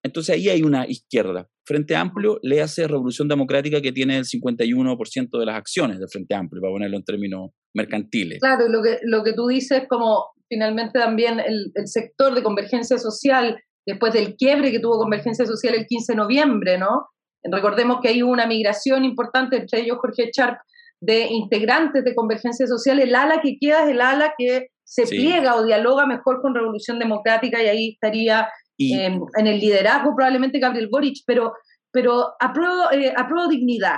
entonces 0.03 0.35
ahí 0.35 0.49
hay 0.49 0.63
una 0.63 0.85
izquierda. 0.87 1.47
Frente 1.65 1.95
Amplio 1.95 2.39
le 2.41 2.61
hace 2.61 2.87
Revolución 2.87 3.27
Democrática 3.27 3.79
que 3.79 3.91
tiene 3.91 4.17
el 4.17 4.25
51% 4.25 5.39
de 5.39 5.45
las 5.45 5.55
acciones 5.55 5.99
de 5.99 6.07
Frente 6.07 6.33
Amplio, 6.35 6.61
para 6.61 6.73
ponerlo 6.73 6.97
en 6.97 7.03
términos 7.03 7.51
mercantiles. 7.75 8.39
Claro, 8.39 8.67
lo 8.67 8.81
que, 8.81 8.97
lo 9.03 9.23
que 9.23 9.33
tú 9.33 9.47
dices, 9.47 9.83
como 9.87 10.25
finalmente 10.49 10.99
también 10.99 11.39
el, 11.39 11.71
el 11.75 11.87
sector 11.87 12.33
de 12.33 12.43
convergencia 12.43 12.97
social, 12.97 13.61
después 13.85 14.13
del 14.13 14.35
quiebre 14.35 14.71
que 14.71 14.79
tuvo 14.79 14.97
convergencia 14.97 15.45
social 15.45 15.75
el 15.75 15.85
15 15.85 16.13
de 16.13 16.17
noviembre, 16.17 16.77
¿no? 16.77 17.07
Recordemos 17.43 17.99
que 18.01 18.09
hay 18.09 18.21
una 18.21 18.45
migración 18.45 19.05
importante, 19.05 19.57
entre 19.57 19.81
ellos 19.81 19.99
Jorge 20.01 20.29
Charp, 20.31 20.59
de 21.01 21.27
integrantes 21.27 22.03
de 22.03 22.13
convergencia 22.13 22.67
social. 22.67 22.99
El 22.99 23.15
ala 23.15 23.39
que 23.41 23.57
queda 23.57 23.83
es 23.83 23.91
el 23.91 24.01
ala 24.01 24.33
que 24.37 24.67
se 24.83 25.05
pliega 25.05 25.55
o 25.55 25.63
dialoga 25.63 26.05
mejor 26.05 26.41
con 26.41 26.53
Revolución 26.53 26.99
Democrática 26.99 27.63
y 27.63 27.67
ahí 27.67 27.89
estaría 27.93 28.49
Em, 28.79 29.19
en 29.37 29.47
el 29.47 29.59
liderazgo 29.59 30.15
probablemente 30.15 30.57
Gabriel 30.57 30.87
Boric, 30.89 31.17
pero, 31.25 31.53
pero 31.91 32.33
apruebo, 32.39 32.89
eh, 32.91 33.13
dignidad. 33.49 33.97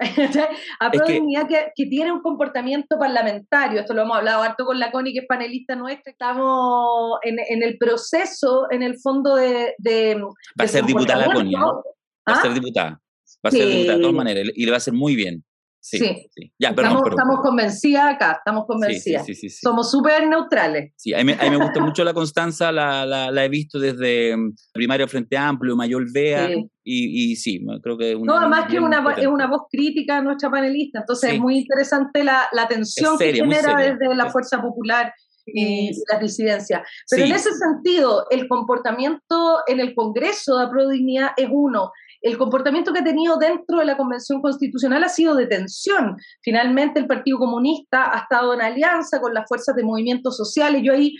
apruebo 0.80 1.08
dignidad 1.08 1.46
que, 1.46 1.86
tiene 1.86 2.12
un 2.12 2.20
comportamiento 2.20 2.98
parlamentario. 2.98 3.80
Esto 3.80 3.94
lo 3.94 4.02
hemos 4.02 4.16
hablado 4.16 4.42
harto 4.42 4.64
con 4.64 4.78
la 4.78 4.90
Connie, 4.90 5.12
que 5.12 5.20
es 5.20 5.26
panelista 5.26 5.76
nuestra. 5.76 6.10
Estamos 6.10 7.18
en, 7.22 7.62
el 7.62 7.76
proceso, 7.78 8.66
en 8.70 8.82
el 8.82 8.98
fondo 8.98 9.34
de. 9.36 9.74
va 10.58 10.64
a 10.64 10.68
ser 10.68 10.84
diputada 10.84 11.26
la 11.26 11.34
Connie. 11.34 11.56
Va 11.56 11.70
a 12.24 12.38
¿Ah? 12.38 12.42
ser 12.42 12.54
diputada. 12.54 13.00
Va 13.44 13.48
a 13.48 13.50
ser 13.50 13.68
diputada 13.68 13.96
de 13.96 14.02
todas 14.02 14.16
maneras 14.16 14.44
y 14.54 14.64
le 14.64 14.70
va 14.70 14.76
a 14.76 14.78
hacer 14.78 14.94
muy 14.94 15.14
bien. 15.14 15.44
Sí, 15.82 15.98
sí. 15.98 16.52
Ya, 16.58 16.70
estamos, 16.70 17.02
estamos 17.08 17.40
convencidas 17.40 18.14
acá, 18.14 18.32
estamos 18.38 18.66
convencidas. 18.66 19.26
Somos 19.62 19.90
súper 19.90 20.28
neutrales. 20.28 20.92
Sí, 20.96 21.14
a 21.14 21.24
mí, 21.24 21.32
me 21.34 21.56
gusta 21.56 21.80
mucho 21.80 22.04
la 22.04 22.12
Constanza, 22.12 22.70
la, 22.70 23.06
la, 23.06 23.44
he 23.44 23.48
visto 23.48 23.78
desde 23.78 24.36
mm, 24.36 24.54
Primario 24.74 25.08
Frente 25.08 25.38
Amplio, 25.38 25.74
Mayor 25.76 26.04
Vea, 26.12 26.50
y, 26.50 27.32
y, 27.32 27.36
sí, 27.36 27.64
creo 27.82 27.96
que 27.96 28.14
una, 28.14 28.32
No, 28.32 28.38
además 28.40 28.66
que 28.70 28.78
una, 28.78 29.04
es 29.16 29.26
una 29.26 29.46
voz 29.46 29.62
crítica 29.70 30.16
de 30.16 30.22
nuestra 30.22 30.50
panelista, 30.50 31.00
entonces 31.00 31.32
es 31.32 31.40
muy 31.40 31.58
interesante 31.58 32.24
la, 32.24 32.46
la 32.52 32.68
tensión 32.68 33.16
que 33.16 33.32
genera 33.32 33.76
desde 33.76 34.14
la 34.14 34.30
Fuerza 34.30 34.60
Popular 34.60 35.12
y 35.46 35.90
las 36.10 36.20
disidencias. 36.20 36.82
Pero 37.10 37.24
en 37.24 37.32
ese 37.32 37.50
sentido, 37.52 38.26
el 38.30 38.48
comportamiento 38.48 39.60
en 39.66 39.80
el 39.80 39.94
Congreso 39.94 40.58
de 40.58 40.64
Aprodignidad 40.66 41.30
es 41.36 41.48
uno, 41.50 41.90
el 42.22 42.36
comportamiento 42.36 42.92
que 42.92 43.00
ha 43.00 43.04
tenido 43.04 43.36
dentro 43.36 43.78
de 43.78 43.84
la 43.84 43.96
Convención 43.96 44.42
Constitucional 44.42 45.02
ha 45.04 45.08
sido 45.08 45.34
de 45.34 45.46
tensión. 45.46 46.16
Finalmente 46.42 47.00
el 47.00 47.06
Partido 47.06 47.38
Comunista 47.38 48.14
ha 48.14 48.20
estado 48.20 48.54
en 48.54 48.60
alianza 48.60 49.20
con 49.20 49.32
las 49.34 49.48
fuerzas 49.48 49.74
de 49.74 49.84
movimientos 49.84 50.36
sociales. 50.36 50.82
Yo 50.84 50.92
ahí 50.92 51.16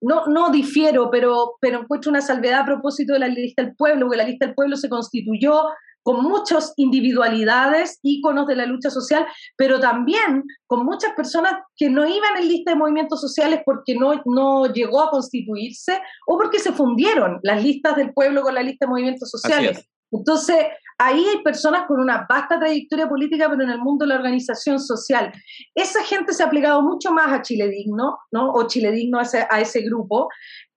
no, 0.00 0.26
no 0.26 0.50
difiero, 0.50 1.10
pero, 1.10 1.54
pero 1.60 1.80
encuentro 1.80 2.10
una 2.10 2.20
salvedad 2.20 2.60
a 2.60 2.66
propósito 2.66 3.12
de 3.12 3.20
la 3.20 3.28
lista 3.28 3.62
del 3.62 3.74
pueblo, 3.74 4.06
porque 4.06 4.18
la 4.18 4.28
lista 4.28 4.46
del 4.46 4.54
pueblo 4.54 4.76
se 4.76 4.88
constituyó 4.88 5.64
con 6.02 6.22
muchas 6.22 6.74
individualidades, 6.76 7.98
íconos 8.02 8.46
de 8.46 8.56
la 8.56 8.66
lucha 8.66 8.90
social, 8.90 9.26
pero 9.56 9.80
también 9.80 10.44
con 10.66 10.84
muchas 10.84 11.14
personas 11.14 11.54
que 11.76 11.88
no 11.88 12.06
iban 12.06 12.36
en 12.36 12.48
lista 12.48 12.72
de 12.72 12.76
movimientos 12.76 13.22
sociales 13.22 13.60
porque 13.64 13.94
no, 13.94 14.20
no 14.26 14.66
llegó 14.66 15.00
a 15.00 15.10
constituirse 15.10 16.02
o 16.26 16.36
porque 16.36 16.58
se 16.58 16.72
fundieron 16.72 17.40
las 17.42 17.62
listas 17.62 17.96
del 17.96 18.12
pueblo 18.12 18.42
con 18.42 18.54
la 18.54 18.62
lista 18.62 18.84
de 18.84 18.90
movimientos 18.90 19.30
sociales. 19.30 19.88
Entonces, 20.16 20.56
ahí 20.98 21.24
hay 21.24 21.42
personas 21.42 21.86
con 21.86 22.00
una 22.00 22.26
vasta 22.28 22.58
trayectoria 22.58 23.08
política, 23.08 23.48
pero 23.48 23.62
en 23.62 23.70
el 23.70 23.80
mundo 23.80 24.04
de 24.04 24.10
la 24.10 24.16
organización 24.16 24.78
social. 24.78 25.32
Esa 25.74 26.02
gente 26.04 26.32
se 26.32 26.42
ha 26.42 26.46
aplicado 26.46 26.82
mucho 26.82 27.12
más 27.12 27.32
a 27.32 27.42
Chile 27.42 27.68
Digno, 27.68 28.18
¿no? 28.32 28.52
O 28.52 28.66
Chile 28.66 28.92
Digno 28.92 29.18
a 29.18 29.60
ese, 29.60 29.80
grupo. 29.82 30.28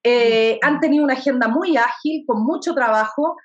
Eh, 0.03 0.57
han 0.61 0.79
tenido 0.79 1.03
una 1.03 1.13
agenda 1.13 1.47
muy 1.47 1.77
ágil, 1.77 2.23
con 2.25 2.43
mucho 2.43 2.73
trabajo, 2.73 3.35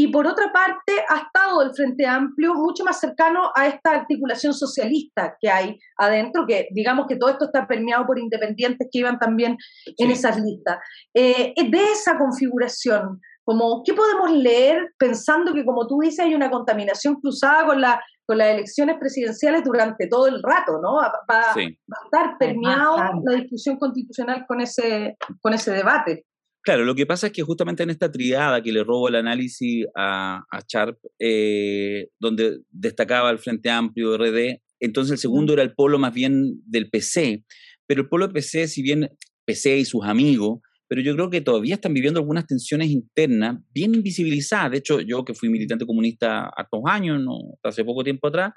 y 0.00 0.06
por 0.12 0.28
otra 0.28 0.52
parte 0.52 0.92
ha 1.08 1.22
estado 1.22 1.60
el 1.60 1.74
Frente 1.74 2.06
Amplio 2.06 2.54
mucho 2.54 2.84
más 2.84 3.00
cercano 3.00 3.50
a 3.56 3.66
esta 3.66 3.90
articulación 3.90 4.54
socialista 4.54 5.36
que 5.40 5.50
hay 5.50 5.76
adentro, 5.96 6.46
que 6.46 6.68
digamos 6.70 7.08
que 7.08 7.16
todo 7.16 7.30
esto 7.30 7.46
está 7.46 7.66
permeado 7.66 8.06
por 8.06 8.16
independientes 8.16 8.86
que 8.92 9.00
iban 9.00 9.18
también 9.18 9.56
en 9.96 10.10
esas 10.12 10.40
listas. 10.40 10.78
Eh, 11.12 11.52
de 11.56 11.82
esa 11.92 12.16
configuración, 12.16 13.20
como, 13.48 13.82
¿qué 13.82 13.94
podemos 13.94 14.30
leer 14.30 14.92
pensando 14.98 15.54
que, 15.54 15.64
como 15.64 15.86
tú 15.86 16.00
dices, 16.02 16.18
hay 16.18 16.34
una 16.34 16.50
contaminación 16.50 17.14
cruzada 17.14 17.64
con, 17.64 17.80
la, 17.80 17.98
con 18.26 18.36
las 18.36 18.48
elecciones 18.48 18.96
presidenciales 19.00 19.64
durante 19.64 20.06
todo 20.06 20.26
el 20.26 20.42
rato, 20.42 20.78
¿no? 20.82 20.96
Va, 20.96 21.12
a 21.30 21.58
estar 21.58 22.36
permeado 22.38 22.98
la 23.24 23.36
discusión 23.36 23.78
constitucional 23.78 24.44
con 24.46 24.60
ese, 24.60 25.16
con 25.40 25.54
ese 25.54 25.70
debate. 25.70 26.26
Claro, 26.60 26.84
lo 26.84 26.94
que 26.94 27.06
pasa 27.06 27.28
es 27.28 27.32
que 27.32 27.42
justamente 27.42 27.82
en 27.82 27.88
esta 27.88 28.12
triada 28.12 28.62
que 28.62 28.70
le 28.70 28.84
robo 28.84 29.08
el 29.08 29.14
análisis 29.14 29.86
a, 29.96 30.44
a 30.50 30.60
Sharp, 30.68 30.98
eh, 31.18 32.10
donde 32.18 32.58
destacaba 32.68 33.30
el 33.30 33.38
Frente 33.38 33.70
Amplio, 33.70 34.18
RD, 34.18 34.60
entonces 34.78 35.12
el 35.12 35.18
segundo 35.18 35.54
era 35.54 35.62
el 35.62 35.72
polo 35.72 35.98
más 35.98 36.12
bien 36.12 36.60
del 36.66 36.90
PC, 36.90 37.44
pero 37.86 38.02
el 38.02 38.10
polo 38.10 38.30
PC, 38.30 38.68
si 38.68 38.82
bien 38.82 39.08
PC 39.46 39.78
y 39.78 39.86
sus 39.86 40.04
amigos, 40.04 40.60
pero 40.88 41.02
yo 41.02 41.14
creo 41.14 41.28
que 41.28 41.40
todavía 41.42 41.74
están 41.74 41.92
viviendo 41.92 42.18
algunas 42.18 42.46
tensiones 42.46 42.88
internas 42.88 43.58
bien 43.72 43.94
invisibilizadas. 43.94 44.70
De 44.70 44.78
hecho, 44.78 45.00
yo 45.00 45.24
que 45.24 45.34
fui 45.34 45.50
militante 45.50 45.84
comunista 45.84 46.50
hartos 46.56 46.80
años, 46.86 47.20
no, 47.20 47.38
hace 47.62 47.84
poco 47.84 48.02
tiempo 48.02 48.28
atrás, 48.28 48.52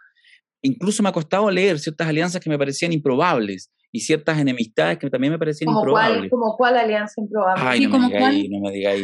incluso 0.62 1.04
me 1.04 1.10
ha 1.10 1.12
costado 1.12 1.52
leer 1.52 1.78
ciertas 1.78 2.08
alianzas 2.08 2.42
que 2.42 2.50
me 2.50 2.58
parecían 2.58 2.94
improbables 2.94 3.72
y 3.92 4.00
ciertas 4.00 4.40
enemistades 4.40 4.98
que 4.98 5.10
también 5.10 5.34
me 5.34 5.40
parecían 5.40 5.72
improbables. 5.72 6.32
¿Como 6.32 6.56
cuál 6.56 6.78
alianza 6.78 7.20
improbable? 7.20 7.64
Ay, 7.66 7.88
no, 7.88 8.00
me 8.00 8.08
digáis, 8.08 8.50
no 8.50 8.60
me 8.62 8.72
digáis, 8.72 9.04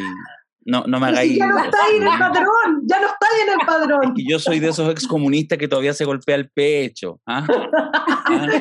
no, 0.68 0.84
no 0.86 0.99
me 0.99 1.07
hagáis. 1.07 1.38
ya 1.38 1.47
no 1.47 1.63
está 1.63 1.78
ahí 1.86 1.95
en 1.95 2.03
el 2.03 2.20
padrón, 2.20 2.84
ya 2.86 2.99
no 2.99 3.07
está 3.07 3.26
ahí 3.32 3.41
en 3.41 3.59
el 3.59 3.65
padrón. 3.65 4.13
Es 4.18 4.26
yo 4.30 4.38
soy 4.38 4.59
de 4.59 4.68
esos 4.68 4.91
excomunistas 4.91 5.57
que 5.57 5.70
todavía 5.70 5.93
se 5.93 6.03
golpea 6.03 6.36
el 6.36 6.49
pecho. 6.49 7.22
¿ah? 7.26 7.47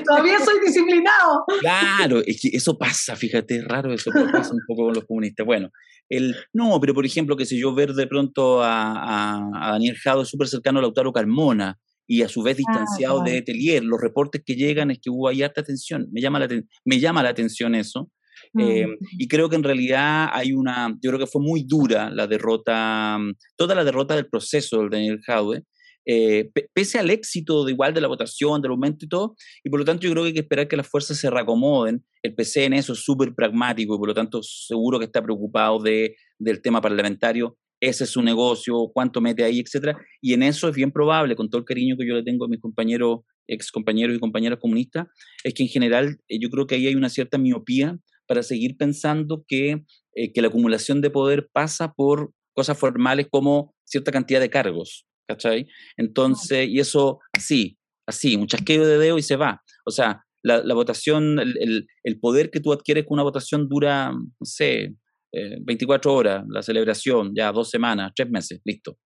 todavía 0.04 0.38
soy 0.38 0.60
disciplinado. 0.64 1.44
Claro, 1.60 2.20
es 2.24 2.40
que 2.40 2.56
eso 2.56 2.78
pasa, 2.78 3.16
fíjate, 3.16 3.56
es 3.56 3.64
raro 3.64 3.92
eso 3.92 4.12
pasa 4.32 4.54
un 4.54 4.60
poco 4.68 4.84
con 4.84 4.94
los 4.94 5.04
comunistas. 5.04 5.44
Bueno, 5.44 5.70
el, 6.08 6.36
no, 6.52 6.80
pero 6.80 6.94
por 6.94 7.04
ejemplo, 7.04 7.36
que 7.36 7.44
si 7.44 7.58
yo 7.58 7.74
ver 7.74 7.92
de 7.92 8.06
pronto 8.06 8.62
a, 8.62 9.40
a, 9.66 9.72
Daniel 9.72 9.96
Jado 9.96 10.24
súper 10.24 10.46
cercano 10.46 10.78
a 10.78 10.82
Lautaro 10.82 11.12
Carmona 11.12 11.76
y 12.06 12.22
a 12.22 12.28
su 12.28 12.44
vez 12.44 12.56
ah, 12.56 12.58
distanciado 12.58 13.20
de 13.24 13.42
Telier, 13.42 13.82
los 13.82 14.00
reportes 14.00 14.42
que 14.46 14.54
llegan 14.54 14.92
es 14.92 15.00
que 15.00 15.10
hubo 15.10 15.26
ahí 15.26 15.42
harta 15.42 15.64
tensión. 15.64 16.06
Me 16.12 16.20
llama 16.20 16.38
la, 16.38 16.48
me 16.84 17.00
llama 17.00 17.24
la 17.24 17.30
atención 17.30 17.74
eso. 17.74 18.12
Eh, 18.58 18.86
mm. 18.86 18.96
y 19.18 19.28
creo 19.28 19.48
que 19.48 19.56
en 19.56 19.62
realidad 19.62 20.28
hay 20.32 20.52
una, 20.52 20.96
yo 21.02 21.10
creo 21.10 21.18
que 21.18 21.26
fue 21.26 21.42
muy 21.42 21.64
dura 21.64 22.10
la 22.10 22.26
derrota, 22.26 23.18
mm, 23.18 23.34
toda 23.56 23.74
la 23.74 23.84
derrota 23.84 24.14
del 24.14 24.28
proceso 24.28 24.78
del 24.78 24.90
Daniel 24.90 25.20
Jadwe, 25.24 25.62
eh, 26.08 26.50
pese 26.72 27.00
al 27.00 27.10
éxito 27.10 27.64
de 27.64 27.72
igual 27.72 27.92
de 27.92 28.00
la 28.00 28.06
votación, 28.06 28.62
del 28.62 28.70
aumento 28.70 29.04
y 29.04 29.08
todo, 29.08 29.34
y 29.64 29.70
por 29.70 29.80
lo 29.80 29.84
tanto 29.84 30.02
yo 30.06 30.12
creo 30.12 30.22
que 30.22 30.28
hay 30.28 30.34
que 30.34 30.40
esperar 30.40 30.68
que 30.68 30.76
las 30.76 30.86
fuerzas 30.86 31.18
se 31.18 31.28
reacomoden. 31.28 32.04
El 32.22 32.34
PC 32.34 32.64
en 32.64 32.74
eso 32.74 32.92
es 32.92 33.00
súper 33.00 33.34
pragmático 33.34 33.94
y 33.94 33.98
por 33.98 34.08
lo 34.08 34.14
tanto 34.14 34.40
seguro 34.42 34.98
que 34.98 35.06
está 35.06 35.22
preocupado 35.22 35.80
de, 35.80 36.16
del 36.38 36.62
tema 36.62 36.80
parlamentario 36.80 37.58
ese 37.80 38.04
es 38.04 38.10
su 38.10 38.22
negocio, 38.22 38.90
cuánto 38.92 39.20
mete 39.20 39.44
ahí, 39.44 39.60
etcétera. 39.60 39.98
Y 40.20 40.32
en 40.32 40.42
eso 40.42 40.68
es 40.68 40.74
bien 40.74 40.90
probable, 40.90 41.36
con 41.36 41.50
todo 41.50 41.58
el 41.58 41.64
cariño 41.64 41.96
que 41.98 42.06
yo 42.06 42.14
le 42.14 42.22
tengo 42.22 42.46
a 42.46 42.48
mis 42.48 42.60
compañeros, 42.60 43.20
ex 43.46 43.70
compañeros 43.70 44.16
y 44.16 44.20
compañeras 44.20 44.58
comunistas, 44.60 45.06
es 45.44 45.54
que 45.54 45.62
en 45.62 45.68
general 45.68 46.18
eh, 46.28 46.38
yo 46.40 46.48
creo 46.48 46.66
que 46.66 46.76
ahí 46.76 46.86
hay 46.86 46.94
una 46.94 47.10
cierta 47.10 47.38
miopía 47.38 47.98
para 48.26 48.42
seguir 48.42 48.76
pensando 48.76 49.44
que, 49.46 49.84
eh, 50.14 50.32
que 50.32 50.42
la 50.42 50.48
acumulación 50.48 51.00
de 51.00 51.10
poder 51.10 51.48
pasa 51.52 51.92
por 51.92 52.32
cosas 52.54 52.78
formales 52.78 53.26
como 53.30 53.74
cierta 53.84 54.10
cantidad 54.10 54.40
de 54.40 54.50
cargos, 54.50 55.06
¿cachai? 55.28 55.68
Entonces, 55.96 56.68
y 56.68 56.80
eso 56.80 57.20
así, 57.32 57.78
así, 58.06 58.36
un 58.36 58.46
chasqueo 58.46 58.86
de 58.86 58.98
dedo 58.98 59.18
y 59.18 59.22
se 59.22 59.36
va. 59.36 59.62
O 59.84 59.90
sea, 59.90 60.24
la, 60.42 60.62
la 60.62 60.74
votación, 60.74 61.38
el, 61.38 61.86
el, 62.02 62.20
poder 62.20 62.50
que 62.50 62.60
tú 62.60 62.72
adquieres 62.72 63.04
con 63.04 63.14
una 63.16 63.24
votación 63.24 63.68
dura, 63.68 64.12
no 64.12 64.46
sé, 64.46 64.94
24 65.32 66.10
eh, 66.10 66.14
horas, 66.14 66.44
la 66.48 66.62
celebración, 66.62 67.32
ya 67.34 67.52
dos 67.52 67.68
semanas, 67.68 68.12
tres 68.14 68.30
meses, 68.30 68.60
listo. 68.64 68.96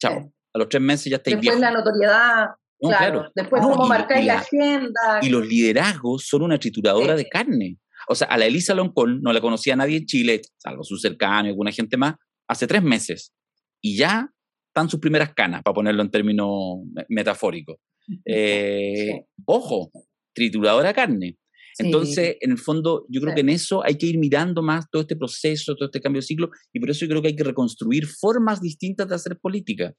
Chao. 0.00 0.32
A 0.52 0.58
los 0.58 0.68
tres 0.68 0.82
meses 0.82 1.10
ya 1.10 1.16
estáis 1.16 1.36
Después 1.36 1.60
la 1.60 1.70
notoriedad, 1.70 2.46
claro. 2.80 3.30
Después 3.34 3.62
cómo 3.62 3.86
marcáis 3.86 4.26
la 4.26 4.40
agenda. 4.40 5.20
Y 5.22 5.28
los 5.28 5.46
liderazgos 5.46 6.26
son 6.26 6.42
una 6.42 6.58
trituradora 6.58 7.14
de 7.14 7.28
carne. 7.28 7.78
O 8.10 8.14
sea, 8.16 8.26
a 8.26 8.36
la 8.36 8.46
Elisa 8.46 8.74
Loncón 8.74 9.20
no 9.22 9.32
la 9.32 9.40
conocía 9.40 9.76
nadie 9.76 9.98
en 9.98 10.04
Chile, 10.04 10.42
salvo 10.58 10.82
su 10.82 10.96
cercano 10.96 11.46
y 11.46 11.50
alguna 11.50 11.70
gente 11.70 11.96
más, 11.96 12.16
hace 12.48 12.66
tres 12.66 12.82
meses. 12.82 13.32
Y 13.80 13.96
ya 13.96 14.28
están 14.66 14.90
sus 14.90 14.98
primeras 14.98 15.32
canas, 15.32 15.62
para 15.62 15.74
ponerlo 15.74 16.02
en 16.02 16.10
términos 16.10 16.50
metafóricos. 17.08 17.76
Eh, 18.26 19.26
ojo, 19.44 19.92
trituradora 20.34 20.88
de 20.88 20.94
carne. 20.94 21.38
Entonces, 21.78 22.38
en 22.40 22.50
el 22.50 22.58
fondo, 22.58 23.06
yo 23.08 23.20
creo 23.20 23.36
que 23.36 23.42
en 23.42 23.50
eso 23.50 23.84
hay 23.84 23.96
que 23.96 24.06
ir 24.06 24.18
mirando 24.18 24.62
más 24.62 24.90
todo 24.90 25.02
este 25.02 25.14
proceso, 25.14 25.76
todo 25.76 25.86
este 25.86 26.00
cambio 26.00 26.20
de 26.20 26.26
ciclo, 26.26 26.50
y 26.72 26.80
por 26.80 26.90
eso 26.90 27.04
yo 27.04 27.10
creo 27.10 27.22
que 27.22 27.28
hay 27.28 27.36
que 27.36 27.44
reconstruir 27.44 28.08
formas 28.08 28.60
distintas 28.60 29.08
de 29.08 29.14
hacer 29.14 29.38
política. 29.38 29.94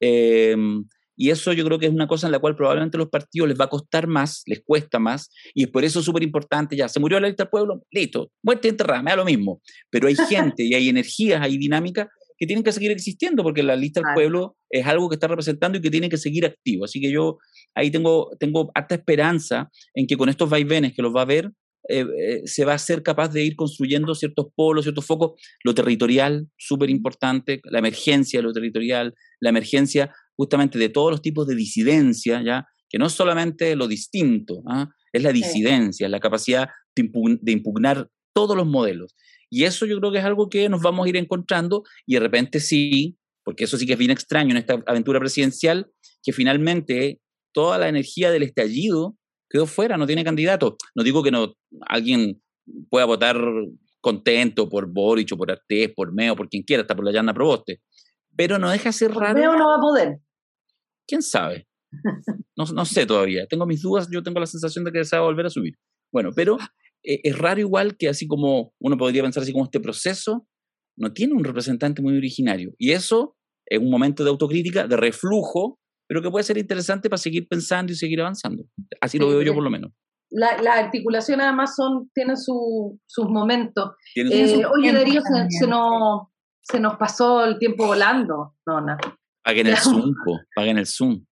Em, 0.00 0.84
y 1.22 1.30
eso 1.30 1.52
yo 1.52 1.64
creo 1.64 1.78
que 1.78 1.86
es 1.86 1.92
una 1.92 2.08
cosa 2.08 2.26
en 2.26 2.32
la 2.32 2.40
cual 2.40 2.56
probablemente 2.56 2.96
a 2.96 2.98
los 2.98 3.08
partidos 3.08 3.48
les 3.48 3.56
va 3.56 3.66
a 3.66 3.68
costar 3.68 4.08
más, 4.08 4.42
les 4.44 4.60
cuesta 4.64 4.98
más, 4.98 5.30
y 5.54 5.66
por 5.66 5.84
eso 5.84 6.00
es 6.00 6.04
súper 6.04 6.24
importante, 6.24 6.76
ya, 6.76 6.88
se 6.88 6.98
murió 6.98 7.20
la 7.20 7.28
lista 7.28 7.44
del 7.44 7.50
pueblo, 7.50 7.84
listo, 7.92 8.32
muerte 8.42 8.66
enterrada, 8.66 9.04
me 9.04 9.12
da 9.12 9.18
lo 9.18 9.24
mismo, 9.24 9.62
pero 9.88 10.08
hay 10.08 10.16
gente 10.16 10.64
y 10.64 10.74
hay 10.74 10.88
energías, 10.88 11.40
hay 11.40 11.58
dinámicas 11.58 12.08
que 12.36 12.44
tienen 12.44 12.64
que 12.64 12.72
seguir 12.72 12.90
existiendo, 12.90 13.44
porque 13.44 13.62
la 13.62 13.76
lista 13.76 14.00
del 14.00 14.14
pueblo 14.14 14.56
es 14.68 14.84
algo 14.84 15.08
que 15.08 15.14
está 15.14 15.28
representando 15.28 15.78
y 15.78 15.80
que 15.80 15.92
tiene 15.92 16.08
que 16.08 16.16
seguir 16.16 16.44
activo. 16.44 16.86
Así 16.86 17.00
que 17.00 17.12
yo 17.12 17.38
ahí 17.72 17.92
tengo, 17.92 18.30
tengo 18.40 18.72
harta 18.74 18.96
esperanza 18.96 19.70
en 19.94 20.08
que 20.08 20.16
con 20.16 20.28
estos 20.28 20.50
vaivenes 20.50 20.92
que 20.92 21.02
los 21.02 21.14
va 21.14 21.22
a 21.22 21.26
ver, 21.26 21.52
eh, 21.88 22.06
eh, 22.18 22.42
se 22.44 22.64
va 22.64 22.74
a 22.74 22.78
ser 22.78 23.02
capaz 23.02 23.28
de 23.28 23.42
ir 23.42 23.56
construyendo 23.56 24.14
ciertos 24.14 24.46
polos, 24.54 24.84
ciertos 24.84 25.04
focos, 25.04 25.40
lo 25.64 25.74
territorial, 25.74 26.48
súper 26.56 26.90
importante, 26.90 27.60
la 27.64 27.80
emergencia 27.80 28.40
lo 28.40 28.52
territorial, 28.52 29.14
la 29.40 29.50
emergencia 29.50 30.14
justamente 30.36 30.78
de 30.78 30.88
todos 30.88 31.10
los 31.10 31.22
tipos 31.22 31.46
de 31.46 31.54
disidencia, 31.54 32.42
¿ya? 32.42 32.66
que 32.88 32.98
no 32.98 33.06
es 33.06 33.12
solamente 33.12 33.74
lo 33.76 33.88
distinto, 33.88 34.62
¿ah? 34.66 34.88
es 35.12 35.22
la 35.22 35.32
disidencia, 35.32 36.08
la 36.08 36.20
capacidad 36.20 36.68
de 36.94 37.52
impugnar 37.52 38.08
todos 38.34 38.56
los 38.56 38.66
modelos. 38.66 39.14
Y 39.50 39.64
eso 39.64 39.84
yo 39.86 39.98
creo 39.98 40.12
que 40.12 40.18
es 40.18 40.24
algo 40.24 40.48
que 40.48 40.68
nos 40.68 40.80
vamos 40.80 41.04
a 41.04 41.08
ir 41.08 41.16
encontrando 41.16 41.84
y 42.06 42.14
de 42.14 42.20
repente 42.20 42.60
sí, 42.60 43.18
porque 43.44 43.64
eso 43.64 43.76
sí 43.76 43.86
que 43.86 43.92
es 43.92 43.98
bien 43.98 44.10
extraño 44.10 44.52
en 44.52 44.56
esta 44.56 44.82
aventura 44.86 45.20
presidencial, 45.20 45.90
que 46.22 46.32
finalmente 46.32 47.20
toda 47.52 47.78
la 47.78 47.88
energía 47.88 48.30
del 48.30 48.44
estallido 48.44 49.16
quedó 49.50 49.66
fuera, 49.66 49.98
no 49.98 50.06
tiene 50.06 50.24
candidato. 50.24 50.76
No 50.94 51.02
digo 51.02 51.22
que 51.22 51.30
no 51.30 51.54
alguien 51.82 52.40
pueda 52.88 53.04
votar 53.04 53.38
contento 54.00 54.68
por 54.68 54.90
Boric 54.90 55.32
o 55.32 55.36
por 55.36 55.50
Artés, 55.50 55.92
por 55.94 56.12
Meo, 56.12 56.34
por 56.34 56.48
quien 56.48 56.62
quiera, 56.62 56.82
hasta 56.82 56.96
por 56.96 57.04
la 57.04 57.12
Llana 57.12 57.34
Proboste. 57.34 57.82
Pero 58.36 58.58
no 58.58 58.70
deja 58.70 58.88
de 58.88 58.92
ser 58.92 59.12
raro. 59.12 59.38
Meo 59.38 59.56
no 59.56 59.68
va 59.68 59.76
a 59.76 59.80
poder. 59.80 60.18
¿Quién 61.06 61.22
sabe? 61.22 61.66
No, 62.56 62.64
no 62.74 62.84
sé 62.84 63.06
todavía. 63.06 63.46
Tengo 63.46 63.66
mis 63.66 63.82
dudas, 63.82 64.08
yo 64.10 64.22
tengo 64.22 64.38
la 64.38 64.46
sensación 64.46 64.84
de 64.84 64.92
que 64.92 65.04
se 65.04 65.16
va 65.16 65.22
a 65.22 65.26
volver 65.26 65.46
a 65.46 65.50
subir. 65.50 65.74
Bueno, 66.12 66.30
pero 66.34 66.58
eh, 67.02 67.20
es 67.22 67.36
raro 67.36 67.60
igual 67.60 67.96
que 67.96 68.08
así 68.08 68.26
como 68.26 68.72
uno 68.78 68.96
podría 68.96 69.22
pensar 69.22 69.42
así 69.42 69.52
como 69.52 69.64
este 69.64 69.80
proceso 69.80 70.46
no 70.96 71.12
tiene 71.12 71.34
un 71.34 71.44
representante 71.44 72.02
muy 72.02 72.16
originario. 72.16 72.72
Y 72.78 72.92
eso 72.92 73.36
es 73.66 73.78
un 73.78 73.90
momento 73.90 74.24
de 74.24 74.30
autocrítica, 74.30 74.86
de 74.86 74.96
reflujo, 74.96 75.78
pero 76.06 76.22
que 76.22 76.30
puede 76.30 76.44
ser 76.44 76.58
interesante 76.58 77.08
para 77.08 77.18
seguir 77.18 77.48
pensando 77.48 77.92
y 77.92 77.96
seguir 77.96 78.20
avanzando. 78.20 78.64
Así 79.00 79.18
lo 79.18 79.28
veo 79.28 79.42
yo 79.42 79.54
por 79.54 79.62
lo 79.62 79.70
menos. 79.70 79.92
La, 80.30 80.60
la 80.62 80.74
articulación 80.74 81.40
además 81.40 81.74
son, 81.76 82.10
tiene 82.14 82.36
su, 82.36 82.98
sus 83.06 83.26
momentos. 83.28 83.92
Eh, 84.14 84.62
oye, 84.64 84.92
Darío, 84.92 85.20
se, 85.20 85.58
se, 85.58 85.66
nos, 85.66 86.22
se 86.62 86.80
nos 86.80 86.96
pasó 86.96 87.44
el 87.44 87.58
tiempo 87.58 87.86
volando, 87.86 88.54
Nona. 88.66 88.98
Paguen 89.44 89.66
el 89.66 89.76
Zoom, 89.76 90.14
paguen 90.54 90.78
el 90.78 90.86
Zoom. 90.86 91.24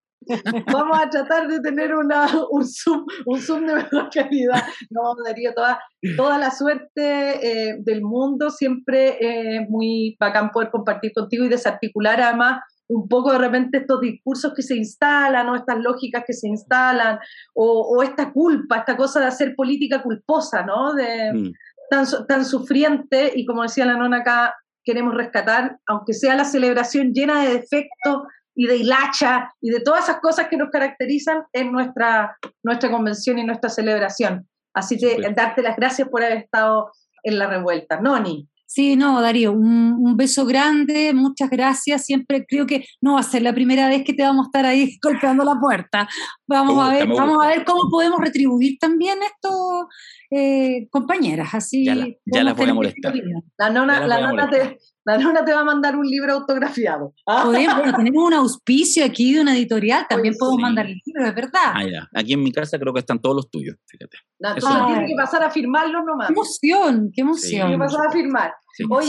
Vamos 0.73 0.99
a 1.01 1.09
tratar 1.09 1.49
de 1.49 1.61
tener 1.61 1.95
una, 1.95 2.27
un, 2.51 2.67
zoom, 2.67 3.07
un 3.25 3.41
zoom 3.41 3.67
de 3.67 3.75
mejor 3.75 4.11
calidad. 4.11 4.65
No, 4.91 5.15
Darío, 5.25 5.55
toda, 5.55 5.81
toda 6.17 6.37
la 6.39 6.51
suerte 6.51 7.71
eh, 7.71 7.77
del 7.81 8.03
mundo. 8.03 8.51
Siempre 8.51 9.17
es 9.21 9.69
muy 9.71 10.17
bacán 10.21 10.51
poder 10.51 10.71
compartir 10.71 11.13
contigo 11.15 11.45
y 11.45 11.49
desarticular 11.49 12.21
además 12.21 12.61
un 12.89 13.09
poco 13.09 13.31
de 13.31 13.39
repente 13.39 13.79
estos 13.79 14.01
discursos 14.01 14.53
que 14.53 14.63
se 14.63 14.77
instalan 14.77 15.49
o 15.49 15.55
estas 15.55 15.79
lógicas 15.79 16.25
que 16.27 16.33
se 16.33 16.49
instalan 16.49 17.21
o, 17.55 18.03
esta 18.03 18.33
culpa, 18.33 18.79
esta 18.79 18.97
cosa 18.97 19.21
de 19.21 19.27
hacer 19.27 19.55
política 19.55 20.03
culposa, 20.03 20.65
¿no? 20.65 20.93
De, 20.95 21.33
mm. 21.33 21.53
tan, 21.89 22.05
tan 22.27 22.45
sufriente 22.45 23.33
y 23.35 23.47
como 23.47 23.63
decía 23.63 23.87
la 23.87 23.97
nona 23.97 24.19
acá, 24.19 24.55
queremos 24.85 25.15
rescatar, 25.15 25.79
aunque 25.87 26.15
sea 26.15 26.35
la 26.35 26.45
celebración 26.45 27.13
llena 27.13 27.43
de 27.43 27.55
defectos, 27.55 28.23
y 28.55 28.67
de 28.67 28.77
hilacha 28.77 29.55
y 29.61 29.71
de 29.71 29.81
todas 29.81 30.05
esas 30.05 30.21
cosas 30.21 30.49
que 30.49 30.57
nos 30.59 30.71
caracterizan 30.71 31.45
en 31.55 31.73
nuestra, 31.73 32.37
nuestra 32.63 32.91
convención 32.91 33.39
y 33.39 33.45
nuestra 33.45 33.71
celebración. 33.71 34.47
Así 34.75 34.99
que 34.99 35.33
darte 35.35 35.63
las 35.63 35.77
gracias 35.77 36.09
por 36.09 36.23
haber 36.23 36.39
estado 36.39 36.93
en 37.23 37.39
la 37.39 37.47
revuelta. 37.47 38.01
Noni. 38.01 38.49
Sí, 38.73 38.95
no, 38.95 39.21
Darío, 39.21 39.51
un, 39.51 40.17
beso 40.17 40.47
grande, 40.47 41.13
muchas 41.13 41.51
gracias. 41.51 42.05
Siempre 42.05 42.47
creo 42.47 42.67
que 42.67 42.85
no 43.01 43.15
va 43.15 43.21
a 43.21 43.25
ser 43.25 43.43
la 43.43 43.53
primera 43.53 43.89
vez 43.89 44.05
que 44.05 44.15
te 44.15 44.23
vamos 44.23 44.47
a 44.47 44.47
estar 44.47 44.65
ahí 44.65 44.97
golpeando 45.03 45.43
la 45.43 45.59
puerta. 45.59 46.09
Vamos 46.47 46.79
a 46.79 46.93
ver, 46.93 47.09
vamos 47.09 47.45
a 47.45 47.49
ver 47.49 47.65
cómo 47.65 47.91
podemos 47.91 48.21
retribuir 48.21 48.79
también 48.79 49.19
esto, 49.25 49.89
eh, 50.31 50.87
compañeras. 50.89 51.53
Así 51.53 51.85
ya, 51.85 51.97
la, 51.97 52.07
las 52.45 52.57
voy 52.57 52.71
a 52.71 52.75
molestar. 52.75 53.13
La 53.59 53.71
nona, 53.71 54.07
la 54.07 54.21
nona 54.21 54.49
te, 54.49 54.79
la 55.05 55.19
nona 55.19 55.45
te 55.45 55.53
va 55.53 55.61
a 55.61 55.65
mandar 55.65 55.97
un 55.97 56.07
libro 56.07 56.33
autografiado. 56.33 57.15
Ah. 57.27 57.43
Podemos, 57.45 57.75
tenemos 57.97 58.25
un 58.25 58.35
auspicio 58.35 59.05
aquí 59.05 59.35
de 59.35 59.41
una 59.41 59.57
editorial, 59.57 60.07
también 60.09 60.35
podemos 60.39 60.61
mandar 60.61 60.87
el 60.87 61.01
libro, 61.05 61.27
es 61.27 61.35
verdad. 61.35 61.73
Ah, 61.75 61.85
ya. 61.85 62.09
Aquí 62.15 62.35
en 62.35 62.43
mi 62.43 62.53
casa 62.53 62.79
creo 62.79 62.93
que 62.93 63.01
están 63.01 63.21
todos 63.21 63.37
los 63.37 63.51
tuyos, 63.51 63.77
fíjate. 63.87 64.19
tienes 64.39 65.09
que 65.09 65.17
pasar 65.17 65.43
a 65.43 65.51
firmarlos 65.51 66.05
nomás. 66.05 66.29
Qué 66.29 66.33
emoción, 66.33 67.11
qué 67.15 67.21
emoción. 67.23 67.69
Tienes 67.69 67.73
que 67.73 67.79
pasar 67.79 68.07
a 68.07 68.11
firmar. 68.11 68.53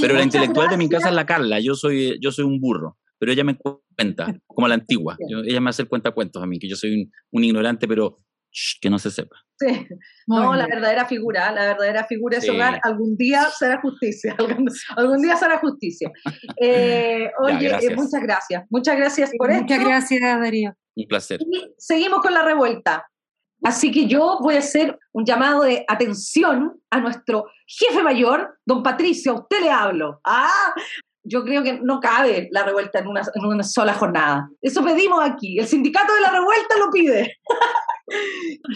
pero 0.01 0.13
la 0.13 0.23
intelectual 0.23 0.69
de 0.69 0.77
mi 0.77 0.89
casa 0.89 1.09
es 1.09 1.15
la 1.15 1.25
Carla, 1.25 1.59
yo 1.59 1.75
soy, 1.75 2.17
yo 2.21 2.31
soy 2.31 2.45
un 2.45 2.59
burro, 2.59 2.97
pero 3.19 3.31
ella 3.31 3.43
me 3.43 3.57
cuenta, 3.57 4.33
como 4.47 4.67
la 4.67 4.75
antigua. 4.75 5.17
ella 5.45 5.61
me 5.61 5.69
hace 5.69 5.83
el 5.83 5.89
cuentos 5.89 6.41
a 6.41 6.45
mí, 6.45 6.59
que 6.59 6.69
yo 6.69 6.75
soy 6.75 7.01
un, 7.01 7.11
un 7.31 7.43
ignorante, 7.43 7.87
pero 7.87 8.17
que 8.81 8.89
no 8.89 8.99
se 8.99 9.11
sepa. 9.11 9.35
Sí. 9.57 9.87
no, 10.25 10.55
la 10.55 10.65
verdadera 10.65 11.05
figura, 11.05 11.51
la 11.51 11.65
verdadera 11.65 12.05
figura 12.05 12.39
es 12.39 12.49
hogar, 12.49 12.79
algún 12.83 13.15
día 13.15 13.47
será 13.57 13.79
justicia, 13.79 14.35
algún, 14.97 15.21
día 15.21 15.35
será 15.37 15.59
justicia. 15.59 16.11
Eh, 16.63 17.31
oye, 17.39 17.67
eh, 17.67 17.95
muchas 17.95 18.21
gracias, 18.21 18.65
muchas 18.69 18.97
gracias 18.97 19.31
por 19.37 19.49
esto. 19.49 19.63
Muchas 19.63 19.83
gracias, 19.83 20.21
Darío. 20.21 20.75
Un 20.95 21.07
placer. 21.07 21.39
Y 21.41 21.73
seguimos 21.77 22.21
con 22.21 22.33
la 22.33 22.43
revuelta. 22.43 23.07
Así 23.63 23.91
que 23.91 24.07
yo 24.07 24.39
voy 24.41 24.55
a 24.55 24.59
hacer 24.59 24.97
un 25.11 25.25
llamado 25.25 25.63
de 25.63 25.85
atención 25.87 26.79
a 26.89 26.99
nuestro 26.99 27.45
jefe 27.67 28.01
mayor, 28.03 28.57
don 28.65 28.81
Patricio, 28.81 29.31
a 29.31 29.39
usted 29.41 29.61
le 29.61 29.69
hablo. 29.69 30.19
Ah, 30.25 30.73
yo 31.23 31.43
creo 31.43 31.63
que 31.63 31.73
no 31.73 31.99
cabe 31.99 32.49
la 32.51 32.63
revuelta 32.63 32.99
en 32.99 33.07
una, 33.07 33.21
en 33.21 33.45
una 33.45 33.63
sola 33.63 33.93
jornada. 33.93 34.49
Eso 34.61 34.83
pedimos 34.83 35.19
aquí. 35.23 35.59
El 35.59 35.67
sindicato 35.67 36.13
de 36.13 36.21
la 36.21 36.31
revuelta 36.31 36.77
lo 36.77 36.89
pide. 36.91 37.37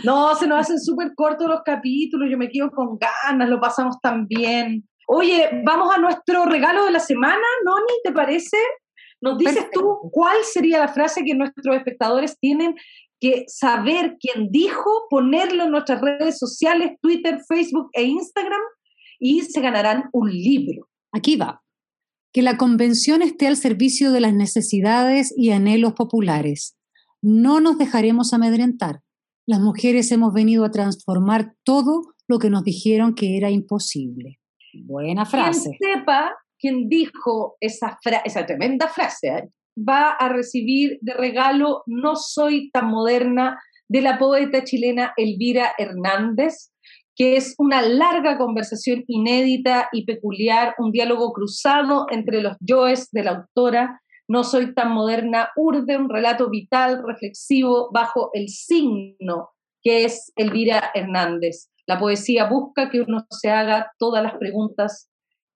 no, 0.04 0.36
se 0.36 0.48
nos 0.48 0.60
hacen 0.60 0.80
súper 0.80 1.14
cortos 1.16 1.48
los 1.48 1.62
capítulos, 1.64 2.30
yo 2.30 2.38
me 2.38 2.50
quedo 2.50 2.70
con 2.72 2.98
ganas, 2.98 3.50
lo 3.50 3.60
pasamos 3.60 4.00
tan 4.02 4.28
bien. 4.28 4.88
Oye, 5.08 5.62
vamos 5.64 5.94
a 5.94 6.00
nuestro 6.00 6.46
regalo 6.46 6.86
de 6.86 6.92
la 6.92 7.00
semana, 7.00 7.44
Noni, 7.64 7.94
¿te 8.04 8.12
parece? 8.12 8.58
Nos 9.22 9.38
dices 9.38 9.70
tú 9.72 10.10
cuál 10.12 10.38
sería 10.44 10.80
la 10.80 10.88
frase 10.88 11.24
que 11.24 11.36
nuestros 11.36 11.76
espectadores 11.76 12.38
tienen 12.40 12.76
que 13.20 13.46
saber 13.48 14.18
quién 14.20 14.50
dijo, 14.52 15.08
ponerlo 15.10 15.64
en 15.64 15.72
nuestras 15.72 16.02
redes 16.02 16.38
sociales, 16.38 16.92
Twitter, 17.02 17.40
Facebook 17.48 17.90
e 17.94 18.04
Instagram, 18.04 18.62
y 19.20 19.42
se 19.42 19.62
ganarán 19.62 20.10
un 20.12 20.30
libro. 20.30 20.88
Aquí 21.12 21.38
va 21.38 21.62
que 22.36 22.42
la 22.42 22.58
convención 22.58 23.22
esté 23.22 23.48
al 23.48 23.56
servicio 23.56 24.12
de 24.12 24.20
las 24.20 24.34
necesidades 24.34 25.34
y 25.38 25.52
anhelos 25.52 25.94
populares. 25.94 26.76
No 27.22 27.62
nos 27.62 27.78
dejaremos 27.78 28.34
amedrentar. 28.34 29.00
Las 29.48 29.60
mujeres 29.60 30.12
hemos 30.12 30.34
venido 30.34 30.66
a 30.66 30.72
transformar 30.72 31.54
todo 31.64 32.02
lo 32.28 32.40
que 32.40 32.50
nos 32.50 32.64
dijeron 32.64 33.14
que 33.14 33.38
era 33.38 33.52
imposible. 33.52 34.40
Buena 34.74 35.26
frase. 35.26 35.78
Quien 35.78 36.00
sepa, 36.00 36.36
quien 36.58 36.90
dijo 36.90 37.56
esa, 37.60 38.00
esa 38.24 38.46
tremenda 38.46 38.88
frase, 38.88 39.28
¿eh? 39.28 39.50
va 39.78 40.12
a 40.12 40.30
recibir 40.30 40.98
de 41.02 41.14
regalo 41.14 41.84
No 41.86 42.16
soy 42.16 42.72
tan 42.72 42.88
moderna 42.88 43.60
de 43.88 44.02
la 44.02 44.18
poeta 44.18 44.64
chilena 44.64 45.14
Elvira 45.16 45.74
Hernández, 45.78 46.72
que 47.16 47.38
es 47.38 47.54
una 47.58 47.82
larga 47.82 48.38
conversación 48.38 49.04
inédita 49.08 49.90
y 49.92 50.06
peculiar, 50.06 50.74
un 50.80 50.92
diálogo 50.92 51.32
cruzado 51.34 52.08
entre 52.10 52.42
los 52.42 52.58
yoes 52.60 53.10
de 53.12 53.24
la 53.24 53.32
autora. 53.32 54.02
No 54.28 54.44
soy 54.44 54.74
tan 54.74 54.92
moderna, 54.92 55.50
urde 55.56 55.98
un 55.98 56.10
relato 56.10 56.50
vital, 56.50 57.04
reflexivo, 57.06 57.90
bajo 57.94 58.30
el 58.34 58.50
signo 58.50 59.50
que 59.82 60.04
es 60.06 60.34
Elvira 60.36 60.92
Hernández. 60.96 61.70
La 61.86 62.00
poesía 62.00 62.50
busca 62.50 62.90
que 62.90 63.02
uno 63.02 63.26
se 63.30 63.52
haga 63.52 63.92
todas 64.00 64.24
las 64.24 64.36
preguntas 64.38 65.12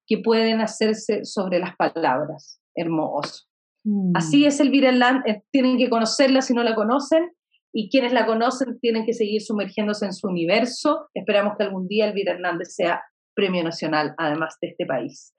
que 0.06 0.20
pueden 0.20 0.62
hacerse 0.62 1.26
sobre 1.26 1.60
las 1.60 1.76
palabras. 1.76 2.62
Hermoso. 2.76 3.46
Mm. 3.84 4.12
Así 4.16 4.46
es 4.46 4.60
Elvira 4.60 4.90
Hernández, 4.90 5.24
eh, 5.26 5.44
tienen 5.52 5.78
que 5.78 5.90
conocerla 5.90 6.42
si 6.42 6.54
no 6.54 6.64
la 6.64 6.76
conocen 6.76 7.32
y 7.74 7.90
quienes 7.90 8.14
la 8.14 8.26
conocen 8.26 8.80
tienen 8.80 9.06
que 9.06 9.14
seguir 9.14 9.42
sumergiéndose 9.42 10.06
en 10.06 10.14
su 10.14 10.28
universo. 10.28 11.10
Esperamos 11.14 11.56
que 11.58 11.64
algún 11.64 11.88
día 11.88 12.08
Elvira 12.08 12.34
Hernández 12.34 12.76
sea 12.76 13.02
premio 13.36 13.64
nacional, 13.64 14.14
además 14.18 14.58
de 14.62 14.70
este 14.70 14.86
país. 14.86 15.34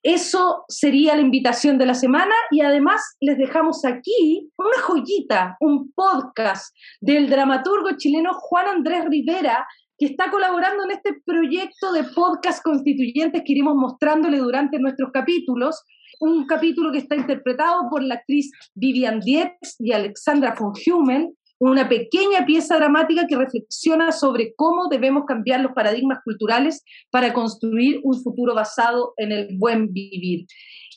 Eso 0.03 0.65
sería 0.69 1.17
la 1.17 1.23
invitación 1.23 1.79
de 1.79 1.87
la 1.87 1.95
semana 1.95 2.35
y 2.51 2.61
además 2.61 3.03
les 3.21 3.37
dejamos 3.39 3.85
aquí 3.85 4.51
una 4.57 4.81
joyita, 4.83 5.57
un 5.61 5.93
podcast 5.93 6.75
del 7.01 7.29
dramaturgo 7.29 7.91
chileno 7.97 8.33
Juan 8.35 8.69
Andrés 8.69 9.05
Rivera, 9.09 9.67
que 9.99 10.07
está 10.07 10.31
colaborando 10.31 10.85
en 10.85 10.93
este 10.93 11.15
proyecto 11.27 11.93
de 11.93 12.05
podcast 12.05 12.63
constituyentes 12.63 13.43
que 13.45 13.53
iremos 13.53 13.75
mostrándole 13.75 14.39
durante 14.39 14.79
nuestros 14.79 15.11
capítulos 15.13 15.83
un 16.21 16.47
capítulo 16.47 16.93
que 16.93 16.99
está 16.99 17.17
interpretado 17.17 17.89
por 17.91 18.03
la 18.03 18.17
actriz 18.17 18.51
Vivian 18.75 19.21
Dietz 19.21 19.77
y 19.79 19.93
Alexandra 19.93 20.55
von 20.59 20.73
Humen, 20.87 21.35
una 21.61 21.89
pequeña 21.91 22.47
pieza 22.47 22.77
dramática 22.77 23.27
que 23.27 23.37
reflexiona 23.37 24.13
sobre 24.13 24.55
cómo 24.55 24.89
debemos 24.89 25.25
cambiar 25.27 25.61
los 25.61 25.73
paradigmas 25.73 26.21
culturales 26.25 26.83
para 27.11 27.35
construir 27.35 28.01
un 28.03 28.21
futuro 28.23 28.55
basado 28.55 29.13
en 29.19 29.31
el 29.31 29.59
buen 29.59 29.93
vivir. 29.93 30.47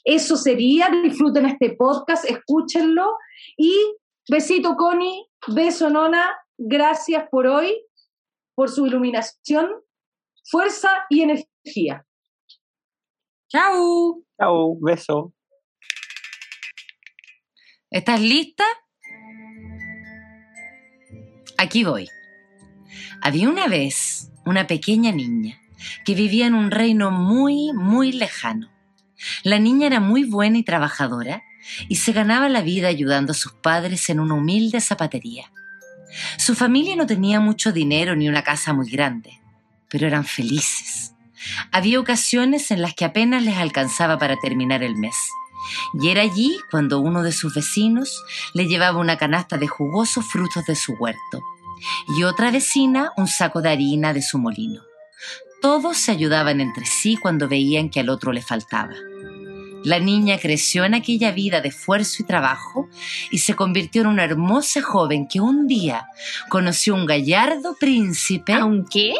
Eso 0.05 0.37
sería, 0.37 0.89
disfruten 1.03 1.45
este 1.45 1.75
podcast, 1.75 2.23
escúchenlo 2.29 3.17
y 3.57 3.75
besito 4.29 4.75
Connie, 4.77 5.27
beso 5.53 5.89
Nona, 5.89 6.33
gracias 6.57 7.27
por 7.29 7.45
hoy, 7.45 7.85
por 8.55 8.69
su 8.69 8.87
iluminación, 8.87 9.69
fuerza 10.49 10.89
y 11.09 11.23
energía. 11.23 12.05
Chao. 13.49 14.23
Chao, 14.39 14.77
beso. 14.79 15.33
¿Estás 17.91 18.21
lista? 18.21 18.63
Aquí 21.63 21.85
voy. 21.85 22.09
Había 23.21 23.47
una 23.47 23.69
vez 23.69 24.29
una 24.45 24.67
pequeña 24.67 25.13
niña 25.13 25.61
que 26.03 26.13
vivía 26.13 26.45
en 26.45 26.55
un 26.55 26.71
reino 26.71 27.09
muy, 27.09 27.71
muy 27.71 28.11
lejano. 28.11 28.69
La 29.43 29.59
niña 29.59 29.87
era 29.87 30.01
muy 30.01 30.25
buena 30.25 30.57
y 30.57 30.63
trabajadora 30.63 31.41
y 31.87 31.95
se 31.95 32.11
ganaba 32.11 32.49
la 32.49 32.59
vida 32.63 32.89
ayudando 32.89 33.31
a 33.31 33.35
sus 33.35 33.53
padres 33.53 34.09
en 34.09 34.19
una 34.19 34.33
humilde 34.33 34.81
zapatería. 34.81 35.53
Su 36.37 36.53
familia 36.53 36.97
no 36.97 37.07
tenía 37.07 37.39
mucho 37.39 37.71
dinero 37.71 38.13
ni 38.17 38.27
una 38.27 38.43
casa 38.43 38.73
muy 38.73 38.89
grande, 38.89 39.39
pero 39.87 40.05
eran 40.05 40.25
felices. 40.25 41.13
Había 41.71 41.97
ocasiones 41.97 42.71
en 42.71 42.81
las 42.81 42.93
que 42.93 43.05
apenas 43.05 43.41
les 43.41 43.55
alcanzaba 43.55 44.17
para 44.17 44.35
terminar 44.35 44.83
el 44.83 44.97
mes. 44.97 45.15
Y 45.93 46.09
era 46.09 46.23
allí 46.23 46.57
cuando 46.69 46.99
uno 46.99 47.23
de 47.23 47.31
sus 47.31 47.55
vecinos 47.55 48.21
le 48.53 48.67
llevaba 48.67 48.99
una 48.99 49.17
canasta 49.17 49.57
de 49.57 49.67
jugosos 49.67 50.25
frutos 50.25 50.65
de 50.65 50.75
su 50.75 50.91
huerto 50.95 51.41
y 52.17 52.23
otra 52.23 52.51
vecina 52.51 53.11
un 53.17 53.27
saco 53.27 53.61
de 53.61 53.69
harina 53.69 54.13
de 54.13 54.21
su 54.21 54.37
molino. 54.37 54.81
Todos 55.61 55.97
se 55.97 56.11
ayudaban 56.11 56.59
entre 56.59 56.85
sí 56.85 57.15
cuando 57.15 57.47
veían 57.47 57.89
que 57.89 58.01
al 58.01 58.09
otro 58.09 58.33
le 58.33 58.41
faltaba. 58.41 58.93
La 59.83 59.99
niña 59.99 60.37
creció 60.37 60.85
en 60.85 60.93
aquella 60.93 61.31
vida 61.31 61.59
de 61.59 61.69
esfuerzo 61.69 62.23
y 62.23 62.25
trabajo 62.25 62.87
y 63.31 63.39
se 63.39 63.55
convirtió 63.55 64.01
en 64.01 64.07
una 64.07 64.23
hermosa 64.23 64.81
joven 64.81 65.27
que 65.27 65.41
un 65.41 65.67
día 65.67 66.07
conoció 66.49 66.95
un 66.95 67.05
gallardo 67.05 67.75
príncipe. 67.77 68.63
¿Un 68.63 68.85
qué? 68.85 69.13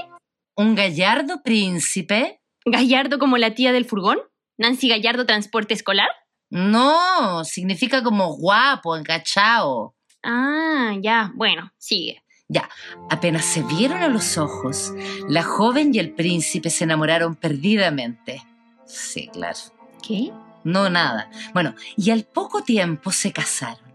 ¿Un 0.55 0.75
gallardo 0.75 1.41
príncipe? 1.43 2.39
¿Gallardo 2.65 3.19
como 3.19 3.37
la 3.37 3.55
tía 3.55 3.73
del 3.73 3.85
furgón? 3.85 4.19
¿Nancy 4.57 4.87
Gallardo 4.87 5.25
Transporte 5.25 5.73
Escolar? 5.73 6.09
No, 6.49 7.43
significa 7.43 8.03
como 8.03 8.35
guapo, 8.35 8.95
encachao. 8.95 9.95
Ah, 10.23 10.93
ya, 11.01 11.31
bueno, 11.35 11.73
sigue. 11.77 12.23
Ya, 12.49 12.69
apenas 13.09 13.45
se 13.45 13.63
vieron 13.63 14.03
a 14.03 14.09
los 14.09 14.37
ojos, 14.37 14.93
la 15.27 15.43
joven 15.43 15.93
y 15.93 15.99
el 15.99 16.13
príncipe 16.13 16.69
se 16.69 16.83
enamoraron 16.83 17.35
perdidamente. 17.35 18.43
Sí, 18.85 19.29
claro. 19.31 19.57
¿Qué? 20.05 20.31
No, 20.63 20.89
nada. 20.89 21.29
Bueno, 21.53 21.75
y 21.97 22.11
al 22.11 22.25
poco 22.25 22.63
tiempo 22.63 23.11
se 23.11 23.31
casaron. 23.31 23.93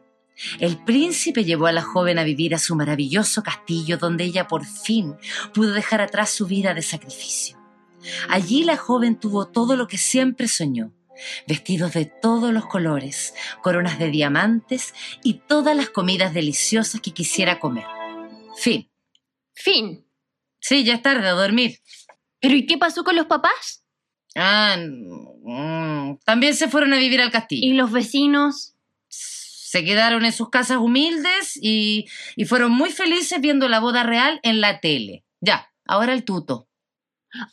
El 0.61 0.77
príncipe 0.77 1.45
llevó 1.45 1.67
a 1.67 1.73
la 1.73 1.83
joven 1.83 2.19
a 2.19 2.25
vivir 2.25 2.55
a 2.55 2.59
su 2.59 2.77
maravilloso 2.77 3.43
castillo 3.43 3.99
donde 3.99 4.25
ella 4.25 4.47
por 4.47 4.65
fin 4.65 5.17
pudo 5.53 5.73
dejar 5.73 6.01
atrás 6.01 6.31
su 6.31 6.47
vida 6.47 6.75
de 6.75 6.83
sacrificio. 6.83 7.59
Allí 8.29 8.65
la 8.65 8.77
joven 8.77 9.19
tuvo 9.19 9.49
todo 9.49 9.77
lo 9.77 9.89
que 9.89 9.99
siempre 9.99 10.47
soñó, 10.47 10.93
vestidos 11.49 11.93
de 11.95 12.05
todos 12.05 12.53
los 12.53 12.67
colores, 12.67 13.35
coronas 13.63 13.99
de 13.99 14.11
diamantes 14.11 14.95
y 15.25 15.35
todas 15.35 15.77
las 15.77 15.91
comidas 15.91 16.33
deliciosas 16.33 17.01
que 17.01 17.13
quisiera 17.13 17.59
comer. 17.59 17.98
Fin. 18.59 18.91
Fin. 19.55 20.07
Sí, 20.61 20.85
ya 20.85 20.95
es 20.95 21.03
tarde 21.03 21.29
a 21.29 21.33
dormir. 21.33 21.79
¿Pero 22.41 22.55
y 22.55 22.67
qué 22.67 22.79
pasó 22.79 23.05
con 23.05 23.17
los 23.17 23.27
papás? 23.27 23.85
Ah, 24.37 24.77
mm, 24.79 26.19
también 26.25 26.55
se 26.55 26.69
fueron 26.69 26.93
a 26.93 26.99
vivir 26.99 27.21
al 27.21 27.31
castillo. 27.31 27.67
¿Y 27.67 27.75
los 27.75 27.91
vecinos? 27.91 28.75
se 29.69 29.85
quedaron 29.85 30.25
en 30.25 30.33
sus 30.33 30.49
casas 30.49 30.79
humildes 30.79 31.59
y, 31.61 32.07
fueron 32.47 32.73
muy 32.73 32.91
felices 32.91 33.39
viendo 33.39 33.69
la 33.69 33.81
boda 33.81 34.03
real 34.03 34.41
en 34.43 34.63
la 34.63 34.81
tele. 34.81 35.25
Ya, 35.43 35.71
ahora 35.85 36.15
el 36.15 36.25
tuto. 36.25 36.69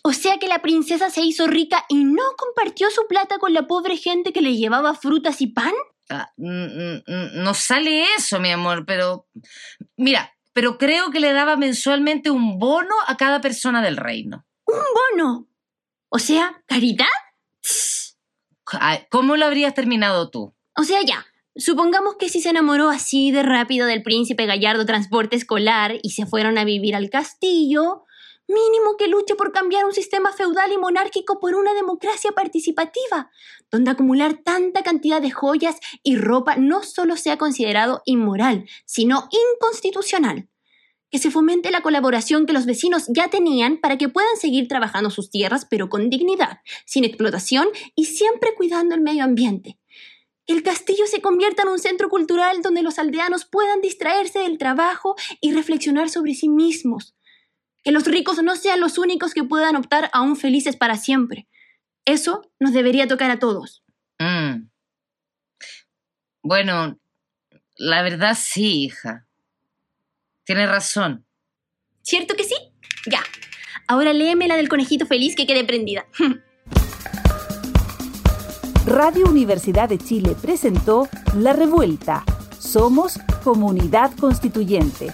O 0.01 0.13
sea 0.13 0.37
que 0.37 0.47
la 0.47 0.61
princesa 0.61 1.09
se 1.09 1.21
hizo 1.21 1.45
rica 1.47 1.83
y 1.89 2.05
no 2.05 2.23
compartió 2.37 2.89
su 2.89 3.05
plata 3.09 3.37
con 3.37 3.53
la 3.53 3.67
pobre 3.67 3.97
gente 3.97 4.31
que 4.31 4.41
le 4.41 4.55
llevaba 4.55 4.95
frutas 4.95 5.41
y 5.41 5.47
pan. 5.47 5.73
Ah, 6.09 6.31
no 6.37 7.53
sale 7.53 8.05
eso, 8.17 8.39
mi 8.39 8.51
amor, 8.51 8.85
pero... 8.85 9.27
Mira, 9.97 10.34
pero 10.55 10.77
creo 10.77 11.11
que 11.11 11.19
le 11.19 11.33
daba 11.33 11.57
mensualmente 11.57 12.29
un 12.29 12.57
bono 12.57 12.95
a 13.07 13.17
cada 13.17 13.41
persona 13.41 13.81
del 13.81 13.97
reino. 13.97 14.45
¿Un 14.65 14.79
bono? 15.19 15.49
O 16.07 16.17
sea, 16.17 16.63
caridad. 16.65 17.05
¿Cómo 19.11 19.35
lo 19.35 19.45
habrías 19.45 19.73
terminado 19.73 20.31
tú? 20.31 20.55
O 20.77 20.83
sea, 20.83 21.01
ya, 21.05 21.25
Supongamos 21.57 22.15
que 22.17 22.27
si 22.27 22.41
se 22.41 22.49
enamoró 22.49 22.89
así 22.89 23.31
de 23.31 23.41
rápido 23.41 23.87
del 23.87 24.03
príncipe 24.03 24.45
Gallardo 24.45 24.85
Transporte 24.85 25.37
Escolar 25.37 25.93
y 26.03 26.09
se 26.09 26.25
fueron 26.25 26.57
a 26.57 26.65
vivir 26.65 26.97
al 26.97 27.09
castillo, 27.09 28.03
Mínimo 28.47 28.95
que 28.95 29.07
luche 29.07 29.33
por 29.33 29.51
cambiar 29.51 29.85
un 29.85 29.93
sistema 29.93 30.31
feudal 30.31 30.71
y 30.71 30.77
monárquico 30.77 31.39
por 31.39 31.55
una 31.55 31.73
democracia 31.73 32.31
participativa, 32.31 33.31
donde 33.71 33.89
acumular 33.89 34.37
tanta 34.43 34.83
cantidad 34.83 35.19
de 35.19 35.31
joyas 35.31 35.77
y 36.03 36.17
ropa 36.17 36.55
no 36.55 36.83
solo 36.83 37.17
sea 37.17 37.39
considerado 37.39 38.03
inmoral, 38.05 38.69
sino 38.85 39.27
inconstitucional. 39.31 40.47
Que 41.09 41.17
se 41.17 41.31
fomente 41.31 41.71
la 41.71 41.81
colaboración 41.81 42.45
que 42.45 42.53
los 42.53 42.67
vecinos 42.67 43.05
ya 43.07 43.29
tenían 43.29 43.77
para 43.77 43.97
que 43.97 44.09
puedan 44.09 44.37
seguir 44.37 44.67
trabajando 44.67 45.09
sus 45.09 45.31
tierras, 45.31 45.65
pero 45.65 45.89
con 45.89 46.11
dignidad, 46.11 46.59
sin 46.85 47.03
explotación 47.03 47.67
y 47.95 48.05
siempre 48.05 48.53
cuidando 48.53 48.93
el 48.93 49.01
medio 49.01 49.23
ambiente. 49.23 49.79
Que 50.45 50.53
el 50.53 50.61
castillo 50.61 51.07
se 51.07 51.21
convierta 51.21 51.63
en 51.63 51.69
un 51.69 51.79
centro 51.79 52.09
cultural 52.09 52.61
donde 52.61 52.83
los 52.83 52.99
aldeanos 52.99 53.45
puedan 53.45 53.81
distraerse 53.81 54.39
del 54.39 54.59
trabajo 54.59 55.15
y 55.41 55.53
reflexionar 55.53 56.11
sobre 56.11 56.35
sí 56.35 56.47
mismos 56.47 57.15
que 57.85 57.91
los 57.91 58.03
ricos 58.05 58.41
no 58.41 58.55
sean 58.55 58.81
los 58.81 58.97
únicos 58.97 59.35
que 59.35 59.43
puedan 59.43 59.75
optar 59.75 60.09
a 60.11 60.21
un 60.21 60.35
felices 60.35 60.75
para 60.75 60.97
siempre. 60.97 61.47
Eso 62.03 62.41
nos 62.59 62.73
debería 62.73 63.07
tocar 63.07 63.29
a 63.29 63.37
todos. 63.37 63.83
Mm. 64.17 64.69
Bueno, 66.41 66.99
la 67.77 68.01
verdad 68.01 68.35
sí, 68.35 68.85
hija. 68.85 69.27
Tienes 70.45 70.67
razón. 70.67 71.27
¿Cierto 72.01 72.33
que 72.35 72.43
sí? 72.43 72.55
Ya. 73.05 73.21
Ahora 73.87 74.13
léeme 74.13 74.47
la 74.47 74.57
del 74.57 74.67
conejito 74.67 75.05
feliz 75.05 75.35
que 75.35 75.45
quede 75.45 75.63
prendida. 75.63 76.07
Radio 78.87 79.27
Universidad 79.27 79.89
de 79.89 79.99
Chile 79.99 80.35
presentó 80.41 81.07
La 81.35 81.53
Revuelta. 81.53 82.23
Somos 82.57 83.19
Comunidad 83.43 84.11
Constituyente 84.17 85.13